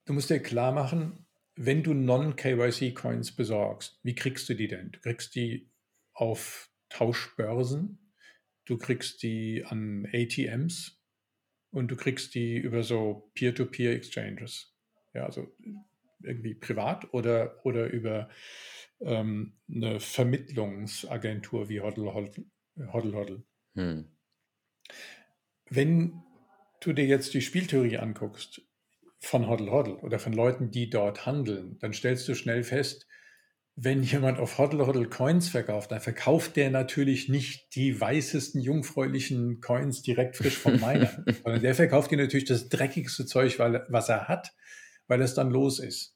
du 0.06 0.14
musst 0.14 0.30
dir 0.30 0.40
klar 0.40 0.72
machen, 0.72 1.25
wenn 1.56 1.84
du 1.84 1.94
Non-KYC-Coins 1.94 3.36
besorgst, 3.36 4.00
wie 4.04 4.16
kriegst 4.16 4.50
du 4.50 4.54
die 4.54 4.68
denn? 4.68 4.92
Du 4.92 5.00
kriegst 5.00 5.36
die 5.36 5.70
auf 6.14 6.70
Tauschbörsen, 6.90 8.12
du 8.66 8.78
kriegst 8.78 9.24
die 9.24 9.64
an 9.66 10.08
ATMs 10.12 11.02
und 11.72 11.90
du 11.90 11.96
kriegst 11.96 12.36
die 12.36 12.58
über 12.58 12.84
so 12.84 13.32
Peer-to-Peer-Exchanges. 13.36 14.76
Ja, 15.14 15.26
also 15.26 15.48
irgendwie 16.22 16.56
privat 16.56 17.14
oder, 17.14 17.66
oder 17.66 17.88
über 17.88 18.30
ähm, 19.00 19.58
eine 19.70 20.00
Vermittlungsagentur 20.00 21.70
wie 21.70 21.82
Hoddle 21.82 22.14
Hoddle. 22.14 22.46
Hoddle. 22.92 23.44
Hm. 23.76 24.12
Wenn 25.70 26.22
du 26.82 26.94
dir 26.94 27.06
jetzt 27.06 27.34
die 27.34 27.42
Spieltheorie 27.42 27.98
anguckst 27.98 28.62
von 29.20 29.48
Hoddle 29.48 29.72
Hoddle 29.72 29.98
oder 29.98 30.20
von 30.20 30.34
Leuten, 30.34 30.72
die 30.72 30.90
dort 30.90 31.26
handeln, 31.26 31.78
dann 31.80 31.94
stellst 31.94 32.28
du 32.28 32.36
schnell 32.36 32.64
fest, 32.64 33.08
wenn 33.78 34.04
jemand 34.04 34.40
auf 34.40 34.58
Hoddle 34.58 34.88
Hoddle 34.88 35.10
Coins 35.10 35.50
verkauft, 35.50 35.92
dann 35.92 36.00
verkauft 36.00 36.56
der 36.56 36.70
natürlich 36.70 37.28
nicht 37.28 37.76
die 37.76 38.00
weißesten, 38.00 38.62
jungfräulichen 38.62 39.60
Coins 39.60 40.02
direkt 40.02 40.38
frisch 40.38 40.58
vom 40.58 40.74
Miner, 40.74 41.24
sondern 41.44 41.62
der 41.62 41.76
verkauft 41.76 42.12
dir 42.12 42.18
natürlich 42.18 42.46
das 42.46 42.70
dreckigste 42.70 43.26
Zeug, 43.26 43.60
weil, 43.60 43.86
was 43.90 44.08
er 44.08 44.30
hat, 44.30 44.54
weil 45.08 45.22
es 45.22 45.34
dann 45.34 45.50
los 45.50 45.80
ist. 45.80 46.16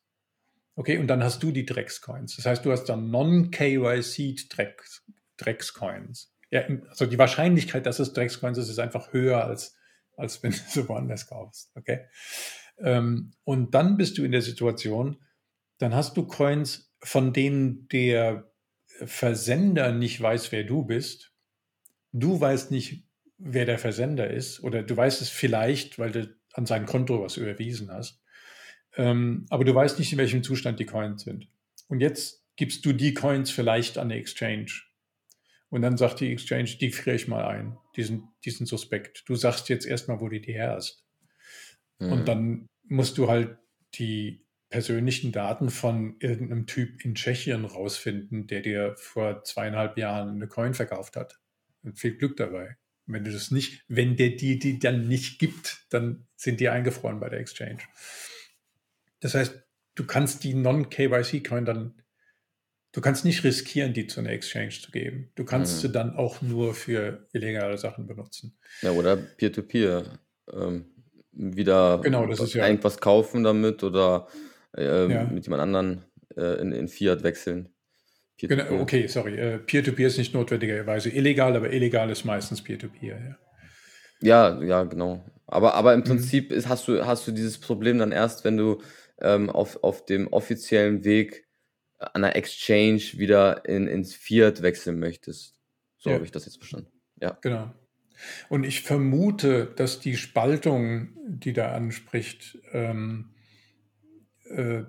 Okay, 0.75 0.97
und 0.97 1.07
dann 1.07 1.21
hast 1.21 1.43
du 1.43 1.51
die 1.51 1.65
Dreckscoins. 1.65 2.37
Das 2.37 2.45
heißt, 2.45 2.65
du 2.65 2.71
hast 2.71 2.85
dann 2.85 3.11
Non-KYC 3.11 4.47
Dreckscoins. 5.35 6.33
Ja, 6.51 6.63
also 6.87 7.05
die 7.05 7.17
Wahrscheinlichkeit, 7.17 7.85
dass 7.85 7.99
es 7.99 8.13
Dreckscoins 8.13 8.57
ist, 8.57 8.69
ist 8.69 8.79
einfach 8.79 9.11
höher, 9.11 9.43
als, 9.43 9.75
als 10.15 10.41
wenn 10.41 10.51
du 10.51 10.57
sie 10.57 10.87
woanders 10.87 11.27
kaufst. 11.27 11.71
Okay. 11.75 12.05
Ähm, 12.81 13.31
und 13.43 13.73
dann 13.75 13.97
bist 13.97 14.17
du 14.17 14.23
in 14.23 14.31
der 14.31 14.41
Situation, 14.41 15.17
dann 15.77 15.93
hast 15.93 16.17
du 16.17 16.25
Coins, 16.25 16.93
von 17.01 17.33
denen 17.33 17.87
der 17.89 18.51
Versender 19.05 19.91
nicht 19.91 20.19
weiß, 20.19 20.51
wer 20.51 20.63
du 20.63 20.83
bist. 20.83 21.33
Du 22.11 22.39
weißt 22.39 22.71
nicht, 22.71 23.03
wer 23.37 23.65
der 23.65 23.79
Versender 23.79 24.29
ist, 24.29 24.61
oder 24.63 24.83
du 24.83 24.95
weißt 24.95 25.21
es 25.21 25.29
vielleicht, 25.29 25.97
weil 25.99 26.11
du 26.11 26.35
an 26.53 26.65
sein 26.65 26.85
Konto 26.85 27.21
was 27.21 27.37
überwiesen 27.37 27.91
hast. 27.91 28.21
Ähm, 28.97 29.45
aber 29.49 29.63
du 29.63 29.73
weißt 29.73 29.99
nicht, 29.99 30.11
in 30.11 30.17
welchem 30.17 30.43
Zustand 30.43 30.79
die 30.79 30.85
Coins 30.85 31.23
sind. 31.23 31.47
Und 31.87 32.01
jetzt 32.01 32.43
gibst 32.55 32.85
du 32.85 32.91
die 32.91 33.13
Coins 33.13 33.51
vielleicht 33.51 33.97
an 33.97 34.11
eine 34.11 34.19
Exchange. 34.19 34.71
Und 35.69 35.83
dann 35.83 35.97
sagt 35.97 36.19
die 36.19 36.31
Exchange, 36.31 36.77
die 36.81 36.91
friere 36.91 37.15
ich 37.15 37.27
mal 37.27 37.45
ein. 37.45 37.77
Die 37.95 38.03
sind, 38.03 38.23
die 38.43 38.49
sind 38.49 38.65
suspekt. 38.65 39.23
Du 39.27 39.35
sagst 39.35 39.69
jetzt 39.69 39.85
erstmal, 39.85 40.19
wo 40.19 40.27
du 40.27 40.41
die 40.41 40.53
her 40.53 40.71
hast. 40.71 41.05
Mhm. 41.99 42.11
Und 42.11 42.27
dann 42.27 42.67
musst 42.83 43.17
du 43.17 43.29
halt 43.29 43.57
die 43.95 44.45
persönlichen 44.69 45.31
Daten 45.31 45.69
von 45.69 46.15
irgendeinem 46.19 46.67
Typ 46.67 47.03
in 47.03 47.15
Tschechien 47.15 47.65
rausfinden, 47.65 48.47
der 48.47 48.61
dir 48.61 48.95
vor 48.97 49.43
zweieinhalb 49.43 49.97
Jahren 49.97 50.29
eine 50.29 50.47
Coin 50.47 50.73
verkauft 50.73 51.15
hat. 51.15 51.39
Und 51.81 51.97
viel 51.97 52.15
Glück 52.15 52.37
dabei. 52.37 52.77
wenn 53.11 53.23
du 53.23 53.31
das 53.31 53.49
nicht, 53.49 53.83
wenn 53.87 54.17
der 54.17 54.31
die, 54.31 54.59
die 54.59 54.77
dann 54.77 55.07
nicht 55.07 55.39
gibt, 55.39 55.87
dann 55.89 56.27
sind 56.35 56.59
die 56.59 56.69
eingefroren 56.69 57.19
bei 57.19 57.29
der 57.29 57.39
Exchange. 57.39 57.79
Das 59.19 59.33
heißt, 59.33 59.63
du 59.95 60.05
kannst 60.05 60.43
die 60.43 60.53
Non-KYC-Coin 60.53 61.65
dann, 61.65 62.03
du 62.91 63.01
kannst 63.01 63.25
nicht 63.25 63.43
riskieren, 63.43 63.93
die 63.93 64.05
zu 64.05 64.19
einer 64.19 64.29
Exchange 64.29 64.69
zu 64.69 64.91
geben. 64.91 65.31
Du 65.33 65.43
kannst 65.43 65.77
mhm. 65.77 65.79
sie 65.79 65.91
dann 65.91 66.15
auch 66.15 66.43
nur 66.43 66.75
für 66.75 67.27
illegale 67.33 67.79
Sachen 67.79 68.05
benutzen. 68.05 68.59
Ja, 68.83 68.91
oder 68.91 69.17
Peer-to-Peer. 69.17 70.19
Ähm, 70.53 70.98
wieder 71.31 72.01
genau, 72.03 72.27
ja, 72.27 72.67
irgendwas 72.67 72.99
kaufen 72.99 73.43
damit 73.43 73.83
oder 73.83 74.27
äh, 74.77 75.11
ja. 75.11 75.23
mit 75.25 75.45
jemand 75.45 75.61
anderen 75.61 76.05
äh, 76.35 76.61
in, 76.61 76.71
in, 76.71 76.87
Fiat 76.87 77.23
wechseln. 77.23 77.69
Peer 78.37 78.49
genau, 78.49 78.81
okay, 78.81 79.07
sorry. 79.07 79.37
Äh, 79.37 79.59
Peer-to-Peer 79.59 80.07
ist 80.07 80.17
nicht 80.17 80.33
notwendigerweise 80.33 81.09
illegal, 81.09 81.55
aber 81.55 81.71
illegal 81.71 82.09
ist 82.09 82.23
meistens 82.23 82.63
Peer-to-Peer. 82.63 83.37
Ja. 84.21 84.57
ja, 84.57 84.63
ja, 84.63 84.83
genau. 84.83 85.23
Aber, 85.45 85.73
aber 85.73 85.93
im 85.93 86.01
mhm. 86.01 86.05
Prinzip 86.05 86.51
ist, 86.51 86.69
hast, 86.69 86.87
du, 86.87 87.05
hast 87.05 87.27
du 87.27 87.31
dieses 87.31 87.57
Problem 87.57 87.97
dann 87.97 88.11
erst, 88.11 88.45
wenn 88.45 88.57
du 88.57 88.81
ähm, 89.21 89.49
auf, 89.49 89.83
auf 89.83 90.05
dem 90.05 90.27
offiziellen 90.27 91.03
Weg 91.03 91.47
an 91.97 92.21
der 92.21 92.35
Exchange 92.35 93.01
wieder 93.15 93.65
in, 93.65 93.87
ins 93.87 94.15
Fiat 94.15 94.61
wechseln 94.61 94.99
möchtest. 94.99 95.55
So 95.97 96.09
ja. 96.09 96.15
habe 96.15 96.25
ich 96.25 96.31
das 96.31 96.45
jetzt 96.45 96.57
verstanden. 96.57 96.91
Ja. 97.21 97.37
Genau. 97.41 97.73
Und 98.49 98.65
ich 98.65 98.81
vermute, 98.81 99.65
dass 99.75 99.99
die 99.99 100.17
Spaltung, 100.17 101.09
die 101.27 101.53
da 101.53 101.73
anspricht, 101.73 102.57
ähm, 102.73 103.31
äh, 104.49 104.83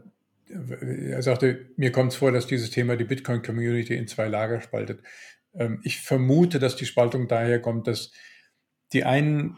er 0.49 1.23
sagte, 1.23 1.71
mir 1.77 1.93
kommt 1.93 2.13
es 2.13 2.19
vor, 2.19 2.33
dass 2.33 2.47
dieses 2.47 2.71
Thema 2.71 2.97
die 2.97 3.05
Bitcoin-Community 3.05 3.95
in 3.95 4.09
zwei 4.09 4.27
Lager 4.27 4.61
spaltet. 4.61 5.03
Ähm, 5.55 5.81
ich 5.85 6.01
vermute, 6.01 6.59
dass 6.59 6.77
die 6.77 6.87
Spaltung 6.87 7.29
daher 7.29 7.61
kommt, 7.61 7.87
dass 7.87 8.11
die 8.93 9.05
einen 9.05 9.57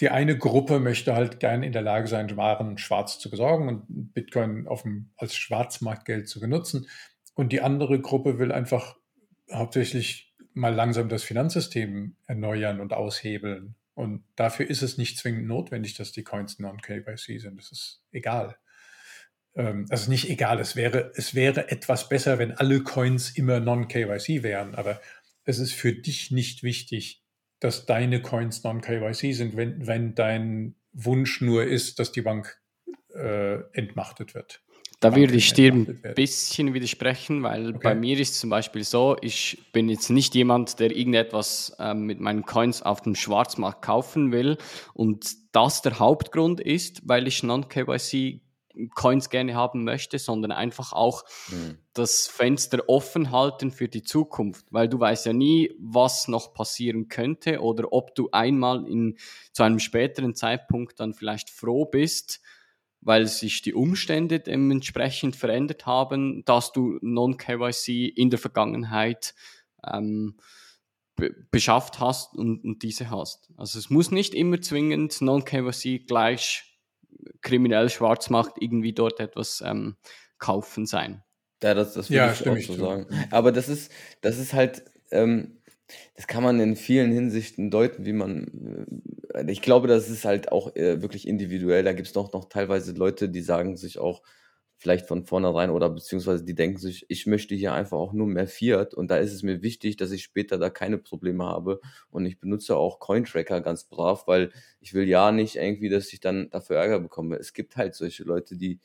die 0.00 0.10
eine 0.10 0.36
Gruppe 0.36 0.80
möchte 0.80 1.14
halt 1.14 1.40
gerne 1.40 1.66
in 1.66 1.72
der 1.72 1.82
Lage 1.82 2.06
sein, 2.06 2.36
Waren 2.36 2.78
schwarz 2.78 3.18
zu 3.18 3.30
besorgen 3.30 3.68
und 3.68 4.12
Bitcoin 4.12 4.66
dem, 4.82 5.10
als 5.16 5.34
Schwarzmarktgeld 5.34 6.28
zu 6.28 6.40
benutzen. 6.40 6.88
Und 7.34 7.52
die 7.52 7.62
andere 7.62 8.00
Gruppe 8.00 8.38
will 8.38 8.52
einfach 8.52 8.96
hauptsächlich 9.50 10.31
mal 10.54 10.74
langsam 10.74 11.08
das 11.08 11.22
Finanzsystem 11.22 12.16
erneuern 12.26 12.80
und 12.80 12.92
aushebeln. 12.92 13.74
Und 13.94 14.24
dafür 14.36 14.68
ist 14.68 14.82
es 14.82 14.98
nicht 14.98 15.18
zwingend 15.18 15.46
notwendig, 15.46 15.94
dass 15.94 16.12
die 16.12 16.24
Coins 16.24 16.58
non-KYC 16.58 17.40
sind. 17.40 17.58
Das 17.58 17.72
ist 17.72 18.02
egal. 18.10 18.56
Ähm, 19.54 19.86
also 19.90 20.10
nicht 20.10 20.30
egal, 20.30 20.58
es 20.60 20.76
wäre, 20.76 21.12
es 21.14 21.34
wäre 21.34 21.70
etwas 21.70 22.08
besser, 22.08 22.38
wenn 22.38 22.52
alle 22.52 22.82
Coins 22.82 23.30
immer 23.30 23.60
non-KYC 23.60 24.42
wären, 24.42 24.74
aber 24.74 25.00
es 25.44 25.58
ist 25.58 25.74
für 25.74 25.92
dich 25.92 26.30
nicht 26.30 26.62
wichtig, 26.62 27.22
dass 27.60 27.86
deine 27.86 28.22
Coins 28.22 28.64
non-KYC 28.64 29.34
sind, 29.34 29.56
wenn, 29.56 29.86
wenn 29.86 30.14
dein 30.14 30.74
Wunsch 30.92 31.40
nur 31.40 31.64
ist, 31.64 31.98
dass 31.98 32.12
die 32.12 32.22
Bank 32.22 32.60
äh, 33.14 33.60
entmachtet 33.72 34.34
wird. 34.34 34.62
Da 35.02 35.16
würde 35.16 35.34
ich 35.34 35.52
dir 35.52 35.72
ein 35.72 36.00
bisschen 36.14 36.74
widersprechen, 36.74 37.42
weil 37.42 37.70
okay. 37.70 37.78
bei 37.82 37.94
mir 37.96 38.18
ist 38.20 38.38
zum 38.38 38.50
Beispiel 38.50 38.84
so, 38.84 39.16
ich 39.20 39.58
bin 39.72 39.88
jetzt 39.88 40.10
nicht 40.10 40.34
jemand, 40.36 40.78
der 40.78 40.94
irgendetwas 40.96 41.74
ähm, 41.80 42.06
mit 42.06 42.20
meinen 42.20 42.44
Coins 42.44 42.82
auf 42.82 43.00
dem 43.00 43.16
Schwarzmarkt 43.16 43.82
kaufen 43.82 44.30
will 44.30 44.58
und 44.94 45.36
das 45.50 45.82
der 45.82 45.98
Hauptgrund 45.98 46.60
ist, 46.60 47.02
weil 47.04 47.26
ich 47.26 47.42
Non-KYC 47.42 48.42
Coins 48.94 49.28
gerne 49.28 49.54
haben 49.54 49.84
möchte, 49.84 50.18
sondern 50.18 50.52
einfach 50.52 50.92
auch 50.92 51.24
mhm. 51.50 51.78
das 51.94 52.28
Fenster 52.28 52.88
offen 52.88 53.32
halten 53.32 53.70
für 53.70 53.88
die 53.88 54.02
Zukunft, 54.02 54.66
weil 54.70 54.88
du 54.88 55.00
weißt 55.00 55.26
ja 55.26 55.32
nie, 55.32 55.74
was 55.78 56.28
noch 56.28 56.54
passieren 56.54 57.08
könnte 57.08 57.60
oder 57.60 57.92
ob 57.92 58.14
du 58.14 58.30
einmal 58.30 58.88
in, 58.88 59.18
zu 59.52 59.64
einem 59.64 59.80
späteren 59.80 60.36
Zeitpunkt 60.36 61.00
dann 61.00 61.12
vielleicht 61.12 61.50
froh 61.50 61.86
bist, 61.86 62.40
weil 63.02 63.26
sich 63.26 63.62
die 63.62 63.74
Umstände 63.74 64.40
dementsprechend 64.40 65.36
verändert 65.36 65.86
haben, 65.86 66.44
dass 66.44 66.72
du 66.72 66.98
Non-KYC 67.02 68.08
in 68.08 68.30
der 68.30 68.38
Vergangenheit 68.38 69.34
ähm, 69.84 70.36
beschafft 71.50 72.00
hast 72.00 72.34
und, 72.34 72.64
und 72.64 72.82
diese 72.82 73.10
hast. 73.10 73.50
Also 73.56 73.78
es 73.78 73.90
muss 73.90 74.10
nicht 74.10 74.34
immer 74.34 74.60
zwingend 74.60 75.20
Non-KYC 75.20 76.06
gleich 76.06 76.78
kriminell 77.40 77.90
Schwarzmarkt 77.90 78.60
irgendwie 78.60 78.92
dort 78.92 79.20
etwas 79.20 79.62
ähm, 79.64 79.96
kaufen 80.38 80.86
sein. 80.86 81.22
Ja, 81.62 81.74
das, 81.74 81.94
das 81.94 82.08
würde 82.08 82.16
ja, 82.16 82.32
ich 82.32 82.48
auch 82.48 82.58
so 82.58 82.74
sagen. 82.74 83.06
Aber 83.30 83.52
das 83.52 83.68
ist, 83.68 83.92
das 84.20 84.38
ist 84.38 84.52
halt, 84.52 84.84
ähm, 85.10 85.61
das 86.16 86.26
kann 86.26 86.42
man 86.42 86.60
in 86.60 86.76
vielen 86.76 87.12
Hinsichten 87.12 87.70
deuten, 87.70 88.04
wie 88.04 88.12
man, 88.12 88.86
äh, 89.34 89.50
ich 89.50 89.62
glaube, 89.62 89.88
das 89.88 90.08
ist 90.08 90.24
halt 90.24 90.52
auch 90.52 90.74
äh, 90.76 91.02
wirklich 91.02 91.26
individuell. 91.26 91.84
Da 91.84 91.92
gibt 91.92 92.08
es 92.08 92.12
doch 92.12 92.32
noch 92.32 92.48
teilweise 92.48 92.92
Leute, 92.92 93.28
die 93.28 93.42
sagen 93.42 93.76
sich 93.76 93.98
auch, 93.98 94.22
vielleicht 94.82 95.06
von 95.06 95.24
vornherein 95.24 95.70
oder 95.70 95.88
beziehungsweise 95.88 96.44
die 96.44 96.56
denken 96.56 96.78
sich, 96.78 97.06
ich 97.08 97.26
möchte 97.26 97.54
hier 97.54 97.72
einfach 97.72 97.96
auch 97.98 98.12
nur 98.12 98.26
mehr 98.26 98.48
Fiat 98.48 98.94
und 98.94 99.12
da 99.12 99.16
ist 99.16 99.32
es 99.32 99.44
mir 99.44 99.62
wichtig, 99.62 99.96
dass 99.96 100.10
ich 100.10 100.24
später 100.24 100.58
da 100.58 100.70
keine 100.70 100.98
Probleme 100.98 101.44
habe 101.44 101.80
und 102.10 102.26
ich 102.26 102.40
benutze 102.40 102.76
auch 102.76 102.98
Cointracker 102.98 103.60
ganz 103.60 103.84
brav, 103.84 104.26
weil 104.26 104.50
ich 104.80 104.92
will 104.92 105.08
ja 105.08 105.30
nicht 105.30 105.54
irgendwie, 105.54 105.88
dass 105.88 106.12
ich 106.12 106.18
dann 106.18 106.50
dafür 106.50 106.76
Ärger 106.78 106.98
bekomme. 106.98 107.36
Es 107.36 107.52
gibt 107.52 107.76
halt 107.76 107.94
solche 107.94 108.24
Leute, 108.24 108.56
die, 108.56 108.80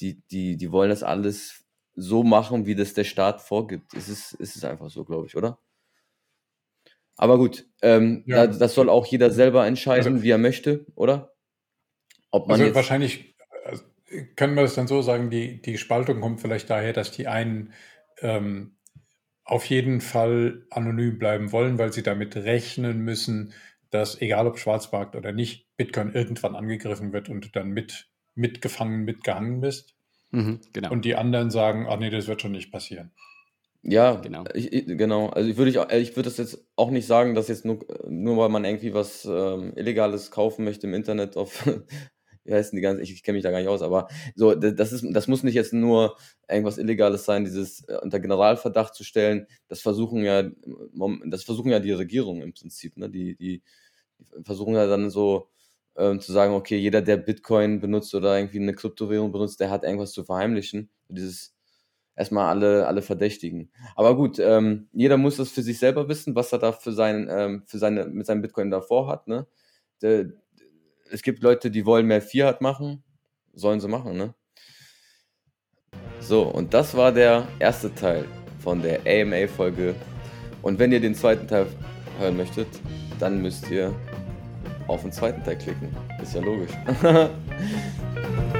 die, 0.00 0.20
die, 0.30 0.56
die 0.56 0.72
wollen 0.72 0.90
das 0.90 1.04
alles 1.04 1.64
so 1.94 2.24
machen, 2.24 2.66
wie 2.66 2.74
das 2.74 2.94
der 2.94 3.04
Staat 3.04 3.40
vorgibt. 3.40 3.94
Es 3.94 4.08
ist, 4.08 4.36
es 4.40 4.56
ist 4.56 4.64
einfach 4.64 4.90
so, 4.90 5.04
glaube 5.04 5.26
ich, 5.28 5.36
oder? 5.36 5.58
Aber 7.18 7.36
gut, 7.36 7.66
ähm, 7.82 8.22
ja. 8.26 8.46
das 8.46 8.74
soll 8.74 8.88
auch 8.88 9.04
jeder 9.04 9.30
selber 9.30 9.66
entscheiden, 9.66 10.14
also, 10.14 10.24
wie 10.24 10.30
er 10.30 10.38
möchte, 10.38 10.86
oder? 10.94 11.34
Ob 12.30 12.46
man 12.46 12.54
also 12.54 12.64
jetzt, 12.64 12.74
wahrscheinlich 12.74 13.34
können 14.36 14.54
wir 14.54 14.62
das 14.62 14.74
dann 14.74 14.86
so 14.86 15.02
sagen, 15.02 15.30
die, 15.30 15.60
die 15.60 15.78
Spaltung 15.78 16.20
kommt 16.20 16.40
vielleicht 16.40 16.70
daher, 16.70 16.92
dass 16.92 17.10
die 17.10 17.26
einen 17.26 17.72
ähm, 18.20 18.76
auf 19.44 19.64
jeden 19.66 20.00
Fall 20.00 20.66
anonym 20.70 21.18
bleiben 21.18 21.52
wollen, 21.52 21.78
weil 21.78 21.92
sie 21.92 22.02
damit 22.02 22.36
rechnen 22.36 23.00
müssen, 23.00 23.52
dass 23.90 24.20
egal 24.20 24.46
ob 24.46 24.58
Schwarzmarkt 24.58 25.16
oder 25.16 25.32
nicht, 25.32 25.66
Bitcoin 25.76 26.12
irgendwann 26.12 26.54
angegriffen 26.54 27.12
wird 27.12 27.28
und 27.28 27.44
du 27.44 27.48
dann 27.48 27.70
mit, 27.70 28.08
mitgefangen, 28.34 29.04
mitgehangen 29.04 29.60
bist. 29.60 29.94
Mhm, 30.30 30.60
genau. 30.72 30.90
Und 30.90 31.04
die 31.04 31.16
anderen 31.16 31.50
sagen, 31.50 31.86
ach 31.88 31.98
nee, 31.98 32.10
das 32.10 32.26
wird 32.26 32.42
schon 32.42 32.52
nicht 32.52 32.70
passieren. 32.70 33.12
Ja, 33.82 34.16
Genau. 34.16 34.44
Ich, 34.54 34.72
ich, 34.72 34.86
genau. 34.86 35.28
Also 35.28 35.48
ich 35.48 35.56
würde 35.56 35.70
ich, 35.70 35.76
ich 36.10 36.16
würde 36.16 36.28
das 36.28 36.36
jetzt 36.38 36.64
auch 36.76 36.90
nicht 36.90 37.06
sagen, 37.06 37.34
dass 37.34 37.48
jetzt 37.48 37.64
nur, 37.64 37.78
nur 38.08 38.36
weil 38.36 38.48
man 38.48 38.64
irgendwie 38.64 38.92
was 38.92 39.24
ähm, 39.24 39.72
Illegales 39.76 40.30
kaufen 40.30 40.64
möchte 40.64 40.86
im 40.86 40.94
Internet 40.94 41.36
auf, 41.36 41.64
wie 42.44 42.52
heißen 42.52 42.74
die 42.76 42.82
ganzen, 42.82 43.02
ich, 43.02 43.12
ich 43.12 43.22
kenne 43.22 43.36
mich 43.36 43.44
da 43.44 43.50
gar 43.50 43.58
nicht 43.60 43.68
aus, 43.68 43.82
aber 43.82 44.08
so, 44.34 44.54
das 44.54 44.92
ist, 44.92 45.04
das 45.12 45.28
muss 45.28 45.44
nicht 45.44 45.54
jetzt 45.54 45.72
nur 45.72 46.16
irgendwas 46.48 46.78
Illegales 46.78 47.24
sein, 47.24 47.44
dieses 47.44 47.86
äh, 47.88 47.98
unter 48.02 48.18
Generalverdacht 48.20 48.94
zu 48.94 49.04
stellen. 49.04 49.46
Das 49.68 49.80
versuchen 49.80 50.24
ja, 50.24 50.42
das 51.26 51.44
versuchen 51.44 51.70
ja 51.70 51.78
die 51.80 51.92
Regierungen 51.92 52.42
im 52.42 52.52
Prinzip, 52.52 52.96
ne? 52.96 53.08
Die, 53.08 53.36
die, 53.36 53.62
die 54.18 54.44
versuchen 54.44 54.74
ja 54.74 54.86
dann 54.86 55.10
so 55.10 55.48
ähm, 55.96 56.20
zu 56.20 56.32
sagen, 56.32 56.54
okay, 56.54 56.76
jeder, 56.78 57.02
der 57.02 57.16
Bitcoin 57.16 57.80
benutzt 57.80 58.14
oder 58.14 58.38
irgendwie 58.38 58.58
eine 58.58 58.74
Kryptowährung 58.74 59.32
benutzt, 59.32 59.60
der 59.60 59.70
hat 59.70 59.84
irgendwas 59.84 60.12
zu 60.12 60.24
verheimlichen. 60.24 60.90
Dieses 61.08 61.54
erstmal 62.18 62.48
alle, 62.48 62.86
alle 62.86 63.00
verdächtigen. 63.00 63.70
Aber 63.94 64.16
gut, 64.16 64.38
ähm, 64.40 64.88
jeder 64.92 65.16
muss 65.16 65.36
das 65.36 65.50
für 65.50 65.62
sich 65.62 65.78
selber 65.78 66.08
wissen, 66.08 66.34
was 66.34 66.52
er 66.52 66.58
da 66.58 66.72
für, 66.72 66.92
sein, 66.92 67.28
ähm, 67.30 67.62
für 67.66 67.78
seine, 67.78 68.06
mit 68.06 68.26
seinem 68.26 68.42
Bitcoin 68.42 68.70
davor 68.70 69.06
hat. 69.06 69.28
Ne? 69.28 69.46
Der, 70.02 70.26
es 71.10 71.22
gibt 71.22 71.42
Leute, 71.42 71.70
die 71.70 71.86
wollen 71.86 72.06
mehr 72.06 72.20
Fiat 72.20 72.60
machen, 72.60 73.04
sollen 73.54 73.80
sie 73.80 73.88
machen. 73.88 74.16
Ne? 74.16 74.34
So, 76.20 76.42
und 76.42 76.74
das 76.74 76.96
war 76.96 77.12
der 77.12 77.46
erste 77.60 77.94
Teil 77.94 78.24
von 78.58 78.82
der 78.82 79.00
AMA-Folge. 79.06 79.94
Und 80.60 80.80
wenn 80.80 80.90
ihr 80.90 81.00
den 81.00 81.14
zweiten 81.14 81.46
Teil 81.46 81.66
hören 82.18 82.36
möchtet, 82.36 82.68
dann 83.20 83.40
müsst 83.40 83.70
ihr 83.70 83.94
auf 84.88 85.02
den 85.02 85.12
zweiten 85.12 85.42
Teil 85.44 85.56
klicken. 85.56 85.96
Ist 86.20 86.34
ja 86.34 86.40
logisch. 86.40 86.72